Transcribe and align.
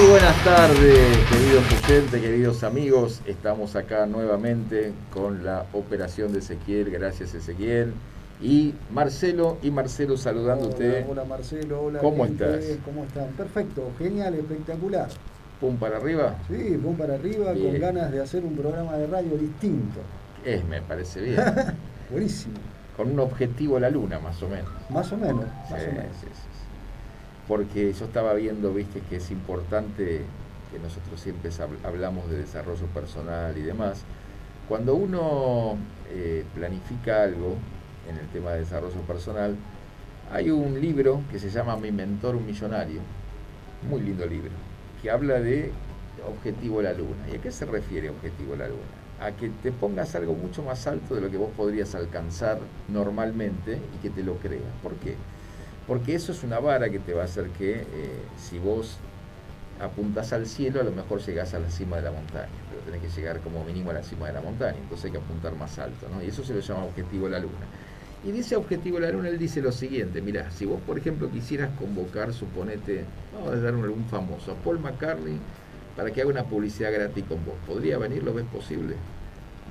Muy 0.00 0.08
buenas 0.08 0.44
tardes, 0.44 1.18
queridos 1.28 1.64
oyentes, 1.84 2.20
queridos 2.22 2.64
amigos. 2.64 3.20
Estamos 3.26 3.76
acá 3.76 4.06
nuevamente 4.06 4.94
con 5.12 5.44
la 5.44 5.66
operación 5.74 6.32
de 6.32 6.38
Ezequiel. 6.38 6.90
Gracias, 6.90 7.34
Ezequiel. 7.34 7.92
Y 8.40 8.74
Marcelo, 8.90 9.58
y 9.62 9.70
Marcelo 9.70 10.16
saludándote. 10.16 11.00
Hola, 11.02 11.06
hola, 11.10 11.24
Marcelo, 11.26 11.82
hola. 11.82 11.98
¿Cómo 11.98 12.24
gente, 12.24 12.44
estás? 12.44 12.78
¿Cómo 12.82 13.04
están? 13.04 13.26
Perfecto, 13.36 13.90
genial, 13.98 14.34
espectacular. 14.36 15.08
Pum 15.60 15.76
para 15.76 15.98
arriba. 15.98 16.34
Sí, 16.48 16.78
pum 16.82 16.96
para 16.96 17.16
arriba, 17.16 17.52
Bien. 17.52 17.72
con 17.72 17.80
ganas 17.82 18.10
de 18.10 18.22
hacer 18.22 18.42
un 18.42 18.56
programa 18.56 18.96
de 18.96 19.06
radio 19.06 19.36
distinto. 19.36 20.00
Es, 20.46 20.64
me 20.64 20.80
parece 20.80 21.20
bien. 21.20 21.42
Buenísimo. 22.10 22.54
Con 22.96 23.10
un 23.10 23.20
objetivo 23.20 23.76
a 23.76 23.80
la 23.80 23.90
luna, 23.90 24.18
más 24.18 24.42
o 24.42 24.48
menos. 24.48 24.70
Más 24.88 25.12
o 25.12 25.18
menos, 25.18 25.44
más 25.70 25.78
Sí, 25.82 25.88
o 25.90 25.92
menos. 25.92 26.16
sí. 26.22 26.26
Porque 27.50 27.92
yo 27.92 28.04
estaba 28.04 28.32
viendo, 28.34 28.72
viste, 28.72 29.00
que 29.00 29.16
es 29.16 29.28
importante 29.32 30.22
que 30.70 30.78
nosotros 30.78 31.18
siempre 31.18 31.50
hab- 31.50 31.84
hablamos 31.84 32.30
de 32.30 32.38
desarrollo 32.38 32.86
personal 32.94 33.58
y 33.58 33.62
demás. 33.62 34.04
Cuando 34.68 34.94
uno 34.94 35.76
eh, 36.10 36.44
planifica 36.54 37.24
algo 37.24 37.56
en 38.08 38.18
el 38.18 38.28
tema 38.28 38.52
de 38.52 38.60
desarrollo 38.60 39.00
personal, 39.00 39.56
hay 40.32 40.52
un 40.52 40.80
libro 40.80 41.24
que 41.28 41.40
se 41.40 41.50
llama 41.50 41.76
Mi 41.76 41.90
mentor, 41.90 42.36
un 42.36 42.46
millonario, 42.46 43.00
muy 43.90 44.02
lindo 44.02 44.24
libro, 44.26 44.52
que 45.02 45.10
habla 45.10 45.40
de 45.40 45.72
objetivo 46.24 46.82
la 46.82 46.92
luna. 46.92 47.26
¿Y 47.32 47.34
a 47.34 47.40
qué 47.40 47.50
se 47.50 47.66
refiere 47.66 48.10
objetivo 48.10 48.54
la 48.54 48.68
luna? 48.68 48.84
A 49.20 49.32
que 49.32 49.48
te 49.48 49.72
pongas 49.72 50.14
algo 50.14 50.34
mucho 50.34 50.62
más 50.62 50.86
alto 50.86 51.16
de 51.16 51.20
lo 51.20 51.28
que 51.28 51.36
vos 51.36 51.50
podrías 51.56 51.96
alcanzar 51.96 52.60
normalmente 52.88 53.80
y 53.92 53.98
que 54.02 54.10
te 54.10 54.22
lo 54.22 54.34
creas. 54.36 54.70
¿Por 54.84 54.94
qué? 54.94 55.16
Porque 55.86 56.14
eso 56.14 56.32
es 56.32 56.44
una 56.44 56.60
vara 56.60 56.88
que 56.90 56.98
te 56.98 57.14
va 57.14 57.22
a 57.22 57.24
hacer 57.24 57.48
que 57.50 57.80
eh, 57.80 57.86
si 58.38 58.58
vos 58.58 58.98
apuntas 59.80 60.32
al 60.32 60.46
cielo, 60.46 60.80
a 60.80 60.84
lo 60.84 60.92
mejor 60.92 61.20
llegás 61.20 61.54
a 61.54 61.58
la 61.58 61.70
cima 61.70 61.96
de 61.96 62.02
la 62.02 62.12
montaña, 62.12 62.48
pero 62.68 62.82
tenés 62.82 63.00
que 63.00 63.20
llegar 63.20 63.40
como 63.40 63.64
mínimo 63.64 63.90
a 63.90 63.94
la 63.94 64.02
cima 64.02 64.26
de 64.26 64.34
la 64.34 64.40
montaña, 64.40 64.76
entonces 64.78 65.06
hay 65.06 65.12
que 65.12 65.18
apuntar 65.18 65.54
más 65.56 65.78
alto, 65.78 66.06
¿no? 66.12 66.22
Y 66.22 66.28
eso 66.28 66.44
se 66.44 66.54
lo 66.54 66.60
llama 66.60 66.84
objetivo 66.84 67.26
a 67.26 67.30
la 67.30 67.38
luna. 67.38 67.66
Y 68.22 68.32
dice 68.32 68.56
objetivo 68.56 68.98
a 68.98 69.00
la 69.00 69.10
luna, 69.10 69.30
él 69.30 69.38
dice 69.38 69.62
lo 69.62 69.72
siguiente, 69.72 70.20
mirá, 70.20 70.50
si 70.50 70.66
vos 70.66 70.80
por 70.86 70.98
ejemplo 70.98 71.30
quisieras 71.30 71.70
convocar, 71.78 72.32
suponete, 72.34 73.04
vamos 73.34 73.54
a 73.54 73.56
dar 73.56 73.74
un, 73.74 73.84
algún 73.84 74.04
famoso, 74.04 74.52
a 74.52 74.54
Paul 74.56 74.78
McCartney, 74.78 75.38
para 75.96 76.10
que 76.10 76.20
haga 76.20 76.30
una 76.30 76.44
publicidad 76.44 76.92
gratis 76.92 77.24
con 77.24 77.44
vos, 77.44 77.54
¿podría 77.66 77.96
venir? 77.96 78.22
¿Lo 78.22 78.34
ves 78.34 78.44
posible? 78.52 78.96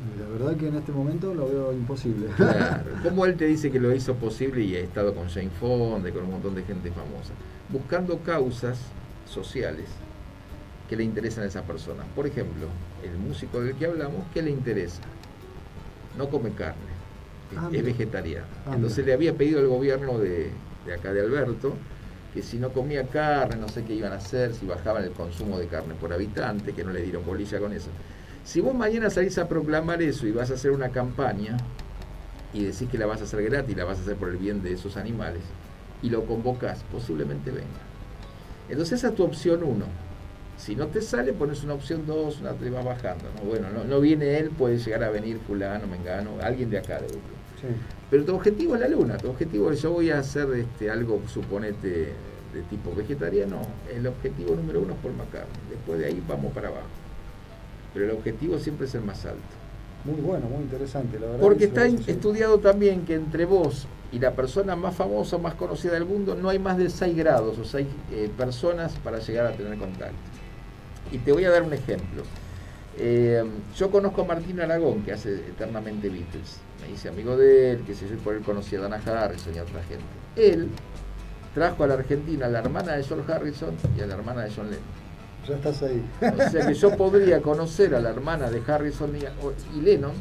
Y 0.01 0.19
La 0.19 0.27
verdad 0.29 0.57
que 0.57 0.67
en 0.67 0.75
este 0.75 0.91
momento 0.91 1.33
lo 1.33 1.47
veo 1.49 1.73
imposible. 1.73 2.27
Claro. 2.35 2.91
¿Cómo 3.03 3.25
él 3.25 3.35
te 3.35 3.45
dice 3.45 3.69
que 3.71 3.79
lo 3.79 3.93
hizo 3.93 4.15
posible 4.15 4.61
y 4.61 4.75
ha 4.75 4.79
estado 4.79 5.13
con 5.13 5.27
Jane 5.27 5.49
Fonda, 5.49 6.09
y 6.09 6.11
con 6.11 6.23
un 6.23 6.31
montón 6.31 6.55
de 6.55 6.63
gente 6.63 6.89
famosa? 6.91 7.33
Buscando 7.69 8.17
causas 8.19 8.79
sociales 9.27 9.85
que 10.87 10.95
le 10.95 11.03
interesan 11.03 11.43
a 11.43 11.47
esa 11.47 11.63
persona. 11.63 12.03
Por 12.15 12.25
ejemplo, 12.27 12.67
el 13.03 13.17
músico 13.17 13.61
del 13.61 13.75
que 13.75 13.85
hablamos, 13.85 14.23
¿qué 14.33 14.41
le 14.41 14.51
interesa? 14.51 15.01
No 16.17 16.29
come 16.29 16.51
carne, 16.51 16.79
es- 17.51 17.57
Ah, 17.57 17.69
es 17.71 17.83
vegetariano. 17.83 18.47
Ah, 18.65 18.71
Entonces 18.75 19.05
le 19.05 19.13
había 19.13 19.33
pedido 19.33 19.59
al 19.59 19.67
gobierno 19.67 20.17
de, 20.17 20.51
de 20.85 20.93
acá 20.93 21.11
de 21.13 21.21
Alberto 21.21 21.73
que 22.33 22.41
si 22.41 22.57
no 22.57 22.69
comía 22.69 23.03
carne, 23.07 23.55
no 23.57 23.67
sé 23.69 23.83
qué 23.83 23.93
iban 23.95 24.13
a 24.13 24.17
hacer, 24.17 24.53
si 24.53 24.65
bajaban 24.65 25.03
el 25.03 25.11
consumo 25.11 25.57
de 25.59 25.67
carne 25.67 25.93
por 25.99 26.13
habitante, 26.13 26.73
que 26.73 26.83
no 26.83 26.91
le 26.91 27.01
dieron 27.01 27.25
bolilla 27.25 27.59
con 27.59 27.73
eso. 27.73 27.89
Si 28.49 28.61
vos 28.61 28.73
mañana 28.73 29.11
salís 29.11 29.37
a 29.37 29.47
proclamar 29.47 30.01
eso 30.01 30.25
y 30.25 30.31
vas 30.31 30.49
a 30.49 30.55
hacer 30.55 30.71
una 30.71 30.89
campaña 30.89 31.55
y 32.51 32.63
decís 32.63 32.89
que 32.89 32.97
la 32.97 33.05
vas 33.05 33.21
a 33.21 33.25
hacer 33.25 33.43
gratis, 33.43 33.77
la 33.77 33.85
vas 33.85 33.99
a 33.99 34.01
hacer 34.01 34.15
por 34.15 34.29
el 34.29 34.37
bien 34.37 34.63
de 34.63 34.73
esos 34.73 34.97
animales, 34.97 35.43
y 36.01 36.09
lo 36.09 36.25
convocás, 36.25 36.83
posiblemente 36.91 37.51
venga. 37.51 37.67
Entonces 38.67 38.97
esa 38.97 39.09
es 39.09 39.15
tu 39.15 39.23
opción 39.23 39.63
uno. 39.63 39.85
Si 40.57 40.75
no 40.75 40.87
te 40.87 40.99
sale, 40.99 41.31
pones 41.33 41.63
una 41.63 41.75
opción 41.75 42.07
dos, 42.07 42.41
una 42.41 42.53
te 42.53 42.71
va 42.71 42.81
bajando. 42.81 43.25
¿no? 43.35 43.47
Bueno, 43.47 43.69
no, 43.69 43.83
no 43.83 43.99
viene 43.99 44.39
él, 44.39 44.49
puede 44.49 44.79
llegar 44.79 45.03
a 45.03 45.11
venir 45.11 45.37
fulano, 45.45 45.85
mengano, 45.85 46.31
alguien 46.41 46.71
de 46.71 46.79
acá 46.79 46.99
de. 46.99 47.07
Sí. 47.07 47.67
Pero 48.09 48.25
tu 48.25 48.33
objetivo 48.33 48.73
es 48.73 48.81
la 48.81 48.87
luna, 48.87 49.17
tu 49.19 49.29
objetivo 49.29 49.69
es 49.69 49.79
yo 49.79 49.91
voy 49.91 50.09
a 50.09 50.17
hacer 50.17 50.51
este, 50.55 50.89
algo, 50.89 51.21
suponete, 51.27 52.13
de 52.51 52.61
tipo 52.67 52.95
vegetariano. 52.95 53.61
El 53.93 54.07
objetivo 54.07 54.55
número 54.55 54.81
uno 54.81 54.93
es 54.93 54.99
por 55.01 55.11
McCartney. 55.11 55.69
Después 55.69 55.99
de 55.99 56.07
ahí 56.07 56.23
vamos 56.27 56.51
para 56.51 56.69
abajo. 56.69 57.08
Pero 57.93 58.05
el 58.05 58.11
objetivo 58.11 58.59
siempre 58.59 58.87
es 58.87 58.95
el 58.95 59.01
más 59.01 59.25
alto. 59.25 59.39
Muy 60.05 60.21
bueno, 60.21 60.47
muy 60.47 60.63
interesante, 60.63 61.19
la 61.19 61.27
verdad. 61.27 61.41
Porque 61.41 61.57
que 61.57 61.65
está 61.65 61.85
estudiado 61.85 62.59
también 62.59 63.05
que 63.05 63.15
entre 63.15 63.45
vos 63.45 63.87
y 64.11 64.19
la 64.19 64.31
persona 64.31 64.75
más 64.75 64.95
famosa, 64.95 65.37
más 65.37 65.55
conocida 65.55 65.93
del 65.93 66.05
mundo, 66.05 66.35
no 66.35 66.49
hay 66.49 66.59
más 66.59 66.77
de 66.77 66.89
6 66.89 67.15
grados 67.17 67.57
o 67.57 67.65
6 67.65 67.87
personas 68.37 68.93
para 69.03 69.19
llegar 69.19 69.47
a 69.47 69.51
tener 69.51 69.77
contacto. 69.77 70.15
Y 71.11 71.17
te 71.17 71.31
voy 71.31 71.43
a 71.45 71.51
dar 71.51 71.63
un 71.63 71.73
ejemplo. 71.73 72.23
Eh, 72.97 73.43
yo 73.77 73.91
conozco 73.91 74.21
a 74.21 74.25
Martín 74.25 74.59
Aragón, 74.59 75.03
que 75.03 75.13
hace 75.13 75.35
eternamente 75.35 76.09
Beatles. 76.09 76.59
Me 76.81 76.87
dice 76.87 77.09
amigo 77.09 77.37
de 77.37 77.71
él, 77.71 77.83
que 77.85 77.93
sé 77.93 78.07
yo, 78.09 78.17
por 78.17 78.35
él 78.35 78.41
conocí 78.41 78.75
a 78.75 78.81
Dana 78.81 78.97
Harrison 78.97 79.53
y 79.53 79.57
a 79.57 79.63
otra 79.63 79.81
gente. 79.83 80.05
Él 80.35 80.69
trajo 81.53 81.83
a 81.83 81.87
la 81.87 81.93
Argentina 81.95 82.45
a 82.45 82.49
la 82.49 82.59
hermana 82.59 82.93
de 82.93 83.03
George 83.03 83.31
Harrison 83.31 83.75
y 83.97 84.01
a 84.01 84.07
la 84.07 84.15
hermana 84.15 84.43
de 84.43 84.51
John 84.55 84.65
Lennon. 84.65 85.08
Ya 85.49 85.55
estás 85.55 85.81
ahí. 85.81 86.03
O 86.21 86.49
sea 86.49 86.67
que 86.67 86.73
yo 86.73 86.91
podría 86.97 87.41
conocer 87.41 87.95
a 87.95 87.99
la 87.99 88.09
hermana 88.09 88.49
de 88.49 88.61
Harrison 88.65 89.11
y, 89.15 89.77
y 89.77 89.81
Lennon 89.81 90.13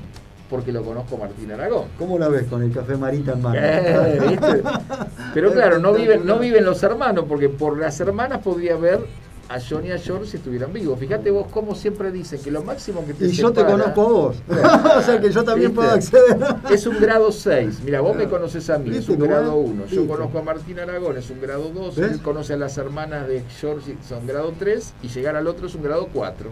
porque 0.48 0.72
lo 0.72 0.82
conozco 0.82 1.16
Martín 1.16 1.52
Aragón. 1.52 1.88
¿Cómo 1.98 2.18
la 2.18 2.28
ves 2.28 2.44
con 2.44 2.62
el 2.62 2.72
café 2.72 2.96
Marita 2.96 3.32
en 3.32 3.42
mano? 3.42 3.58
Eh, 3.60 4.18
¿viste? 4.28 4.62
Pero 5.34 5.52
claro, 5.52 5.78
no 5.78 5.92
viven, 5.92 6.24
no 6.26 6.38
viven 6.38 6.64
los 6.64 6.82
hermanos, 6.82 7.26
porque 7.28 7.48
por 7.48 7.78
las 7.78 8.00
hermanas 8.00 8.38
podría 8.38 8.76
ver 8.76 9.00
a 9.48 9.58
John 9.60 9.86
y 9.86 9.92
a 9.92 9.98
George 9.98 10.30
si 10.30 10.36
estuvieran 10.36 10.72
vivos. 10.72 10.98
Fíjate 10.98 11.30
vos 11.30 11.46
cómo 11.50 11.74
siempre 11.74 12.12
dicen 12.12 12.40
que 12.42 12.50
lo 12.50 12.62
máximo 12.62 13.04
que 13.06 13.14
te 13.14 13.26
Y 13.26 13.32
yo 13.32 13.50
te 13.52 13.64
conozco 13.64 14.00
a 14.02 14.08
vos. 14.08 14.36
o 14.98 15.02
sea 15.02 15.20
que 15.20 15.30
yo 15.30 15.42
también 15.42 15.70
¿Viste? 15.70 15.74
puedo 15.74 15.90
acceder. 15.90 16.56
Es 16.70 16.86
un 16.86 17.00
grado 17.00 17.32
6. 17.32 17.80
Mira, 17.84 18.00
vos 18.00 18.14
me 18.14 18.28
conoces 18.28 18.68
a 18.68 18.78
mí, 18.78 18.90
es 18.90 18.96
¿Viste 18.98 19.12
un 19.12 19.20
grado 19.20 19.60
es? 19.62 19.70
1. 19.70 19.86
Yo 19.86 20.06
conozco 20.06 20.38
a 20.38 20.42
Martín 20.42 20.78
Aragón, 20.78 21.16
es 21.16 21.30
un 21.30 21.40
grado 21.40 21.70
2. 21.70 21.96
¿Ves? 21.96 22.12
Él 22.12 22.20
conoce 22.20 22.52
a 22.52 22.56
las 22.56 22.76
hermanas 22.76 23.26
de 23.26 23.42
George, 23.58 23.96
son 24.06 24.26
grado 24.26 24.52
3. 24.58 24.94
Y 25.02 25.08
llegar 25.08 25.36
al 25.36 25.46
otro 25.46 25.66
es 25.66 25.74
un 25.74 25.82
grado 25.82 26.08
4. 26.12 26.50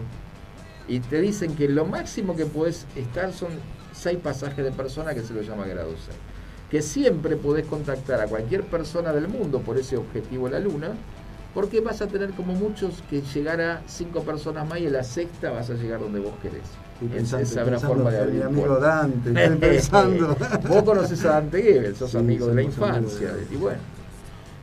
Y 0.87 0.99
te 1.01 1.21
dicen 1.21 1.55
que 1.55 1.69
lo 1.69 1.85
máximo 1.85 2.35
que 2.35 2.45
puedes 2.45 2.87
estar 2.95 3.31
son 3.31 3.49
6 3.93 4.17
pasajes 4.23 4.63
de 4.63 4.71
persona 4.71 5.13
que 5.13 5.21
se 5.21 5.33
lo 5.33 5.41
llama 5.43 5.67
grado 5.67 5.91
6. 5.91 6.17
Que 6.71 6.81
siempre 6.81 7.35
podés 7.35 7.65
contactar 7.67 8.21
a 8.21 8.25
cualquier 8.25 8.63
persona 8.63 9.13
del 9.13 9.27
mundo 9.27 9.59
por 9.59 9.77
ese 9.77 9.97
objetivo 9.97 10.49
la 10.49 10.59
luna. 10.59 10.89
Porque 11.57 11.81
vas 11.81 12.03
a 12.03 12.07
tener 12.07 12.33
como 12.33 12.53
muchos 12.53 13.01
que 13.09 13.19
llegar 13.19 13.59
a 13.61 13.81
5 13.87 14.21
personas 14.21 14.69
más 14.69 14.79
y 14.79 14.85
en 14.85 14.93
la 14.93 15.03
sexta 15.03 15.49
vas 15.49 15.67
a 15.71 15.73
llegar 15.73 15.99
donde 15.99 16.19
vos 16.19 16.33
querés. 16.39 16.61
Estoy 16.93 17.07
pensando, 17.07 17.43
esa 17.43 17.65
pensando 17.65 17.87
forma 17.95 18.11
de 18.11 18.19
abrir 18.19 18.35
mi 18.35 18.41
amigo. 18.43 18.79
Dante, 18.79 19.29
estoy 19.29 19.57
pensando. 19.69 20.37
Vos 20.69 20.83
conoces 20.83 21.25
a 21.25 21.29
Dante 21.29 21.63
Gebel, 21.63 21.95
sos 21.95 22.11
Sí, 22.11 22.17
amigo 22.17 22.45
de 22.45 22.53
la 22.53 22.61
infancia. 22.61 23.33
de. 23.33 23.47
Y 23.51 23.57
bueno, 23.57 23.79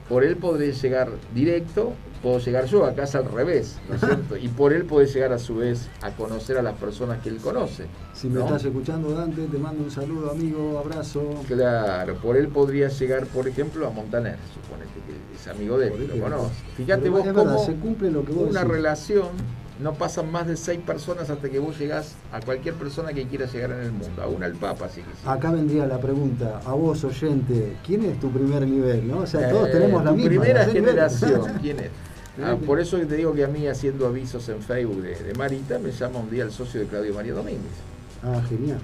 por 0.09 0.23
él 0.23 0.37
podré 0.37 0.71
llegar 0.71 1.11
directo, 1.35 1.95
puedo 2.25 2.39
llegar 2.39 2.65
yo, 2.65 2.85
acá 2.87 3.05
es 3.05 3.15
al 3.15 3.27
revés, 3.31 3.77
¿no 3.89 3.95
es 3.97 4.01
cierto? 4.01 4.37
Y 4.37 4.49
por 4.49 4.73
él 4.73 4.85
podés 4.87 5.13
llegar 5.15 5.33
a 5.33 5.39
su 5.39 5.57
vez 5.57 5.89
a 6.03 6.11
conocer 6.11 6.57
a 6.59 6.63
las 6.63 6.75
personas 6.75 7.23
que 7.23 7.29
él 7.29 7.37
conoce. 7.37 7.85
Si 8.15 8.29
me 8.29 8.41
¿no? 8.41 8.47
estás 8.47 8.65
escuchando, 8.65 9.11
Dante, 9.13 9.43
te 9.47 9.59
mando 9.59 9.85
un 9.85 9.91
saludo, 9.91 10.31
amigo, 10.33 10.79
abrazo. 10.79 11.23
Claro, 11.47 12.17
por 12.17 12.37
él 12.37 12.49
podría 12.49 12.89
llegar, 12.89 13.27
por 13.27 13.47
ejemplo, 13.47 13.87
a 13.87 13.91
Montaner, 13.91 14.39
suponete 14.55 14.91
que 15.07 15.37
es 15.37 15.47
amigo 15.49 15.79
de 15.79 15.91
Por 15.91 16.01
él, 16.01 16.09
lo 16.09 16.25
conoce. 16.25 16.55
Fíjate 16.77 17.09
vos 17.11 17.25
verdad, 17.25 17.45
cómo 17.45 17.59
se 17.65 17.75
cumple 17.75 18.11
lo 18.11 18.25
que 18.25 18.33
vos 18.33 18.49
una 18.51 18.61
decís. 18.61 18.75
relación 18.75 19.29
no 19.81 19.93
pasan 19.95 20.31
más 20.31 20.47
de 20.47 20.57
seis 20.57 20.79
personas 20.81 21.29
hasta 21.31 21.51
que 21.51 21.59
vos 21.59 21.77
llegás 21.79 22.15
a 22.33 22.41
cualquier 22.41 22.75
persona 22.77 23.13
que 23.13 23.27
quiera 23.27 23.47
llegar 23.47 23.73
en 23.73 23.81
el 23.81 23.93
mundo, 23.93 24.23
aún 24.23 24.43
al 24.45 24.53
Papa 24.53 24.89
si 24.89 25.03
quisieras. 25.03 25.27
Acá 25.27 25.51
vendría 25.51 25.85
la 25.85 25.99
pregunta, 25.99 26.61
a 26.65 26.73
vos 26.75 27.03
oyente, 27.05 27.77
¿quién 27.85 28.05
es 28.05 28.19
tu 28.21 28.31
primer 28.31 28.67
nivel? 28.69 29.07
¿no? 29.09 29.19
O 29.19 29.27
sea, 29.27 29.51
todos 29.51 29.69
Eh, 29.69 29.73
tenemos 29.73 30.05
la 30.05 30.11
tu 30.11 30.17
misma. 30.17 30.31
primera 30.31 30.65
generación, 30.67 31.43
¿quién 31.61 31.81
es? 31.81 31.91
Ah, 32.43 32.57
por 32.57 32.81
eso 32.81 32.99
te 32.99 33.17
digo 33.17 33.33
que 33.33 33.45
a 33.45 33.49
mí 33.49 33.67
haciendo 33.69 34.07
avisos 34.07 34.49
en 34.49 34.61
Facebook 34.61 35.03
de, 35.03 35.15
de 35.15 35.35
Marita 35.35 35.79
me 35.79 35.93
llama 35.93 36.19
un 36.19 36.31
día 36.31 36.43
el 36.45 36.51
socio 36.51 36.81
de 36.81 36.87
Claudio 36.87 37.15
María 37.15 37.33
Domínguez. 37.35 37.73
Ah, 38.23 38.43
genial. 38.49 38.79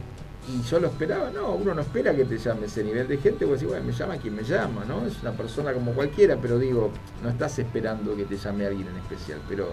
Y 0.49 0.63
yo 0.63 0.81
lo 0.81 0.89
esperaba, 0.89 1.31
no, 1.31 1.55
uno 1.55 1.75
no 1.75 1.81
espera 1.83 2.15
que 2.15 2.25
te 2.25 2.39
llame 2.39 2.67
ese 2.67 2.83
nivel 2.83 3.07
de 3.07 3.19
gente, 3.19 3.45
porque 3.47 3.53
decís, 3.63 3.69
bueno, 3.69 3.85
me 3.85 3.93
llama 3.93 4.17
quien 4.17 4.35
me 4.35 4.43
llama, 4.43 4.85
¿no? 4.87 5.07
Es 5.07 5.21
una 5.23 5.33
persona 5.33 5.73
como 5.73 5.93
cualquiera, 5.93 6.37
pero 6.41 6.59
digo, 6.59 6.91
no 7.23 7.29
estás 7.29 7.59
esperando 7.59 8.17
que 8.17 8.25
te 8.25 8.37
llame 8.37 8.67
alguien 8.67 8.89
en 8.89 8.97
especial, 8.97 9.39
pero 9.49 9.69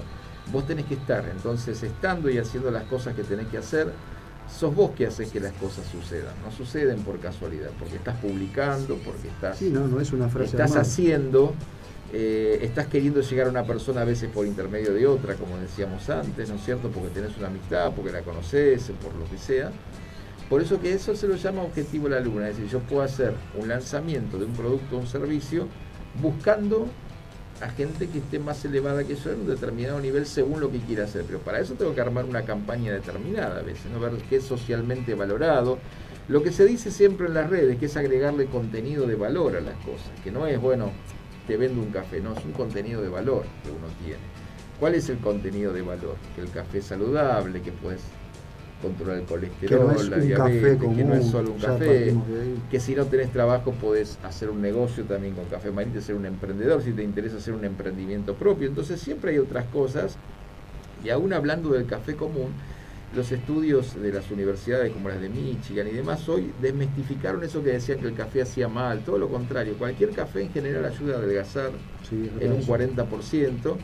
vos 0.52 0.66
tenés 0.68 0.86
que 0.86 0.96
estar, 0.96 1.24
entonces 1.30 1.82
estando 1.84 2.30
y 2.30 2.38
haciendo 2.38 2.70
las 2.72 2.84
cosas 2.86 3.16
que 3.16 3.24
tenés 3.24 3.48
que 3.48 3.58
hacer, 3.58 3.92
sos 4.54 4.74
vos 4.76 4.92
que 4.92 5.08
haces 5.08 5.32
que 5.32 5.40
las 5.40 5.54
cosas 5.54 5.86
sucedan, 5.88 6.34
no 6.46 6.52
suceden 6.52 7.00
por 7.00 7.18
casualidad, 7.20 7.70
porque 7.80 7.96
estás 7.96 8.18
publicando, 8.18 8.96
porque 9.06 9.30
estás 9.30 9.58
Sí, 9.58 9.70
no, 9.70 9.88
no 9.88 10.00
es 10.02 10.12
una 10.14 10.28
frase 10.30 10.52
estás 10.52 10.72
armada. 10.72 10.82
haciendo, 10.82 11.54
eh, 12.14 12.60
estás 12.62 12.88
queriendo 12.88 13.22
llegar 13.22 13.48
a 13.48 13.50
una 13.50 13.66
persona 13.66 14.02
a 14.02 14.06
veces 14.06 14.30
por 14.30 14.46
intermedio 14.46 14.94
de 14.94 15.06
otra, 15.08 15.36
como 15.36 15.58
decíamos 15.58 16.10
antes, 16.10 16.50
¿no 16.50 16.56
es 16.56 16.64
cierto? 16.64 16.90
Porque 16.90 17.10
tenés 17.10 17.38
una 17.38 17.48
amistad, 17.48 17.92
porque 17.96 18.12
la 18.12 18.22
conoces, 18.22 18.92
por 19.04 19.14
lo 19.16 19.30
que 19.30 19.38
sea. 19.38 19.72
Por 20.50 20.62
eso 20.62 20.80
que 20.80 20.94
eso 20.94 21.14
se 21.16 21.28
lo 21.28 21.36
llama 21.36 21.64
objetivo 21.64 22.08
la 22.08 22.22
luna, 22.22 22.48
es 22.48 22.56
decir, 22.56 22.72
yo 22.72 22.80
puedo 22.80 23.02
hacer 23.02 23.34
un 23.60 23.68
lanzamiento 23.68 24.38
de 24.38 24.46
un 24.46 24.54
producto 24.54 24.96
o 24.96 25.00
un 25.00 25.08
servicio 25.08 25.68
buscando 26.22 26.88
a 27.60 27.70
gente 27.70 28.08
que 28.08 28.20
esté 28.20 28.40
más 28.40 28.64
elevada 28.64 29.04
que 29.04 29.16
yo 29.16 29.32
en 29.32 29.42
un 29.42 29.48
determinado 29.48 30.00
nivel 30.00 30.26
según 30.26 30.62
lo 30.62 30.72
que 30.72 30.80
quiera 30.80 31.04
hacer. 31.04 31.24
Pero 31.26 31.40
para 31.40 31.60
eso 31.60 31.74
tengo 31.74 31.94
que 31.94 32.00
armar 32.00 32.24
una 32.24 32.44
campaña 32.44 32.94
determinada 32.94 33.60
a 33.60 33.64
veces, 33.64 33.92
¿no? 33.92 34.00
ver 34.00 34.14
qué 34.30 34.38
es 34.38 34.44
socialmente 34.44 35.16
valorado. 35.16 35.80
Lo 36.30 36.44
que 36.44 36.52
se 36.52 36.66
dice 36.66 36.92
siempre 36.92 37.28
en 37.28 37.34
las 37.34 37.50
redes, 37.50 37.78
que 37.78 37.88
es 37.88 37.98
agregarle 37.98 38.46
contenido 38.46 39.08
de 39.08 39.16
valor 39.16 39.56
a 39.56 39.62
las 39.62 39.76
cosas, 39.78 40.12
que 40.24 40.32
no 40.32 40.46
es, 40.46 40.60
bueno, 40.60 40.92
te 41.48 41.58
vendo 41.58 41.82
un 41.82 41.92
café, 41.92 42.20
no, 42.20 42.34
es 42.34 42.44
un 42.44 42.52
contenido 42.52 43.02
de 43.02 43.10
valor 43.10 43.44
que 43.64 43.70
uno 43.72 43.88
tiene. 44.04 44.22
¿Cuál 44.80 44.96
es 44.96 45.10
el 45.10 45.18
contenido 45.18 45.74
de 45.74 45.82
valor? 45.82 46.16
Que 46.36 46.42
el 46.42 46.52
café 46.52 46.80
es 46.80 46.86
saludable, 46.86 47.62
que 47.62 47.72
puedes 47.72 48.02
controlar 48.82 49.18
el 49.18 49.26
colesterol, 49.26 50.10
la 50.10 50.18
diabetes, 50.18 50.80
que 50.80 51.04
no 51.04 51.16
es 51.16 51.26
solo 51.26 51.54
un 51.54 51.60
café, 51.60 52.16
que 52.70 52.80
si 52.80 52.94
no 52.94 53.06
tenés 53.06 53.32
trabajo 53.32 53.72
podés 53.72 54.20
hacer 54.24 54.52
un 54.52 54.62
negocio 54.62 55.04
también 55.06 55.34
con 55.34 55.46
Café 55.46 55.72
Marita, 55.72 56.00
ser 56.00 56.14
un 56.16 56.28
emprendedor, 56.28 56.84
si 56.84 56.92
te 56.92 57.02
interesa 57.02 57.38
hacer 57.38 57.56
un 57.56 57.66
emprendimiento 57.66 58.36
propio. 58.36 58.68
Entonces 58.68 59.00
siempre 59.02 59.32
hay 59.32 59.40
otras 59.40 59.66
cosas. 59.66 60.18
Y 61.04 61.10
aún 61.10 61.34
hablando 61.34 61.70
del 61.70 61.86
café 61.86 62.16
común, 62.16 62.52
los 63.16 63.32
estudios 63.32 64.00
de 64.00 64.12
las 64.12 64.30
universidades 64.32 64.92
como 64.92 65.10
las 65.10 65.22
de 65.22 65.30
Michigan 65.30 65.88
y 65.88 65.92
demás 65.92 66.28
hoy 66.28 66.52
desmistificaron 66.62 67.44
eso 67.44 67.64
que 67.64 67.72
decían 67.72 68.00
que 68.00 68.08
el 68.08 68.14
café 68.14 68.42
hacía 68.42 68.68
mal, 68.68 69.00
todo 69.06 69.18
lo 69.18 69.30
contrario, 69.30 69.76
cualquier 69.78 70.12
café 70.12 70.42
en 70.42 70.52
general 70.52 70.86
ayuda 70.86 71.16
a 71.16 71.18
adelgazar 71.20 71.72
en 72.12 72.52
un 72.52 72.62
40% 72.62 73.78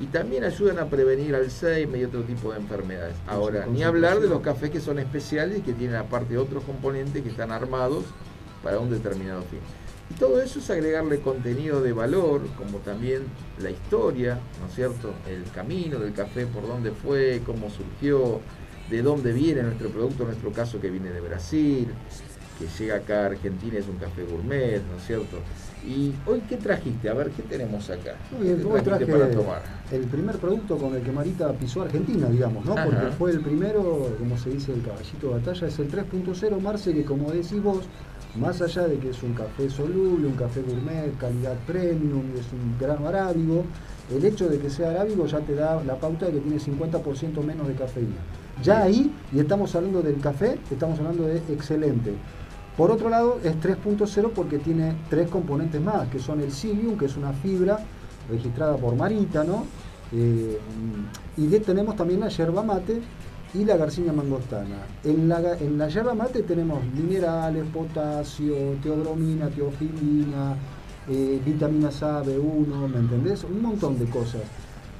y 0.00 0.06
también 0.06 0.44
ayudan 0.44 0.78
a 0.78 0.86
prevenir 0.86 1.34
Alzheimer 1.34 2.00
y 2.00 2.04
otro 2.04 2.22
tipo 2.22 2.52
de 2.52 2.58
enfermedades. 2.58 3.14
Ahora, 3.26 3.66
ni 3.66 3.82
hablar 3.82 4.20
de 4.20 4.28
los 4.28 4.40
cafés 4.40 4.70
que 4.70 4.80
son 4.80 4.98
especiales 4.98 5.58
y 5.58 5.60
que 5.60 5.74
tienen 5.74 5.96
aparte 5.96 6.38
otros 6.38 6.64
componentes 6.64 7.22
que 7.22 7.28
están 7.28 7.52
armados 7.52 8.04
para 8.62 8.78
un 8.78 8.90
determinado 8.90 9.42
fin. 9.42 9.60
Y 10.10 10.14
todo 10.14 10.40
eso 10.40 10.58
es 10.58 10.68
agregarle 10.70 11.20
contenido 11.20 11.82
de 11.82 11.92
valor, 11.92 12.42
como 12.56 12.78
también 12.78 13.24
la 13.62 13.70
historia, 13.70 14.40
¿no 14.60 14.66
es 14.66 14.74
cierto? 14.74 15.12
El 15.28 15.44
camino 15.52 15.98
del 15.98 16.14
café, 16.14 16.46
por 16.46 16.66
dónde 16.66 16.90
fue, 16.90 17.42
cómo 17.46 17.70
surgió, 17.70 18.40
de 18.90 19.02
dónde 19.02 19.32
viene 19.32 19.62
nuestro 19.62 19.88
producto, 19.88 20.24
en 20.24 20.30
nuestro 20.30 20.52
caso 20.52 20.80
que 20.80 20.90
viene 20.90 21.10
de 21.10 21.20
Brasil, 21.20 21.88
que 22.58 22.66
llega 22.78 22.96
acá 22.96 23.22
a 23.22 23.26
Argentina, 23.26 23.78
es 23.78 23.88
un 23.88 23.96
café 23.96 24.24
gourmet, 24.24 24.82
¿no 24.90 24.98
es 24.98 25.06
cierto? 25.06 25.38
Y 25.86 26.12
hoy, 26.26 26.42
¿qué 26.46 26.56
trajiste? 26.56 27.08
A 27.08 27.14
ver, 27.14 27.30
¿qué 27.30 27.42
tenemos 27.42 27.88
acá? 27.88 28.16
Muy 28.32 28.48
bien, 28.48 28.66
hoy 28.70 28.82
traje 28.82 29.06
para 29.06 29.30
tomar? 29.30 29.62
el 29.90 30.02
primer 30.02 30.36
producto 30.36 30.76
con 30.76 30.94
el 30.94 31.02
que 31.02 31.10
Marita 31.10 31.52
pisó 31.52 31.82
Argentina, 31.82 32.28
digamos, 32.28 32.64
¿no? 32.64 32.74
Porque 32.74 33.06
fue 33.18 33.30
el 33.30 33.40
primero, 33.40 34.14
como 34.18 34.36
se 34.38 34.50
dice, 34.50 34.72
el 34.72 34.82
caballito 34.82 35.28
de 35.28 35.34
batalla, 35.34 35.66
es 35.66 35.78
el 35.78 35.90
3.0 35.90 36.60
Marce, 36.60 36.92
que 36.92 37.04
como 37.04 37.30
decís 37.32 37.62
vos, 37.62 37.84
más 38.38 38.60
allá 38.60 38.86
de 38.86 38.98
que 38.98 39.10
es 39.10 39.22
un 39.22 39.32
café 39.34 39.68
soluble, 39.70 40.26
un 40.26 40.34
café 40.34 40.62
gourmet, 40.62 41.16
calidad 41.18 41.56
premium, 41.66 42.24
es 42.38 42.46
un 42.52 42.78
grano 42.78 43.08
arábigo, 43.08 43.64
el 44.14 44.24
hecho 44.24 44.48
de 44.48 44.58
que 44.58 44.70
sea 44.70 44.90
arábigo 44.90 45.26
ya 45.26 45.40
te 45.40 45.54
da 45.54 45.82
la 45.82 45.96
pauta 45.96 46.26
de 46.26 46.32
que 46.32 46.40
tiene 46.40 46.58
50% 46.58 47.42
menos 47.42 47.66
de 47.66 47.74
cafeína. 47.74 48.20
Ya 48.62 48.82
ahí, 48.82 49.10
y 49.32 49.38
estamos 49.38 49.74
hablando 49.74 50.02
del 50.02 50.20
café, 50.20 50.58
estamos 50.70 50.98
hablando 50.98 51.24
de 51.24 51.38
excelente. 51.52 52.12
Por 52.76 52.90
otro 52.90 53.08
lado, 53.08 53.40
es 53.42 53.54
3.0 53.56 54.30
porque 54.34 54.58
tiene 54.58 54.94
tres 55.08 55.28
componentes 55.28 55.80
más, 55.80 56.08
que 56.08 56.18
son 56.18 56.40
el 56.40 56.52
psyllium, 56.52 56.98
que 56.98 57.06
es 57.06 57.16
una 57.16 57.32
fibra 57.32 57.78
registrada 58.30 58.76
por 58.76 58.94
Marita, 58.96 59.44
¿no? 59.44 59.64
Eh, 60.12 60.58
y 61.36 61.46
tenemos 61.60 61.96
también 61.96 62.20
la 62.20 62.28
yerba 62.28 62.62
mate 62.62 63.00
y 63.54 63.64
la 63.64 63.76
garcinia 63.76 64.12
mangostana. 64.12 64.86
En 65.04 65.28
la, 65.28 65.56
en 65.58 65.78
la 65.78 65.88
yerba 65.88 66.14
mate 66.14 66.42
tenemos 66.42 66.84
minerales, 66.84 67.64
potasio, 67.72 68.54
teobromina, 68.82 69.48
teofilina, 69.48 70.54
eh, 71.08 71.40
vitaminas 71.44 72.02
A, 72.02 72.22
B1, 72.22 72.88
¿me 72.88 72.98
entendés? 72.98 73.44
Un 73.44 73.62
montón 73.62 73.98
de 73.98 74.04
cosas. 74.06 74.42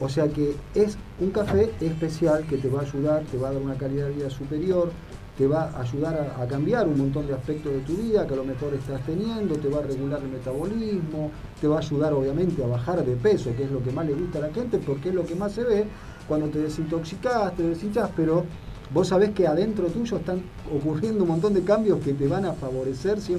O 0.01 0.09
sea 0.09 0.29
que 0.29 0.57
es 0.75 0.97
un 1.21 1.31
café 1.31 1.71
especial 1.81 2.45
que 2.47 2.57
te 2.57 2.69
va 2.69 2.81
a 2.81 2.83
ayudar, 2.83 3.23
te 3.31 3.37
va 3.37 3.51
a 3.51 3.53
dar 3.53 3.63
una 3.63 3.75
calidad 3.75 4.07
de 4.07 4.15
vida 4.15 4.31
superior, 4.31 4.91
te 5.37 5.47
va 5.47 5.71
a 5.71 5.83
ayudar 5.83 6.35
a, 6.39 6.47
cambiar 6.47 6.89
un 6.89 6.99
montón 6.99 7.27
de 7.27 7.35
aspectos 7.35 7.73
de 7.73 7.81
tu 7.81 7.95
vida 7.95 8.27
que 8.27 8.35
a 8.35 8.37
lo 8.37 8.45
mejor 8.45 8.75
estás 8.75 9.01
teniendo, 9.07 9.55
te 9.57 9.69
va 9.69 9.79
a 9.79 9.83
regular 9.83 10.21
el 10.23 10.29
metabolismo, 10.29 11.31
te 11.61 11.69
va 11.69 11.77
a 11.77 11.79
ayudar 11.79 12.13
obviamente 12.13 12.63
a 12.65 12.67
bajar 12.67 13.05
de 13.05 13.17
peso, 13.17 13.51
que 13.57 13.65
es 13.65 13.71
lo 13.71 13.83
que 13.83 13.91
más 13.91 14.07
le 14.07 14.15
gusta 14.15 14.39
a 14.39 14.43
la 14.43 14.53
gente, 14.53 14.79
porque 14.79 15.11
es 15.11 15.15
lo 15.15 15.25
que 15.25 15.35
más 15.35 15.53
se 15.53 15.65
ve 15.65 15.87
cuando 16.29 16.49
te 16.49 16.59
desintoxicas, 16.59 17.55
te 17.57 17.63
deshinchas, 17.63 18.11
pero 18.15 18.45
vos 18.93 19.09
sabés 19.09 19.31
que 19.31 19.47
adentro 19.47 19.87
tuyo 19.87 20.17
están 20.17 20.43
ocurriendo 20.75 21.25
un 21.25 21.31
montón 21.31 21.55
de 21.55 21.63
cambios 21.63 22.01
que 22.01 22.13
te 22.13 22.27
van 22.27 22.45
a 22.45 22.53
favorecer 22.53 23.19
100%. 23.19 23.39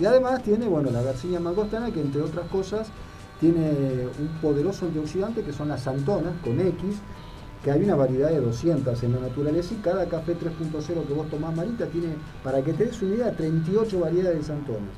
Y 0.00 0.04
además 0.04 0.42
tiene, 0.42 0.66
bueno, 0.66 0.90
la 0.90 1.02
garcilla 1.02 1.40
magostana, 1.40 1.90
que 1.92 2.00
entre 2.00 2.22
otras 2.22 2.48
cosas 2.48 2.88
tiene 3.42 4.06
un 4.20 4.28
poderoso 4.40 4.86
antioxidante 4.86 5.42
que 5.42 5.52
son 5.52 5.68
las 5.68 5.82
santonas 5.82 6.32
con 6.44 6.60
X, 6.60 6.94
que 7.64 7.72
hay 7.72 7.82
una 7.82 7.96
variedad 7.96 8.30
de 8.30 8.40
200 8.40 9.02
en 9.02 9.12
la 9.14 9.18
naturaleza 9.18 9.74
y 9.74 9.78
cada 9.78 10.06
café 10.08 10.36
3.0 10.36 11.06
que 11.06 11.12
vos 11.12 11.28
tomás, 11.28 11.54
Marita, 11.54 11.86
tiene, 11.86 12.14
para 12.44 12.62
que 12.62 12.72
te 12.72 12.84
des 12.84 13.02
una 13.02 13.16
idea, 13.16 13.36
38 13.36 13.98
variedades 13.98 14.38
de 14.38 14.44
santones. 14.44 14.90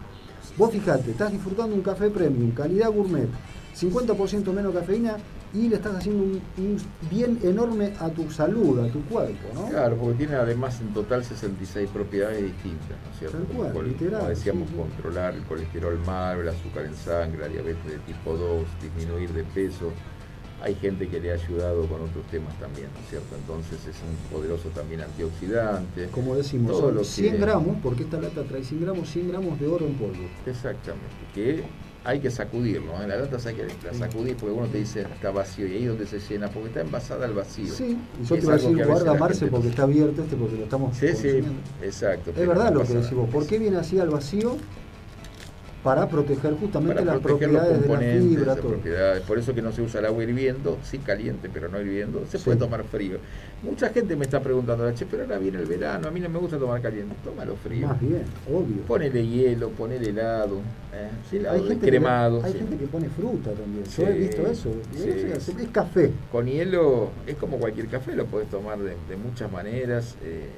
Vos 0.58 0.70
fijate, 0.70 1.12
estás 1.12 1.32
disfrutando 1.32 1.74
un 1.74 1.80
café 1.80 2.10
premium, 2.10 2.50
calidad 2.50 2.92
gourmet, 2.92 3.30
50% 3.74 4.52
menos 4.52 4.74
cafeína 4.74 5.16
y 5.54 5.68
le 5.68 5.76
estás 5.76 5.94
haciendo 5.94 6.24
un, 6.24 6.76
bien 7.08 7.38
enorme 7.42 7.92
a 8.00 8.08
tu 8.10 8.28
salud, 8.30 8.80
a 8.80 8.90
tu 8.90 9.00
cuerpo, 9.04 9.48
¿no? 9.54 9.68
Claro, 9.68 9.96
porque 9.96 10.18
tiene 10.18 10.34
además 10.34 10.80
en 10.80 10.92
total 10.92 11.24
66 11.24 11.88
propiedades 11.90 12.42
distintas, 12.42 12.88
¿no 13.04 13.12
es 13.12 13.18
cierto? 13.18 13.38
Tal 13.72 13.88
literal, 13.88 14.20
como 14.20 14.30
decíamos, 14.30 14.70
controlar 14.70 15.34
el 15.34 15.42
colesterol 15.44 15.98
mal, 16.04 16.40
el 16.40 16.48
azúcar 16.48 16.86
en 16.86 16.94
sangre, 16.96 17.38
la 17.38 17.48
diabetes 17.48 17.84
de 17.84 17.98
tipo 17.98 18.36
2, 18.36 18.66
disminuir 18.82 19.32
de 19.32 19.44
peso, 19.44 19.92
hay 20.64 20.74
gente 20.76 21.08
que 21.08 21.20
le 21.20 21.30
ha 21.30 21.34
ayudado 21.34 21.86
con 21.86 22.00
otros 22.00 22.24
temas 22.30 22.58
también, 22.58 22.88
¿no 22.94 23.00
es 23.00 23.10
cierto? 23.10 23.36
Entonces 23.36 23.78
es 23.86 23.96
un 24.02 24.34
poderoso 24.34 24.70
también 24.70 25.02
antioxidante. 25.02 26.08
Como 26.08 26.34
decimos, 26.34 26.78
son 26.78 27.04
100 27.04 27.40
gramos, 27.40 27.76
porque 27.82 28.04
esta 28.04 28.20
lata 28.20 28.42
trae 28.42 28.64
100 28.64 28.80
gramos, 28.80 29.08
100 29.10 29.28
gramos 29.28 29.60
de 29.60 29.66
oro 29.66 29.86
en 29.86 29.94
polvo. 29.94 30.24
Exactamente, 30.46 31.04
que 31.34 31.64
hay 32.04 32.20
que 32.20 32.30
sacudirlo, 32.30 32.92
¿eh? 33.02 33.08
la 33.08 33.16
lata 33.16 33.38
hay 33.48 33.54
que 33.54 33.94
sacudir 33.94 34.36
porque 34.36 34.54
uno 34.54 34.66
te 34.66 34.78
dice 34.78 35.02
está 35.02 35.30
vacío 35.30 35.66
y 35.66 35.72
ahí 35.72 35.84
donde 35.86 36.06
se 36.06 36.20
llena, 36.20 36.48
porque 36.48 36.68
está 36.68 36.82
envasada 36.82 37.24
al 37.24 37.32
vacío. 37.32 37.72
Sí, 37.72 37.98
y 38.20 38.26
yo 38.26 38.36
te 38.36 38.42
iba 38.42 38.52
a 38.52 38.56
decir, 38.56 38.86
guarda 38.86 39.14
Marce 39.14 39.46
porque 39.46 39.68
está 39.68 39.84
abierto 39.84 40.22
este, 40.22 40.36
porque 40.36 40.56
lo 40.56 40.64
estamos 40.64 40.96
Sí, 40.96 41.08
sí, 41.14 41.42
exacto. 41.82 42.30
Es 42.30 42.46
verdad 42.46 42.74
lo 42.74 42.84
que 42.84 42.94
decimos, 42.94 43.30
¿por 43.30 43.46
qué 43.46 43.58
viene 43.58 43.78
así 43.78 43.98
al 43.98 44.10
vacío? 44.10 44.56
Para 45.84 46.08
proteger 46.08 46.54
justamente 46.54 47.04
las 47.04 47.20
propiedades 47.20 47.82
de 47.82 47.88
la 47.88 47.98
fibra. 47.98 48.56
Propiedades. 48.56 49.22
Por 49.22 49.38
eso 49.38 49.54
que 49.54 49.60
no 49.60 49.70
se 49.70 49.82
usa 49.82 50.00
el 50.00 50.06
agua 50.06 50.24
hirviendo, 50.24 50.78
sí 50.82 50.98
caliente, 50.98 51.50
pero 51.52 51.68
no 51.68 51.78
hirviendo, 51.78 52.24
se 52.26 52.38
puede 52.38 52.56
tomar 52.56 52.82
frío. 52.84 53.18
Mucha 53.62 53.90
gente 53.90 54.16
me 54.16 54.24
está 54.24 54.40
preguntando, 54.40 54.90
che, 54.92 55.04
pero 55.04 55.24
ahora 55.24 55.38
viene 55.38 55.58
el 55.58 55.66
verano, 55.66 56.08
a 56.08 56.10
mí 56.10 56.20
no 56.20 56.28
me 56.30 56.38
gusta 56.38 56.58
tomar 56.58 56.80
caliente, 56.80 57.14
tómalo 57.22 57.54
frío. 57.56 57.86
Más 57.86 58.00
bien, 58.00 58.22
obvio. 58.50 58.82
Ponele 58.86 59.26
hielo, 59.26 59.68
ponele 59.70 60.08
helado, 60.08 60.60
¿eh? 60.92 61.10
sí, 61.30 61.38
hay 61.46 61.68
gente 61.68 61.86
cremado. 61.86 62.42
hay 62.42 62.54
gente 62.54 62.76
que 62.78 62.86
pone 62.86 63.08
fruta 63.10 63.50
también, 63.52 63.84
yo 63.84 64.06
he 64.06 64.12
visto 64.12 64.46
eso. 64.46 64.70
Es, 64.96 65.50
café. 65.70 66.12
Con 66.32 66.46
hielo 66.46 67.10
es 67.26 67.36
como 67.36 67.58
cualquier 67.58 67.88
café, 67.88 68.16
lo 68.16 68.24
puedes 68.24 68.48
tomar 68.48 68.78
de, 68.78 69.16
muchas 69.16 69.52
maneras. 69.52 70.16
Eh, 70.24 70.48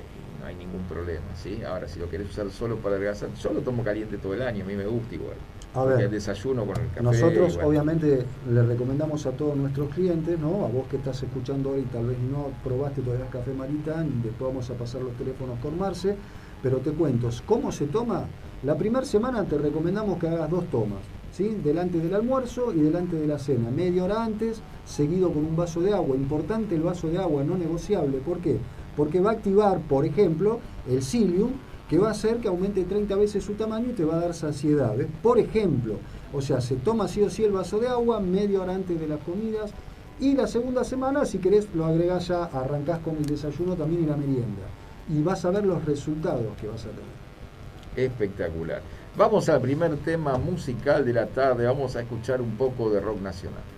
no 0.47 0.50
hay 0.50 0.55
ningún 0.55 0.83
problema, 0.83 1.26
¿sí? 1.35 1.62
Ahora, 1.65 1.88
si 1.88 1.99
lo 1.99 2.09
querés 2.09 2.31
usar 2.31 2.49
solo 2.50 2.76
para 2.76 2.95
adelgazar, 2.95 3.35
yo 3.35 3.53
lo 3.53 3.61
tomo 3.61 3.83
caliente 3.83 4.17
todo 4.19 4.35
el 4.35 4.43
año, 4.43 4.62
a 4.62 4.67
mí 4.67 4.75
me 4.75 4.87
gusta 4.87 5.15
igual. 5.15 5.35
A 5.75 5.85
ver, 5.85 6.03
el 6.03 6.11
desayuno 6.11 6.65
con 6.65 6.76
el 6.81 6.88
café. 6.88 7.03
Nosotros, 7.03 7.59
obviamente, 7.62 8.25
le 8.49 8.62
recomendamos 8.62 9.26
a 9.26 9.33
todos 9.33 9.57
nuestros 9.57 9.93
clientes, 9.93 10.38
¿no? 10.38 10.65
A 10.65 10.69
vos 10.69 10.87
que 10.88 10.97
estás 10.99 11.21
escuchando 11.23 11.71
hoy, 11.71 11.83
tal 11.93 12.07
vez 12.07 12.19
no 12.21 12.50
probaste 12.62 13.03
todavía 13.03 13.26
el 13.26 13.31
café 13.31 13.53
Maritán, 13.53 14.23
después 14.23 14.49
vamos 14.53 14.71
a 14.71 14.75
pasar 14.75 15.03
los 15.03 15.15
teléfonos 15.15 15.59
con 15.59 15.76
Marce, 15.76 16.17
pero 16.62 16.79
te 16.79 16.93
cuento, 16.93 17.29
¿cómo 17.45 17.73
se 17.73 17.87
toma? 17.87 18.26
La 18.62 18.76
primera 18.76 19.05
semana 19.05 19.45
te 19.45 19.59
recomendamos 19.59 20.19
que 20.19 20.29
hagas 20.29 20.49
dos 20.49 20.65
tomas, 20.67 21.00
¿sí? 21.33 21.59
Delante 21.62 21.99
del 21.99 22.15
almuerzo 22.15 22.73
y 22.73 22.81
delante 22.81 23.17
de 23.17 23.26
la 23.26 23.38
cena, 23.38 23.69
media 23.71 24.05
hora 24.05 24.25
antes, 24.25 24.62
seguido 24.85 25.33
con 25.33 25.45
un 25.45 25.57
vaso 25.57 25.81
de 25.83 25.93
agua. 25.93 26.17
Importante 26.17 26.76
el 26.76 26.83
vaso 26.83 27.09
de 27.09 27.19
agua, 27.19 27.43
no 27.43 27.59
negociable. 27.59 28.19
¿Por 28.19 28.38
qué? 28.38 28.59
Porque 28.97 29.21
va 29.21 29.31
a 29.31 29.35
activar, 29.35 29.81
por 29.81 30.05
ejemplo, 30.05 30.61
el 30.88 31.03
psyllium, 31.03 31.53
que 31.88 31.99
va 31.99 32.09
a 32.09 32.12
hacer 32.12 32.38
que 32.38 32.49
aumente 32.49 32.85
30 32.85 33.15
veces 33.15 33.45
su 33.45 33.53
tamaño 33.55 33.91
y 33.91 33.93
te 33.93 34.05
va 34.05 34.17
a 34.17 34.21
dar 34.21 34.35
saciedad. 34.35 34.95
Por 35.23 35.38
ejemplo, 35.38 35.95
o 36.33 36.41
sea, 36.41 36.61
se 36.61 36.76
toma 36.76 37.07
sí 37.07 37.23
o 37.23 37.31
sí 37.31 37.45
el 37.45 37.53
vaso 37.53 37.79
de 37.79 37.88
agua 37.88 38.19
media 38.21 38.61
hora 38.61 38.75
antes 38.75 38.99
de 38.99 39.07
las 39.07 39.21
comidas 39.21 39.71
y 40.19 40.35
la 40.35 40.47
segunda 40.47 40.83
semana, 40.83 41.25
si 41.26 41.38
querés, 41.38 41.69
lo 41.75 41.85
agregás 41.85 42.29
ya, 42.29 42.45
arrancás 42.45 43.00
con 43.00 43.17
el 43.17 43.26
desayuno 43.26 43.75
también 43.75 44.05
y 44.05 44.07
la 44.07 44.17
merienda. 44.17 44.62
Y 45.09 45.23
vas 45.23 45.45
a 45.45 45.50
ver 45.50 45.65
los 45.65 45.85
resultados 45.85 46.57
que 46.61 46.67
vas 46.67 46.85
a 46.87 46.88
tener. 46.88 48.07
Espectacular. 48.09 48.81
Vamos 49.17 49.49
al 49.49 49.61
primer 49.61 49.97
tema 49.99 50.37
musical 50.38 51.05
de 51.05 51.12
la 51.12 51.26
tarde, 51.26 51.67
vamos 51.67 51.97
a 51.97 52.00
escuchar 52.00 52.41
un 52.41 52.57
poco 52.57 52.91
de 52.91 53.00
rock 53.00 53.21
nacional. 53.21 53.75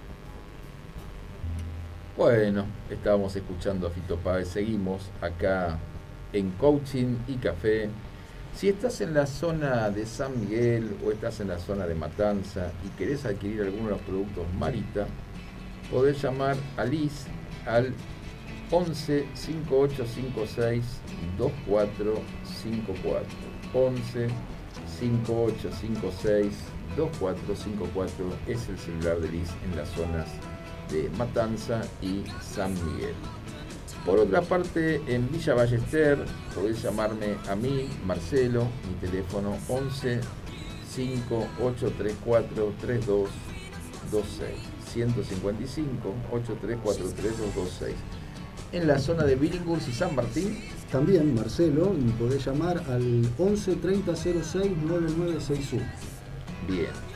Bueno, 2.18 2.66
estábamos 2.90 3.34
escuchando 3.36 3.86
a 3.86 3.90
Fito 3.90 4.16
Páez, 4.16 4.48
seguimos 4.48 5.08
acá 5.20 5.78
en 6.32 6.50
Coaching 6.50 7.16
y 7.28 7.34
Café 7.36 7.88
Si 8.52 8.68
estás 8.68 9.00
en 9.02 9.14
la 9.14 9.24
zona 9.24 9.88
de 9.90 10.04
San 10.04 10.40
Miguel 10.40 10.96
o 11.06 11.12
estás 11.12 11.38
en 11.38 11.46
la 11.46 11.60
zona 11.60 11.86
de 11.86 11.94
Matanza 11.94 12.72
y 12.84 12.88
querés 12.98 13.24
adquirir 13.24 13.62
alguno 13.62 13.84
de 13.84 13.90
los 13.90 14.00
productos 14.00 14.44
Marita, 14.58 15.06
podés 15.92 16.20
llamar 16.20 16.56
a 16.76 16.84
Liz 16.84 17.26
al 17.64 17.94
11 18.72 19.28
5856 19.34 20.84
2454. 21.38 23.26
11 23.74 24.26
5856 24.98 26.52
2454 26.96 28.26
es 28.48 28.68
el 28.68 28.76
celular 28.76 29.20
de 29.20 29.28
Liz 29.28 29.50
en 29.70 29.76
las 29.76 29.88
zonas 29.90 30.26
de 30.90 31.10
Matanza 31.16 31.82
y 32.02 32.24
San 32.42 32.74
Miguel. 32.74 33.14
Por 34.04 34.18
otra 34.18 34.42
parte, 34.42 35.02
en 35.06 35.30
Villa 35.30 35.54
Ballester 35.54 36.18
podés 36.54 36.82
llamarme 36.82 37.36
a 37.48 37.56
mí, 37.56 37.88
Marcelo, 38.06 38.68
mi 38.88 38.94
teléfono 39.06 39.56
11 39.68 40.20
5834 40.94 42.74
3226 42.80 44.50
155 44.92 46.14
834 46.32 47.04
3226 47.14 47.94
en 48.72 48.86
la 48.86 48.98
zona 48.98 49.24
de 49.24 49.34
Billinghurst 49.34 49.88
y 49.88 49.92
San 49.92 50.14
Martín. 50.14 50.58
También, 50.90 51.34
Marcelo, 51.34 51.94
y 51.98 52.10
podés 52.12 52.44
llamar 52.44 52.82
al 52.88 53.28
11 53.38 53.76
30 53.76 54.16
06 54.16 54.44
9961. 54.86 55.84
Bien. 56.66 57.07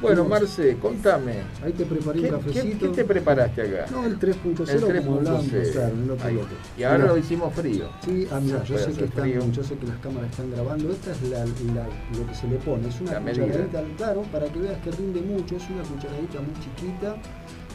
Bueno, 0.00 0.24
Marce, 0.24 0.76
contame. 0.76 1.42
Ahí 1.64 1.72
te 1.72 1.84
preparé 1.84 2.20
un 2.20 2.28
cafecito. 2.28 2.78
¿qué, 2.78 2.96
te 2.96 3.04
preparaste 3.04 3.62
acá? 3.62 3.90
No, 3.90 4.04
el 4.04 4.18
3.0 4.18 5.04
como 5.04 5.16
hablábamos, 5.16 5.46
claro, 5.46 6.46
Y 6.76 6.82
ahora 6.82 7.06
lo 7.06 7.18
hicimos 7.18 7.54
frío. 7.54 7.88
Sí, 8.04 8.28
ah, 8.30 8.40
mira, 8.40 8.62
yo 8.64 8.78
sé, 8.78 8.92
que 8.92 9.04
están, 9.04 9.52
yo 9.52 9.64
sé 9.64 9.76
que 9.76 9.86
las 9.86 9.98
cámaras 9.98 10.30
están 10.30 10.50
grabando. 10.50 10.90
Esta 10.90 11.12
es 11.12 11.22
la, 11.22 11.44
lo 11.44 12.26
que 12.26 12.34
se 12.34 12.46
le 12.48 12.56
pone. 12.56 12.88
Es 12.88 13.00
una 13.00 13.20
cucharadita, 13.20 13.82
claro, 13.96 14.22
para 14.32 14.46
que 14.46 14.58
veas 14.58 14.78
que 14.82 14.90
rinde 14.90 15.20
mucho. 15.22 15.56
Es 15.56 15.68
una 15.70 15.82
cucharadita 15.82 16.40
muy 16.40 16.54
chiquita 16.62 17.16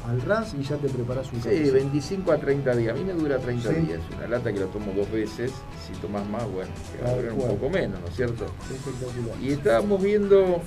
al 0.08 0.22
ras 0.22 0.56
y 0.60 0.64
ya 0.64 0.78
te 0.78 0.90
preparas 0.90 1.32
un 1.32 1.40
café. 1.40 1.66
Sí, 1.66 1.72
25 1.72 2.32
a 2.32 2.38
30 2.38 2.76
días. 2.76 2.96
A 2.96 2.98
mí 2.98 3.04
me 3.04 3.14
dura 3.14 3.38
30 3.38 3.70
días. 3.70 4.00
Una 4.18 4.28
lata 4.28 4.52
que 4.52 4.60
la 4.60 4.66
tomo 4.68 4.92
dos 4.94 5.12
veces. 5.12 5.52
Si 5.86 5.94
tomas 6.00 6.28
más, 6.28 6.50
bueno, 6.52 6.72
te 6.96 7.04
va 7.04 7.10
a 7.10 7.16
durar 7.16 7.34
un 7.34 7.48
poco 7.48 7.70
menos, 7.70 8.00
¿no 8.00 8.08
es 8.08 8.16
cierto? 8.16 8.46
Espectacular. 8.72 9.38
Y 9.42 9.52
estábamos 9.52 10.02
viendo 10.02 10.62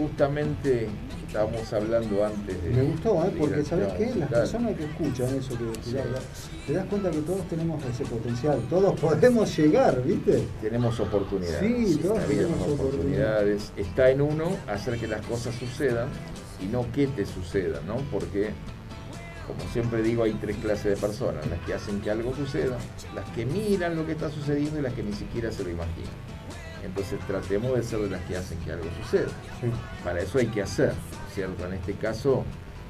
justamente 0.00 0.88
estábamos 1.26 1.72
hablando 1.72 2.24
antes 2.24 2.62
de. 2.62 2.70
Me 2.70 2.82
gustó, 2.82 3.24
¿eh? 3.24 3.32
porque 3.38 3.64
¿sabes 3.64 3.92
qué? 3.94 4.14
Las 4.16 4.30
personas 4.30 4.76
que 4.76 4.84
escuchan 4.84 5.34
eso, 5.36 5.56
que, 5.56 6.66
te 6.66 6.72
das 6.72 6.86
cuenta 6.86 7.10
que 7.10 7.20
todos 7.20 7.48
tenemos 7.48 7.84
ese 7.84 8.04
potencial, 8.04 8.60
todos 8.68 8.98
podemos 8.98 9.56
llegar, 9.56 10.02
¿viste? 10.02 10.44
Tenemos 10.60 10.98
oportunidades. 10.98 11.60
Sí, 11.60 11.96
todos 11.98 12.26
tenemos 12.26 12.68
oportunidades. 12.68 13.72
Está 13.76 14.10
en 14.10 14.22
uno 14.22 14.56
hacer 14.66 14.98
que 14.98 15.06
las 15.06 15.24
cosas 15.26 15.54
sucedan 15.54 16.08
y 16.60 16.66
no 16.66 16.90
que 16.92 17.06
te 17.06 17.26
suceda, 17.26 17.80
¿no? 17.86 17.96
Porque, 18.10 18.50
como 19.46 19.70
siempre 19.72 20.02
digo, 20.02 20.24
hay 20.24 20.32
tres 20.34 20.56
clases 20.56 20.84
de 20.84 20.96
personas: 20.96 21.46
las 21.46 21.60
que 21.60 21.74
hacen 21.74 22.00
que 22.00 22.10
algo 22.10 22.34
suceda, 22.34 22.76
las 23.14 23.28
que 23.30 23.46
miran 23.46 23.96
lo 23.96 24.06
que 24.06 24.12
está 24.12 24.30
sucediendo 24.30 24.80
y 24.80 24.82
las 24.82 24.94
que 24.94 25.02
ni 25.02 25.12
siquiera 25.12 25.52
se 25.52 25.62
lo 25.62 25.70
imaginan. 25.70 26.39
Entonces 26.84 27.20
tratemos 27.26 27.76
de 27.76 27.82
ser 27.82 28.00
de 28.00 28.10
las 28.10 28.22
que 28.22 28.36
hacen 28.36 28.58
que 28.60 28.72
algo 28.72 28.86
suceda. 29.02 29.28
Para 30.02 30.20
eso 30.20 30.38
hay 30.38 30.46
que 30.46 30.62
hacer, 30.62 30.92
¿cierto? 31.34 31.66
En 31.66 31.74
este 31.74 31.94
caso, 31.94 32.44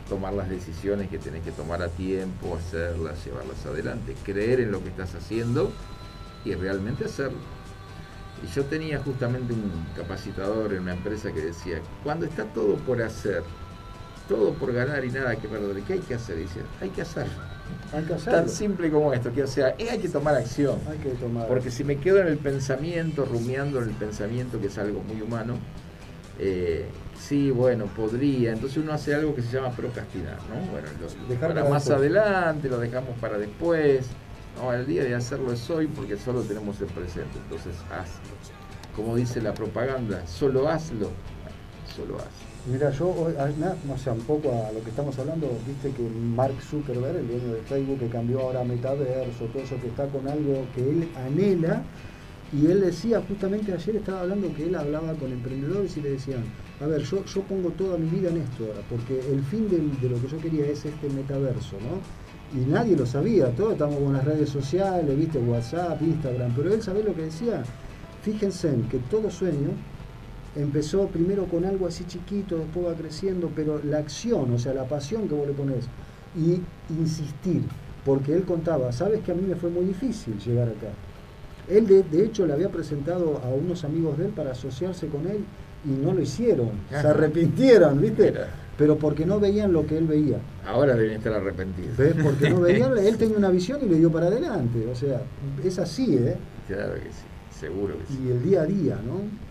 tomar 0.08 0.32
las 0.32 0.48
decisiones 0.48 1.08
que 1.08 1.18
tenés 1.18 1.42
que 1.42 1.52
tomar 1.52 1.82
a 1.82 1.88
tiempo, 1.88 2.56
hacerlas, 2.56 3.24
llevarlas 3.24 3.64
adelante, 3.66 4.14
creer 4.24 4.60
en 4.60 4.72
lo 4.72 4.82
que 4.82 4.90
estás 4.90 5.14
haciendo 5.14 5.72
y 6.44 6.54
realmente 6.54 7.04
hacerlo. 7.04 7.38
Y 8.42 8.46
yo 8.54 8.64
tenía 8.64 8.98
justamente 9.00 9.52
un 9.52 9.86
capacitador 9.96 10.72
en 10.72 10.82
una 10.82 10.94
empresa 10.94 11.32
que 11.32 11.40
decía, 11.40 11.80
cuando 12.02 12.26
está 12.26 12.44
todo 12.44 12.76
por 12.76 13.02
hacer, 13.02 13.42
todo 14.30 14.52
por 14.54 14.72
ganar 14.72 15.04
y 15.04 15.10
nada 15.10 15.34
que 15.34 15.48
perder, 15.48 15.82
¿qué 15.82 15.94
hay 15.94 15.98
que 15.98 16.14
hacer? 16.14 16.36
dice, 16.36 16.60
hay 16.80 16.90
que 16.90 17.02
hacerlo. 17.02 17.32
Tan 18.24 18.48
simple 18.48 18.88
como 18.88 19.12
esto, 19.12 19.32
que 19.32 19.42
o 19.42 19.46
sea, 19.48 19.74
hay 19.76 19.98
que 19.98 20.08
tomar 20.08 20.36
acción. 20.36 20.78
Hay 20.88 20.98
que 20.98 21.10
tomar. 21.10 21.48
Porque 21.48 21.72
si 21.72 21.82
me 21.82 21.96
quedo 21.96 22.20
en 22.20 22.28
el 22.28 22.38
pensamiento, 22.38 23.24
rumiando 23.24 23.82
en 23.82 23.88
el 23.88 23.94
pensamiento, 23.96 24.60
que 24.60 24.68
es 24.68 24.78
algo 24.78 25.02
muy 25.02 25.20
humano, 25.20 25.54
eh, 26.38 26.86
sí, 27.18 27.50
bueno, 27.50 27.86
podría. 27.86 28.52
Entonces 28.52 28.78
uno 28.78 28.92
hace 28.92 29.16
algo 29.16 29.34
que 29.34 29.42
se 29.42 29.50
llama 29.50 29.70
procrastinar, 29.70 30.38
¿no? 30.48 30.70
Bueno, 30.70 30.86
lo, 31.28 31.34
para 31.40 31.68
más 31.68 31.90
adelante, 31.90 32.68
lo 32.68 32.78
dejamos 32.78 33.18
para 33.18 33.36
después. 33.36 34.06
No, 34.56 34.72
el 34.72 34.86
día 34.86 35.02
de 35.02 35.16
hacerlo 35.16 35.52
es 35.52 35.68
hoy 35.70 35.88
porque 35.88 36.16
solo 36.16 36.42
tenemos 36.42 36.80
el 36.80 36.86
presente. 36.86 37.36
Entonces 37.44 37.74
hazlo. 37.90 38.30
Como 38.94 39.16
dice 39.16 39.40
la 39.40 39.54
propaganda, 39.54 40.24
solo 40.28 40.68
hazlo. 40.68 41.10
Solo 41.96 42.16
hazlo. 42.16 42.49
Mira, 42.66 42.90
yo, 42.90 43.32
no 43.86 43.96
sé, 43.96 44.10
un 44.10 44.20
poco 44.20 44.50
a 44.50 44.70
lo 44.70 44.82
que 44.84 44.90
estamos 44.90 45.18
hablando, 45.18 45.48
viste 45.66 45.92
que 45.92 46.02
Mark 46.02 46.60
Zuckerberg, 46.60 47.16
el 47.16 47.26
dueño 47.26 47.54
de 47.54 47.62
Facebook, 47.62 47.98
que 48.00 48.08
cambió 48.08 48.40
ahora 48.40 48.60
a 48.60 48.64
metaverso, 48.64 49.46
todo 49.46 49.62
eso 49.62 49.76
que 49.80 49.88
está 49.88 50.06
con 50.08 50.28
algo 50.28 50.66
que 50.74 50.82
él 50.82 51.08
anhela, 51.16 51.82
y 52.52 52.66
él 52.66 52.82
decía, 52.82 53.22
justamente 53.26 53.72
ayer 53.72 53.96
estaba 53.96 54.20
hablando 54.20 54.54
que 54.54 54.64
él 54.64 54.74
hablaba 54.74 55.14
con 55.14 55.32
emprendedores 55.32 55.96
y 55.96 56.02
le 56.02 56.10
decían, 56.10 56.42
a 56.80 56.86
ver, 56.86 57.02
yo, 57.02 57.24
yo 57.24 57.40
pongo 57.42 57.70
toda 57.70 57.96
mi 57.96 58.10
vida 58.10 58.28
en 58.28 58.38
esto 58.38 58.66
ahora, 58.66 58.80
porque 58.90 59.18
el 59.18 59.42
fin 59.44 59.66
de, 59.70 59.78
de 59.78 60.14
lo 60.14 60.20
que 60.20 60.28
yo 60.28 60.38
quería 60.38 60.66
es 60.66 60.84
este 60.84 61.08
metaverso, 61.08 61.76
¿no? 61.80 62.60
Y 62.60 62.66
nadie 62.66 62.94
lo 62.94 63.06
sabía, 63.06 63.48
todos 63.56 63.72
estamos 63.72 63.96
con 63.96 64.12
las 64.12 64.24
redes 64.24 64.50
sociales, 64.50 65.16
viste, 65.16 65.38
WhatsApp, 65.38 66.02
Instagram, 66.02 66.52
pero 66.54 66.74
él 66.74 66.82
sabía 66.82 67.04
lo 67.04 67.14
que 67.14 67.22
decía. 67.22 67.62
Fíjense 68.22 68.68
en 68.68 68.82
que 68.88 68.98
todo 68.98 69.30
sueño 69.30 69.70
empezó 70.56 71.06
primero 71.08 71.44
con 71.44 71.64
algo 71.64 71.86
así 71.86 72.04
chiquito, 72.04 72.58
después 72.58 72.86
va 72.86 72.94
creciendo, 72.94 73.50
pero 73.54 73.80
la 73.84 73.98
acción, 73.98 74.52
o 74.52 74.58
sea, 74.58 74.74
la 74.74 74.84
pasión 74.84 75.28
que 75.28 75.34
vos 75.34 75.46
le 75.46 75.52
pones 75.52 75.86
y 76.36 76.60
insistir, 76.92 77.62
porque 78.04 78.34
él 78.34 78.44
contaba, 78.44 78.92
sabes 78.92 79.20
que 79.20 79.32
a 79.32 79.34
mí 79.34 79.42
me 79.46 79.56
fue 79.56 79.70
muy 79.70 79.84
difícil 79.84 80.38
llegar 80.38 80.68
acá. 80.68 80.88
Él 81.68 81.86
de, 81.86 82.24
hecho 82.24 82.46
le 82.46 82.52
había 82.52 82.68
presentado 82.68 83.40
a 83.44 83.48
unos 83.48 83.84
amigos 83.84 84.18
de 84.18 84.26
él 84.26 84.30
para 84.32 84.52
asociarse 84.52 85.06
con 85.06 85.26
él 85.28 85.44
y 85.84 85.90
no 85.90 86.12
lo 86.12 86.20
hicieron, 86.20 86.70
se 86.88 86.96
arrepintieron, 86.96 88.00
¿viste? 88.00 88.34
Pero 88.76 88.96
porque 88.98 89.24
no 89.24 89.38
veían 89.38 89.72
lo 89.72 89.86
que 89.86 89.98
él 89.98 90.06
veía. 90.06 90.38
Ahora 90.66 90.96
deben 90.96 91.18
estar 91.18 91.34
arrepentidos. 91.34 91.96
Porque 92.22 92.50
no 92.50 92.60
veían, 92.60 92.96
él 93.06 93.16
tenía 93.18 93.36
una 93.36 93.50
visión 93.50 93.78
y 93.82 93.88
le 93.88 93.96
dio 93.96 94.10
para 94.10 94.26
adelante, 94.26 94.86
o 94.90 94.94
sea, 94.94 95.22
es 95.62 95.78
así, 95.78 96.16
¿eh? 96.16 96.36
Claro 96.66 96.94
que 96.94 97.00
sí, 97.00 97.60
seguro 97.60 97.94
que 97.98 98.06
sí. 98.06 98.20
Y 98.26 98.30
el 98.30 98.42
día 98.42 98.62
a 98.62 98.66
día, 98.66 98.98
¿no? 99.06 99.49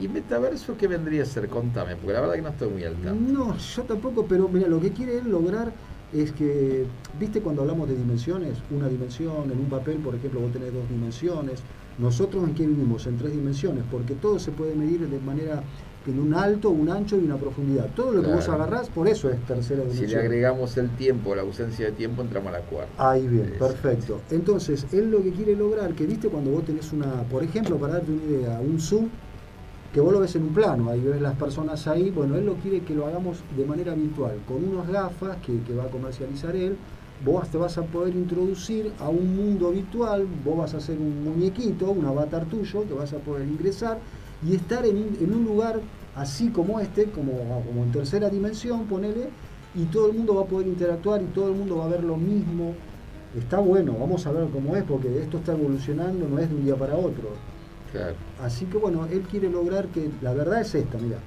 ¿Y 0.00 0.08
metaverso 0.08 0.76
qué 0.76 0.88
vendría 0.88 1.22
a 1.22 1.26
ser? 1.26 1.48
Contame, 1.48 1.96
porque 1.96 2.12
la 2.12 2.20
verdad 2.20 2.34
que 2.34 2.42
no 2.42 2.48
estoy 2.48 2.70
muy 2.70 2.84
al 2.84 3.32
No, 3.32 3.56
yo 3.56 3.82
tampoco, 3.82 4.26
pero 4.26 4.48
mira, 4.48 4.68
lo 4.68 4.80
que 4.80 4.92
quiere 4.92 5.18
él 5.18 5.30
lograr 5.30 5.72
es 6.12 6.32
que, 6.32 6.84
viste 7.18 7.40
cuando 7.40 7.62
hablamos 7.62 7.88
de 7.88 7.96
dimensiones, 7.96 8.58
una 8.70 8.88
dimensión, 8.88 9.50
en 9.50 9.58
un 9.58 9.68
papel, 9.68 9.96
por 9.98 10.14
ejemplo, 10.14 10.40
vos 10.40 10.52
tenés 10.52 10.72
dos 10.72 10.88
dimensiones, 10.88 11.60
nosotros 11.98 12.44
en 12.44 12.54
qué 12.54 12.66
vivimos? 12.66 13.06
En 13.06 13.18
tres 13.18 13.32
dimensiones, 13.32 13.84
porque 13.90 14.14
todo 14.14 14.38
se 14.38 14.50
puede 14.50 14.74
medir 14.74 15.08
de 15.08 15.20
manera 15.20 15.62
en 16.06 16.18
un 16.18 16.34
alto, 16.34 16.70
un 16.70 16.88
ancho 16.90 17.16
y 17.16 17.20
una 17.20 17.36
profundidad. 17.36 17.88
Todo 17.94 18.12
lo 18.12 18.22
que 18.22 18.32
vos 18.32 18.48
agarrás, 18.48 18.88
por 18.88 19.06
eso 19.08 19.30
es 19.30 19.38
tercera 19.46 19.82
dimensión. 19.82 20.08
Si 20.08 20.14
le 20.14 20.20
agregamos 20.20 20.76
el 20.76 20.90
tiempo, 20.96 21.34
la 21.34 21.42
ausencia 21.42 21.86
de 21.86 21.92
tiempo, 21.92 22.22
entramos 22.22 22.48
a 22.48 22.58
la 22.58 22.60
cuarta. 22.64 23.10
Ahí 23.10 23.26
bien, 23.28 23.54
perfecto. 23.58 24.20
Entonces, 24.30 24.86
él 24.92 25.10
lo 25.10 25.22
que 25.22 25.30
quiere 25.30 25.54
lograr, 25.54 25.92
que 25.92 26.06
viste 26.06 26.28
cuando 26.28 26.50
vos 26.50 26.64
tenés 26.64 26.92
una, 26.92 27.22
por 27.30 27.44
ejemplo, 27.44 27.76
para 27.76 27.94
darte 27.94 28.10
una 28.10 28.24
idea, 28.24 28.60
un 28.60 28.80
zoom 28.80 29.08
que 29.92 30.00
vos 30.00 30.12
lo 30.12 30.20
ves 30.20 30.34
en 30.36 30.44
un 30.44 30.54
plano, 30.54 30.90
ahí 30.90 31.00
ves 31.00 31.20
las 31.20 31.36
personas 31.36 31.86
ahí, 31.86 32.10
bueno, 32.10 32.36
él 32.36 32.46
lo 32.46 32.54
quiere 32.54 32.80
que 32.80 32.94
lo 32.94 33.06
hagamos 33.06 33.42
de 33.54 33.66
manera 33.66 33.94
virtual, 33.94 34.38
con 34.48 34.64
unas 34.66 34.88
gafas 34.88 35.36
que, 35.44 35.74
va 35.74 35.84
a 35.84 35.88
comercializar 35.88 36.56
él, 36.56 36.76
vos 37.22 37.46
te 37.48 37.58
vas 37.58 37.76
a 37.76 37.82
poder 37.82 38.14
introducir 38.16 38.90
a 38.98 39.10
un 39.10 39.36
mundo 39.36 39.70
virtual, 39.70 40.26
vos 40.44 40.56
vas 40.56 40.74
a 40.74 40.78
hacer 40.78 40.98
un 40.98 41.24
muñequito, 41.24 41.90
un 41.90 42.06
avatar 42.06 42.46
tuyo, 42.46 42.86
que 42.88 42.94
vas 42.94 43.12
a 43.12 43.18
poder 43.18 43.46
ingresar 43.46 43.98
y 44.48 44.54
estar 44.54 44.86
en, 44.86 44.96
un 44.96 45.44
lugar 45.44 45.80
así 46.16 46.48
como 46.48 46.80
este, 46.80 47.10
como, 47.10 47.32
como 47.66 47.84
en 47.84 47.92
tercera 47.92 48.30
dimensión, 48.30 48.86
ponele, 48.86 49.28
y 49.74 49.84
todo 49.84 50.08
el 50.08 50.16
mundo 50.16 50.36
va 50.36 50.42
a 50.42 50.46
poder 50.46 50.68
interactuar 50.68 51.20
y 51.20 51.26
todo 51.26 51.48
el 51.48 51.54
mundo 51.54 51.76
va 51.76 51.84
a 51.84 51.88
ver 51.88 52.02
lo 52.02 52.16
mismo. 52.16 52.74
Está 53.38 53.58
bueno, 53.58 53.94
vamos 53.98 54.26
a 54.26 54.32
ver 54.32 54.48
cómo 54.50 54.74
es, 54.74 54.84
porque 54.84 55.20
esto 55.20 55.38
está 55.38 55.52
evolucionando, 55.52 56.28
no 56.28 56.38
es 56.38 56.48
de 56.48 56.56
un 56.56 56.64
día 56.64 56.76
para 56.76 56.96
otro 56.96 57.51
Así 58.40 58.66
que 58.66 58.78
bueno, 58.78 59.06
él 59.06 59.22
quiere 59.22 59.50
lograr 59.50 59.86
que, 59.88 60.10
la 60.20 60.32
verdad 60.32 60.60
es 60.60 60.74
esta, 60.74 60.98
mira, 60.98 61.18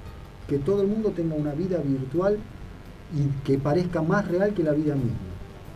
que 0.48 0.58
todo 0.58 0.82
el 0.82 0.88
mundo 0.88 1.10
tenga 1.10 1.34
una 1.34 1.52
vida 1.52 1.78
virtual 1.78 2.38
y 3.14 3.44
que 3.44 3.58
parezca 3.58 4.02
más 4.02 4.26
real 4.28 4.54
que 4.54 4.62
la 4.62 4.72
vida 4.72 4.94
misma. 4.94 5.16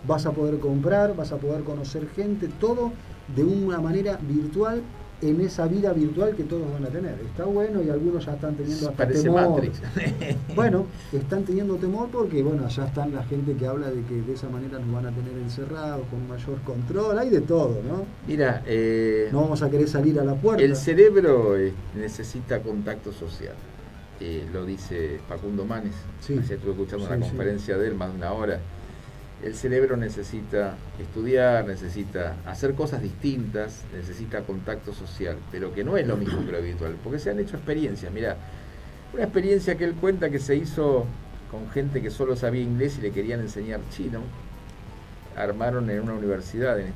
Vas 0.07 0.27
a 0.27 0.33
poder 0.33 0.59
comprar, 0.59 1.15
vas 1.15 1.33
a 1.33 1.37
poder 1.37 1.63
conocer 1.63 2.09
gente, 2.09 2.49
todo 2.61 2.93
de 3.35 3.45
una 3.45 3.81
manera 3.81 4.19
virtual 4.23 4.83
en 5.23 5.41
esa 5.41 5.67
vida 5.67 5.93
virtual 5.93 6.35
que 6.35 6.45
todos 6.45 6.71
van 6.73 6.85
a 6.85 6.89
tener. 6.89 7.15
Está 7.27 7.45
bueno 7.45 7.83
y 7.83 7.91
algunos 7.91 8.25
ya 8.25 8.35
están 8.35 8.55
teniendo 8.55 8.89
hasta 8.89 9.09
temor. 9.09 9.63
bueno, 10.55 10.87
están 11.13 11.45
teniendo 11.45 11.77
temor 11.77 12.09
porque 12.11 12.43
bueno, 12.43 12.69
ya 12.69 12.87
están 12.87 13.15
la 13.15 13.23
gente 13.25 13.55
que 13.55 13.67
habla 13.67 13.91
de 13.91 14.03
que 14.03 14.23
de 14.23 14.33
esa 14.33 14.49
manera 14.49 14.79
nos 14.79 14.93
van 14.93 15.07
a 15.07 15.11
tener 15.11 15.33
encerrados 15.37 16.07
con 16.09 16.27
mayor 16.29 16.61
control, 16.63 17.19
hay 17.19 17.31
de 17.31 17.41
todo, 17.43 17.81
¿no? 17.87 18.05
Mira, 18.27 18.63
eh, 18.67 19.29
no 19.33 19.43
vamos 19.43 19.63
a 19.63 19.71
querer 19.71 19.89
salir 19.89 20.19
a 20.21 20.25
la 20.25 20.35
puerta. 20.35 20.63
El 20.63 20.77
cerebro 20.77 21.57
eh, 21.59 21.73
necesita 21.95 22.61
contacto 22.61 23.13
social. 23.13 23.55
Eh, 24.21 24.47
lo 24.53 24.67
dice 24.67 25.19
Facundo 25.29 25.65
Manes. 25.65 25.95
Sí. 26.21 26.35
estuve 26.35 26.73
escuchando 26.73 27.07
una 27.07 27.19
conferencia 27.19 27.79
de 27.79 27.89
él 27.89 27.95
más 27.95 28.11
de 28.11 28.17
una 28.17 28.33
hora 28.33 28.61
el 29.43 29.55
cerebro 29.55 29.97
necesita 29.97 30.75
estudiar, 30.99 31.67
necesita 31.67 32.37
hacer 32.47 32.75
cosas 32.75 33.03
distintas, 33.03 33.85
necesita 33.95 34.43
contacto 34.43 34.93
social, 34.93 35.37
pero 35.51 35.73
que 35.73 35.83
no 35.83 35.97
es 35.97 36.07
lo 36.07 36.17
mismo 36.17 36.45
que 36.45 36.53
lo 36.53 36.59
habitual, 36.59 36.97
porque 37.03 37.19
se 37.19 37.31
han 37.31 37.39
hecho 37.39 37.57
experiencias. 37.57 38.13
Mira, 38.13 38.37
una 39.15 39.25
experiencia 39.25 39.77
que 39.77 39.85
él 39.85 39.95
cuenta 39.95 40.31
que 40.31 40.39
se 40.39 40.57
hizo 40.57 41.07
con 41.51 41.71
gente 41.71 42.03
que 42.03 42.11
solo 42.11 42.37
sabía 42.37 42.63
inglés 42.63 42.99
y 42.99 43.03
le 43.03 43.11
querían 43.13 43.41
enseñar 43.41 43.81
chino, 43.91 44.21
armaron 45.37 45.89
en 45.89 46.01
una 46.01 46.15
universidad 46.15 46.79
en, 46.79 46.93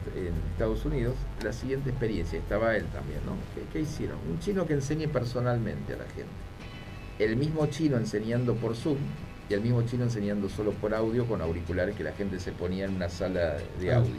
Estados 0.53 0.85
Unidos 0.85 1.15
la 1.43 1.53
siguiente 1.53 1.91
experiencia, 1.91 2.39
estaba 2.39 2.77
él 2.77 2.85
también, 2.87 3.21
¿no? 3.25 3.33
¿Qué 3.73 3.81
hicieron? 3.81 4.19
Un 4.31 4.39
chino 4.39 4.67
que 4.67 4.75
enseñe 4.75 5.09
personalmente 5.09 5.95
a 5.95 5.97
la 5.97 6.05
gente. 6.05 6.31
El 7.19 7.37
mismo 7.37 7.67
chino 7.67 7.97
enseñando 7.97 8.55
por 8.55 8.77
Zoom 8.77 8.99
y 9.49 9.55
al 9.55 9.61
mismo 9.61 9.83
chino 9.83 10.05
enseñando 10.05 10.49
solo 10.49 10.73
por 10.73 10.95
audio 10.95 11.27
con 11.27 11.41
auriculares 11.41 11.95
que 11.95 12.05
la 12.05 12.13
gente 12.13 12.41
se 12.41 12.53
ponía 12.53 12.87
en 12.87 12.97
una 12.97 13.09
sala 13.09 13.57
de 13.81 13.93
ah. 13.93 13.99
audio. 13.99 14.13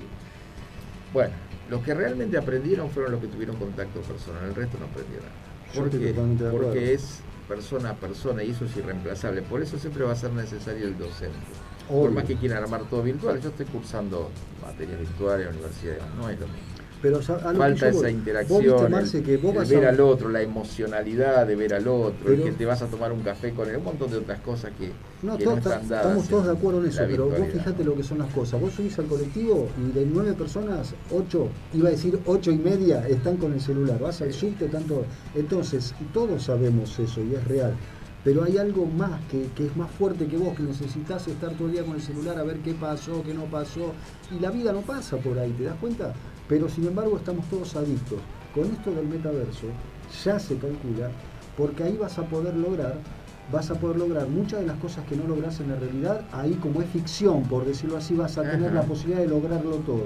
Bueno, 1.14 1.34
los 1.70 1.82
que 1.82 1.94
realmente 1.94 2.38
aprendieron 2.38 2.90
fueron 2.90 3.14
los 3.14 3.22
que 3.22 3.28
tuvieron 3.28 3.56
contacto 3.56 4.02
personal, 4.02 4.44
el 4.46 4.56
resto 4.56 4.78
no 4.80 4.86
aprendieron 4.86 5.28
nada. 5.28 5.46
Porque, 5.74 6.14
porque 6.52 6.94
es 6.94 7.22
persona 7.48 7.92
a 7.92 7.96
persona 7.96 8.44
y 8.44 8.52
eso 8.52 8.66
es 8.66 8.76
irreemplazable. 8.78 9.42
Por 9.42 9.62
eso 9.62 9.78
siempre 9.78 10.04
va 10.04 10.14
a 10.14 10.16
ser 10.16 10.32
necesario 10.32 10.88
el 10.88 10.98
docente. 10.98 11.38
Por 11.88 12.12
más 12.12 12.24
que 12.24 12.36
quieran 12.36 12.64
armar 12.64 12.84
todo 12.90 13.04
virtual, 13.04 13.40
yo 13.42 13.50
estoy 13.50 13.66
cursando 13.68 14.32
materias 14.62 15.00
virtuales 15.00 15.48
en 15.48 15.54
la 15.54 15.60
universidad, 15.60 16.08
no 16.18 16.30
es 16.30 16.40
lo 16.40 16.48
mismo. 16.48 16.75
Pero 17.06 17.22
falta 17.22 17.90
esa 17.90 18.10
interacción, 18.10 18.92
el, 18.92 19.66
ver 19.70 19.86
al 19.86 20.00
otro, 20.02 20.28
la 20.28 20.42
emocionalidad 20.42 21.46
de 21.46 21.56
ver 21.56 21.76
al 21.76 21.88
otro, 21.88 22.34
el 22.34 22.42
que 22.42 22.52
te 22.54 22.66
vas 22.66 22.82
a 22.82 22.88
tomar 22.88 23.12
un 23.12 23.20
café 23.20 23.52
con 23.52 23.70
él, 23.70 23.78
un 23.78 23.84
montón 23.84 24.10
de 24.10 24.18
otras 24.18 24.40
cosas 24.40 24.72
que 24.80 24.90
no, 25.22 25.36
están 25.36 25.62
dadas. 25.62 25.84
Estamos 25.84 26.28
todos 26.28 26.48
de 26.48 26.52
acuerdo 26.54 26.82
en 26.82 26.88
eso, 26.88 27.04
pero 27.08 27.30
vos 27.30 27.48
fijate 27.54 27.84
lo 27.84 27.94
que 27.94 28.02
son 28.02 28.18
las 28.18 28.34
cosas. 28.34 28.60
Vos 28.60 28.74
subís 28.74 28.98
al 28.98 29.06
colectivo 29.06 29.70
y 29.78 29.92
de 29.92 30.04
nueve 30.04 30.34
personas, 30.34 30.96
ocho, 31.12 31.50
iba 31.76 31.90
a 31.90 31.92
decir 31.92 32.18
ocho 32.26 32.52
y 32.52 32.58
media, 32.58 33.08
están 33.08 33.38
con 33.38 33.54
el 33.54 33.62
celular. 33.62 34.00
Vas 34.00 34.24
al 34.24 34.34
subte, 34.34 34.68
tanto. 34.68 35.06
Entonces, 35.36 35.94
todos 36.12 36.42
sabemos 36.42 36.98
eso 36.98 37.22
y 37.22 37.36
es 37.36 37.48
real 37.48 37.76
pero 38.24 38.44
hay 38.44 38.58
algo 38.58 38.88
más 38.88 39.22
que, 39.30 39.50
que, 39.56 39.68
es 39.68 39.78
más 39.78 39.92
fuerte 39.92 40.26
que 40.26 40.36
vos, 40.36 40.58
que 40.58 40.64
necesitas 40.64 41.28
estar 41.28 41.52
todo 41.52 41.68
el 41.68 41.74
día 41.74 41.84
con 41.84 41.94
el 41.94 42.02
celular 42.02 42.40
a 42.40 42.44
ver 42.44 42.58
qué 42.58 42.74
pasó, 42.74 43.22
qué 43.22 43.36
no 43.36 43.44
pasó, 43.44 43.94
y 44.36 44.40
la 44.40 44.50
vida 44.50 44.74
no 44.74 44.82
pasa 44.82 45.18
por 45.18 45.38
ahí, 45.38 45.52
¿te 45.52 45.66
das 45.66 45.76
cuenta? 45.80 46.12
Pero 46.48 46.70
sin 46.70 46.86
embargo 46.86 47.18
estamos 47.18 47.46
todos 47.50 47.76
adictos. 47.76 48.20
Con 48.54 48.66
esto 48.66 48.92
del 48.92 49.08
metaverso 49.08 49.68
ya 50.24 50.40
se 50.40 50.56
calcula, 50.58 51.10
porque 51.58 51.84
ahí 51.84 51.98
vas 51.98 52.18
a 52.18 52.24
poder 52.24 52.56
lograr, 52.56 53.00
vas 53.52 53.70
a 53.72 53.76
poder 53.76 53.98
lograr 53.98 54.28
muchas 54.28 54.62
de 54.62 54.68
las 54.68 54.78
cosas 54.78 55.06
que 55.08 55.16
no 55.16 55.28
logras 55.28 55.60
en 55.60 55.70
la 55.70 55.76
realidad, 55.76 56.22
ahí 56.32 56.54
como 56.54 56.82
es 56.82 56.90
ficción, 56.90 57.44
por 57.44 57.66
decirlo 57.66 57.98
así, 57.98 58.14
vas 58.16 58.38
a 58.38 58.44
tener 58.44 58.74
la 58.74 58.84
posibilidad 58.84 59.22
de 59.22 59.28
lograrlo 59.28 59.78
todo. 59.78 60.06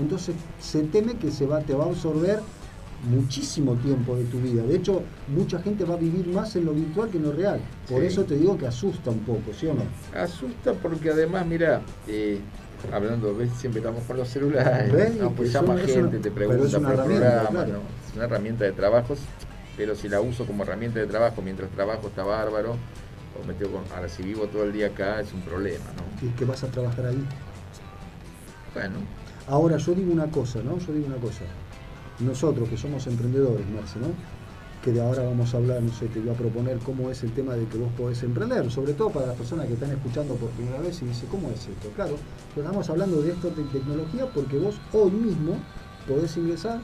Entonces 0.00 0.34
se 0.58 0.82
teme 0.82 1.14
que 1.14 1.30
se 1.30 1.46
va, 1.46 1.60
te 1.60 1.74
va 1.74 1.84
a 1.84 1.88
absorber 1.88 2.40
muchísimo 3.10 3.74
tiempo 3.74 4.16
de 4.16 4.24
tu 4.24 4.38
vida. 4.38 4.62
De 4.62 4.76
hecho, 4.76 5.02
mucha 5.28 5.58
gente 5.60 5.84
va 5.84 5.94
a 5.94 5.98
vivir 5.98 6.26
más 6.28 6.56
en 6.56 6.64
lo 6.64 6.72
virtual 6.72 7.10
que 7.10 7.18
en 7.18 7.24
lo 7.24 7.32
real. 7.32 7.60
Por 7.88 8.02
eso 8.02 8.24
te 8.24 8.36
digo 8.36 8.56
que 8.56 8.66
asusta 8.66 9.10
un 9.10 9.20
poco, 9.20 9.52
¿sí 9.52 9.66
o 9.66 9.74
no? 9.74 9.82
Asusta 10.18 10.72
porque 10.72 11.10
además, 11.10 11.46
mira, 11.46 11.82
eh, 12.08 12.40
hablando, 12.92 13.36
¿ves? 13.36 13.50
siempre 13.56 13.80
estamos 13.80 14.02
con 14.04 14.16
los 14.16 14.28
celulares, 14.28 15.16
no, 15.16 15.30
pues 15.32 15.52
llama 15.52 15.76
gente, 15.78 16.18
te 16.18 16.30
pregunta 16.30 16.78
por 16.80 17.04
programa, 17.04 17.64
¿no? 17.64 17.78
es 17.78 18.14
una 18.14 18.24
herramienta 18.24 18.64
de 18.64 18.72
trabajo, 18.72 19.14
pero 19.76 19.94
si 19.94 20.08
la 20.08 20.20
uso 20.20 20.46
como 20.46 20.62
herramienta 20.62 21.00
de 21.00 21.06
trabajo 21.06 21.42
mientras 21.42 21.70
trabajo 21.70 22.08
está 22.08 22.24
bárbaro, 22.24 22.76
o 23.40 23.46
me 23.46 23.54
con, 23.54 23.84
ahora 23.94 24.08
si 24.08 24.22
vivo 24.22 24.46
todo 24.46 24.64
el 24.64 24.72
día 24.72 24.86
acá 24.88 25.20
es 25.20 25.32
un 25.32 25.40
problema, 25.42 25.84
¿no? 25.96 26.26
¿Y 26.26 26.30
qué 26.32 26.44
vas 26.44 26.62
a 26.62 26.68
trabajar 26.68 27.06
ahí? 27.06 27.24
Bueno. 28.72 28.98
Ahora 29.48 29.76
yo 29.76 29.94
digo 29.94 30.12
una 30.12 30.30
cosa, 30.30 30.60
¿no? 30.62 30.78
Yo 30.78 30.92
digo 30.92 31.06
una 31.06 31.16
cosa. 31.16 31.44
Nosotros 32.20 32.68
que 32.68 32.76
somos 32.76 33.06
emprendedores, 33.06 33.66
Marce, 33.68 33.98
¿no? 33.98 34.06
Que 34.84 34.92
de 34.92 35.00
ahora 35.00 35.22
vamos 35.22 35.54
a 35.54 35.56
hablar, 35.56 35.82
no 35.82 35.90
sé, 35.90 36.08
te 36.08 36.20
voy 36.20 36.28
a 36.28 36.34
proponer 36.34 36.78
cómo 36.80 37.10
es 37.10 37.22
el 37.22 37.32
tema 37.32 37.54
de 37.54 37.64
que 37.64 37.78
vos 37.78 37.90
podés 37.96 38.22
emprender, 38.22 38.70
sobre 38.70 38.92
todo 38.92 39.08
para 39.08 39.26
las 39.28 39.34
personas 39.34 39.66
que 39.66 39.72
están 39.72 39.90
escuchando 39.90 40.34
por 40.34 40.50
primera 40.50 40.78
vez 40.78 41.00
y 41.00 41.06
dicen, 41.06 41.26
¿cómo 41.30 41.50
es 41.50 41.66
esto? 41.66 41.88
Claro, 41.96 42.16
estamos 42.54 42.90
hablando 42.90 43.22
de 43.22 43.30
esto 43.30 43.48
de 43.48 43.62
tecnología 43.64 44.26
porque 44.26 44.58
vos 44.58 44.78
hoy 44.92 45.10
mismo 45.10 45.56
podés 46.06 46.36
ingresar, 46.36 46.80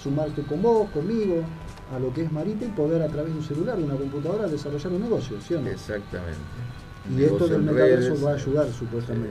sumarte 0.00 0.42
con 0.42 0.62
vos, 0.62 0.88
conmigo, 0.90 1.42
a 1.92 1.98
lo 1.98 2.14
que 2.14 2.22
es 2.22 2.30
Marita 2.30 2.64
y 2.64 2.68
poder 2.68 3.02
a 3.02 3.08
través 3.08 3.32
de 3.32 3.40
un 3.40 3.44
celular, 3.44 3.76
de 3.76 3.82
una 3.82 3.96
computadora, 3.96 4.46
desarrollar 4.46 4.92
un 4.92 5.00
negocio, 5.00 5.40
¿sí 5.40 5.54
o 5.54 5.60
no? 5.60 5.70
Exactamente. 5.70 6.38
Y 7.10 7.24
esto 7.24 7.48
del 7.48 7.62
metaverso 7.62 8.24
va 8.24 8.30
a 8.30 8.34
ayudar 8.34 8.72
supuestamente. 8.72 9.28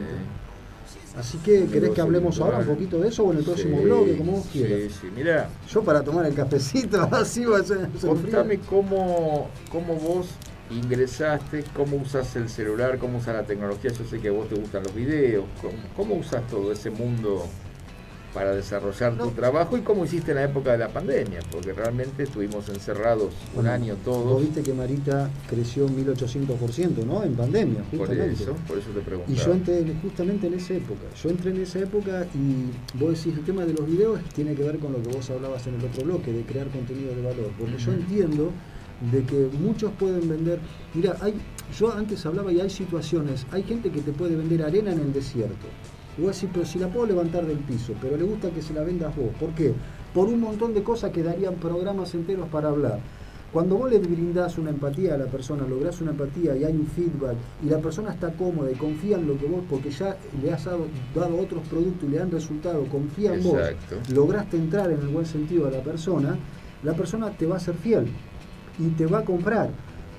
Así 1.17 1.37
que, 1.39 1.65
¿querés 1.65 1.91
que 1.91 2.01
hablemos 2.01 2.39
ahora 2.39 2.59
un 2.59 2.65
poquito 2.65 2.99
de 2.99 3.09
eso 3.09 3.23
o 3.23 3.31
en 3.31 3.39
el 3.39 3.43
próximo 3.43 3.81
blog, 3.81 4.17
como 4.17 4.31
vos 4.33 4.47
quieras? 4.51 4.79
Sí, 4.91 4.99
sí, 5.01 5.07
mira. 5.15 5.49
Yo 5.69 5.83
para 5.83 6.03
tomar 6.03 6.25
el 6.25 6.33
cafecito, 6.33 7.01
así 7.11 7.45
va 7.45 7.59
a 7.59 7.63
ser. 7.63 7.89
Contame 7.99 8.59
cómo, 8.59 9.49
cómo 9.71 9.95
vos 9.95 10.27
ingresaste, 10.69 11.63
cómo 11.75 11.97
usas 11.97 12.35
el 12.35 12.47
celular, 12.47 12.99
cómo 12.99 13.17
usas 13.17 13.35
la 13.35 13.43
tecnología. 13.43 13.91
Yo 13.91 14.05
sé 14.05 14.19
que 14.19 14.29
a 14.29 14.31
vos 14.31 14.47
te 14.47 14.55
gustan 14.55 14.83
los 14.83 14.93
videos. 14.93 15.45
¿Cómo, 15.61 15.73
cómo 15.95 16.15
usas 16.15 16.45
todo 16.47 16.71
ese 16.71 16.89
mundo 16.89 17.45
para 18.33 18.53
desarrollar 18.53 19.17
tu 19.17 19.31
trabajo 19.31 19.77
y 19.77 19.81
cómo 19.81 20.05
hiciste 20.05 20.31
en 20.31 20.37
la 20.37 20.43
época 20.43 20.71
de 20.71 20.77
la 20.77 20.89
pandemia, 20.89 21.39
porque 21.51 21.73
realmente 21.73 22.23
estuvimos 22.23 22.69
encerrados 22.69 23.33
un 23.55 23.67
año 23.67 23.95
todos. 24.03 24.25
Vos 24.25 24.41
viste 24.41 24.61
que 24.61 24.73
Marita 24.73 25.29
creció 25.49 25.87
1800%, 25.87 27.05
¿no? 27.05 27.23
En 27.23 27.35
pandemia, 27.35 27.83
justamente. 27.89 28.45
Por 28.45 28.55
eso, 28.55 28.55
por 28.67 28.77
eso 28.77 28.89
te. 28.91 29.31
Y 29.31 29.35
yo 29.35 29.51
entré 29.51 29.85
justamente 30.01 30.47
en 30.47 30.53
esa 30.53 30.73
época. 30.75 31.01
Yo 31.21 31.29
entré 31.29 31.51
en 31.51 31.61
esa 31.61 31.79
época 31.79 32.25
y 32.35 32.97
vos 32.97 33.11
decís, 33.17 33.37
el 33.37 33.45
tema 33.45 33.65
de 33.65 33.73
los 33.73 33.85
videos 33.85 34.19
tiene 34.35 34.53
que 34.53 34.63
ver 34.63 34.79
con 34.79 34.93
lo 34.93 35.01
que 35.01 35.09
vos 35.09 35.29
hablabas 35.29 35.65
en 35.67 35.75
el 35.75 35.85
otro 35.85 36.03
bloque, 36.03 36.31
de 36.31 36.43
crear 36.43 36.67
contenido 36.67 37.15
de 37.15 37.21
valor, 37.21 37.51
porque 37.57 37.77
yo 37.77 37.91
entiendo 37.91 38.51
de 39.11 39.23
que 39.23 39.49
muchos 39.59 39.91
pueden 39.93 40.27
vender, 40.27 40.59
mira, 40.93 41.15
hay, 41.21 41.33
yo 41.77 41.91
antes 41.93 42.25
hablaba 42.25 42.51
y 42.51 42.59
hay 42.59 42.69
situaciones, 42.69 43.45
hay 43.51 43.63
gente 43.63 43.89
que 43.89 44.01
te 44.01 44.11
puede 44.11 44.35
vender 44.35 44.63
arena 44.63 44.91
en 44.91 44.99
el 44.99 45.13
desierto 45.13 45.67
y 46.19 46.21
vos 46.21 46.35
decís, 46.35 46.49
pero 46.51 46.65
si 46.65 46.79
la 46.79 46.89
puedo 46.89 47.05
levantar 47.05 47.45
del 47.45 47.59
piso, 47.59 47.93
pero 48.01 48.17
le 48.17 48.23
gusta 48.23 48.49
que 48.49 48.61
se 48.61 48.73
la 48.73 48.83
vendas 48.83 49.15
vos. 49.15 49.29
¿Por 49.39 49.51
qué? 49.51 49.73
Por 50.13 50.27
un 50.27 50.41
montón 50.41 50.73
de 50.73 50.83
cosas 50.83 51.11
que 51.11 51.23
darían 51.23 51.55
programas 51.55 52.13
enteros 52.13 52.49
para 52.49 52.69
hablar. 52.69 52.99
Cuando 53.53 53.77
vos 53.77 53.89
le 53.89 53.99
brindás 53.99 54.57
una 54.57 54.69
empatía 54.69 55.15
a 55.15 55.17
la 55.17 55.25
persona, 55.25 55.65
lográs 55.65 56.01
una 56.01 56.11
empatía 56.11 56.57
y 56.57 56.65
hay 56.65 56.73
un 56.73 56.85
feedback 56.87 57.35
y 57.65 57.69
la 57.69 57.79
persona 57.79 58.11
está 58.11 58.31
cómoda 58.33 58.69
y 58.69 58.75
confía 58.75 59.17
en 59.17 59.27
lo 59.27 59.37
que 59.39 59.47
vos, 59.47 59.63
porque 59.69 59.89
ya 59.91 60.17
le 60.43 60.51
has 60.51 60.65
dado, 60.65 60.87
otros 61.39 61.65
productos 61.67 62.07
y 62.07 62.11
le 62.11 62.19
han 62.19 62.29
resultado, 62.29 62.83
confía 62.85 63.33
en 63.33 63.43
vos, 63.43 63.57
lograste 64.13 64.57
entrar 64.57 64.91
en 64.91 64.99
el 64.99 65.07
buen 65.07 65.25
sentido 65.25 65.67
a 65.67 65.71
la 65.71 65.81
persona, 65.81 66.37
la 66.83 66.93
persona 66.93 67.31
te 67.31 67.45
va 67.45 67.55
a 67.55 67.59
ser 67.59 67.75
fiel 67.75 68.07
y 68.77 68.89
te 68.89 69.05
va 69.05 69.19
a 69.19 69.25
comprar. 69.25 69.69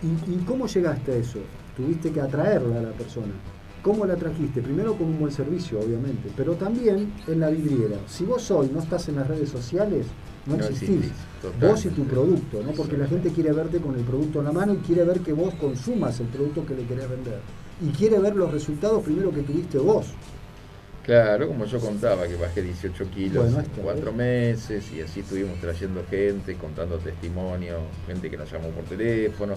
¿Y, 0.02 0.32
y 0.32 0.36
cómo 0.46 0.66
llegaste 0.66 1.12
a 1.12 1.16
eso? 1.16 1.40
Tuviste 1.76 2.10
que 2.10 2.20
atraerla 2.20 2.80
a 2.80 2.82
la 2.82 2.92
persona. 2.92 3.32
¿Cómo 3.82 4.04
la 4.04 4.16
trajiste? 4.16 4.60
Primero 4.60 4.94
con 4.94 5.06
un 5.06 5.18
buen 5.18 5.32
servicio, 5.32 5.80
obviamente, 5.80 6.30
pero 6.36 6.54
también 6.54 7.12
en 7.26 7.40
la 7.40 7.48
vidriera. 7.48 7.96
Si 8.06 8.24
vos 8.24 8.50
hoy 8.50 8.70
no 8.72 8.80
estás 8.80 9.08
en 9.08 9.16
las 9.16 9.26
redes 9.26 9.48
sociales, 9.48 10.06
no, 10.44 10.56
existís. 10.56 11.10
vos 11.58 11.84
y 11.86 11.88
tu 11.88 12.04
producto, 12.04 12.62
¿no? 12.62 12.72
Porque 12.72 12.98
la 12.98 13.06
gente 13.06 13.30
quiere 13.30 13.52
verte 13.52 13.78
con 13.78 13.94
el 13.94 14.02
producto 14.02 14.40
en 14.40 14.44
la 14.46 14.52
mano 14.52 14.74
y 14.74 14.78
quiere 14.78 15.04
ver 15.04 15.20
que 15.20 15.32
vos 15.32 15.54
consumas 15.54 16.20
el 16.20 16.26
producto 16.26 16.66
que 16.66 16.74
le 16.74 16.84
querés 16.84 17.08
vender. 17.08 17.40
Y 17.80 17.88
quiere 17.96 18.18
ver 18.18 18.36
los 18.36 18.52
resultados 18.52 19.02
primero 19.02 19.30
que 19.30 19.40
tuviste 19.42 19.78
vos. 19.78 20.08
Claro, 21.02 21.48
como 21.48 21.64
yo 21.64 21.80
contaba, 21.80 22.28
que 22.28 22.36
bajé 22.36 22.62
18 22.62 23.04
kilos 23.10 23.54
en 23.54 23.82
cuatro 23.82 24.12
meses 24.12 24.92
y 24.92 25.00
así 25.00 25.20
estuvimos 25.20 25.58
trayendo 25.58 26.04
gente, 26.10 26.54
contando 26.56 26.98
testimonios, 26.98 27.80
gente 28.06 28.30
que 28.30 28.36
nos 28.36 28.52
llamó 28.52 28.68
por 28.68 28.84
teléfono 28.84 29.54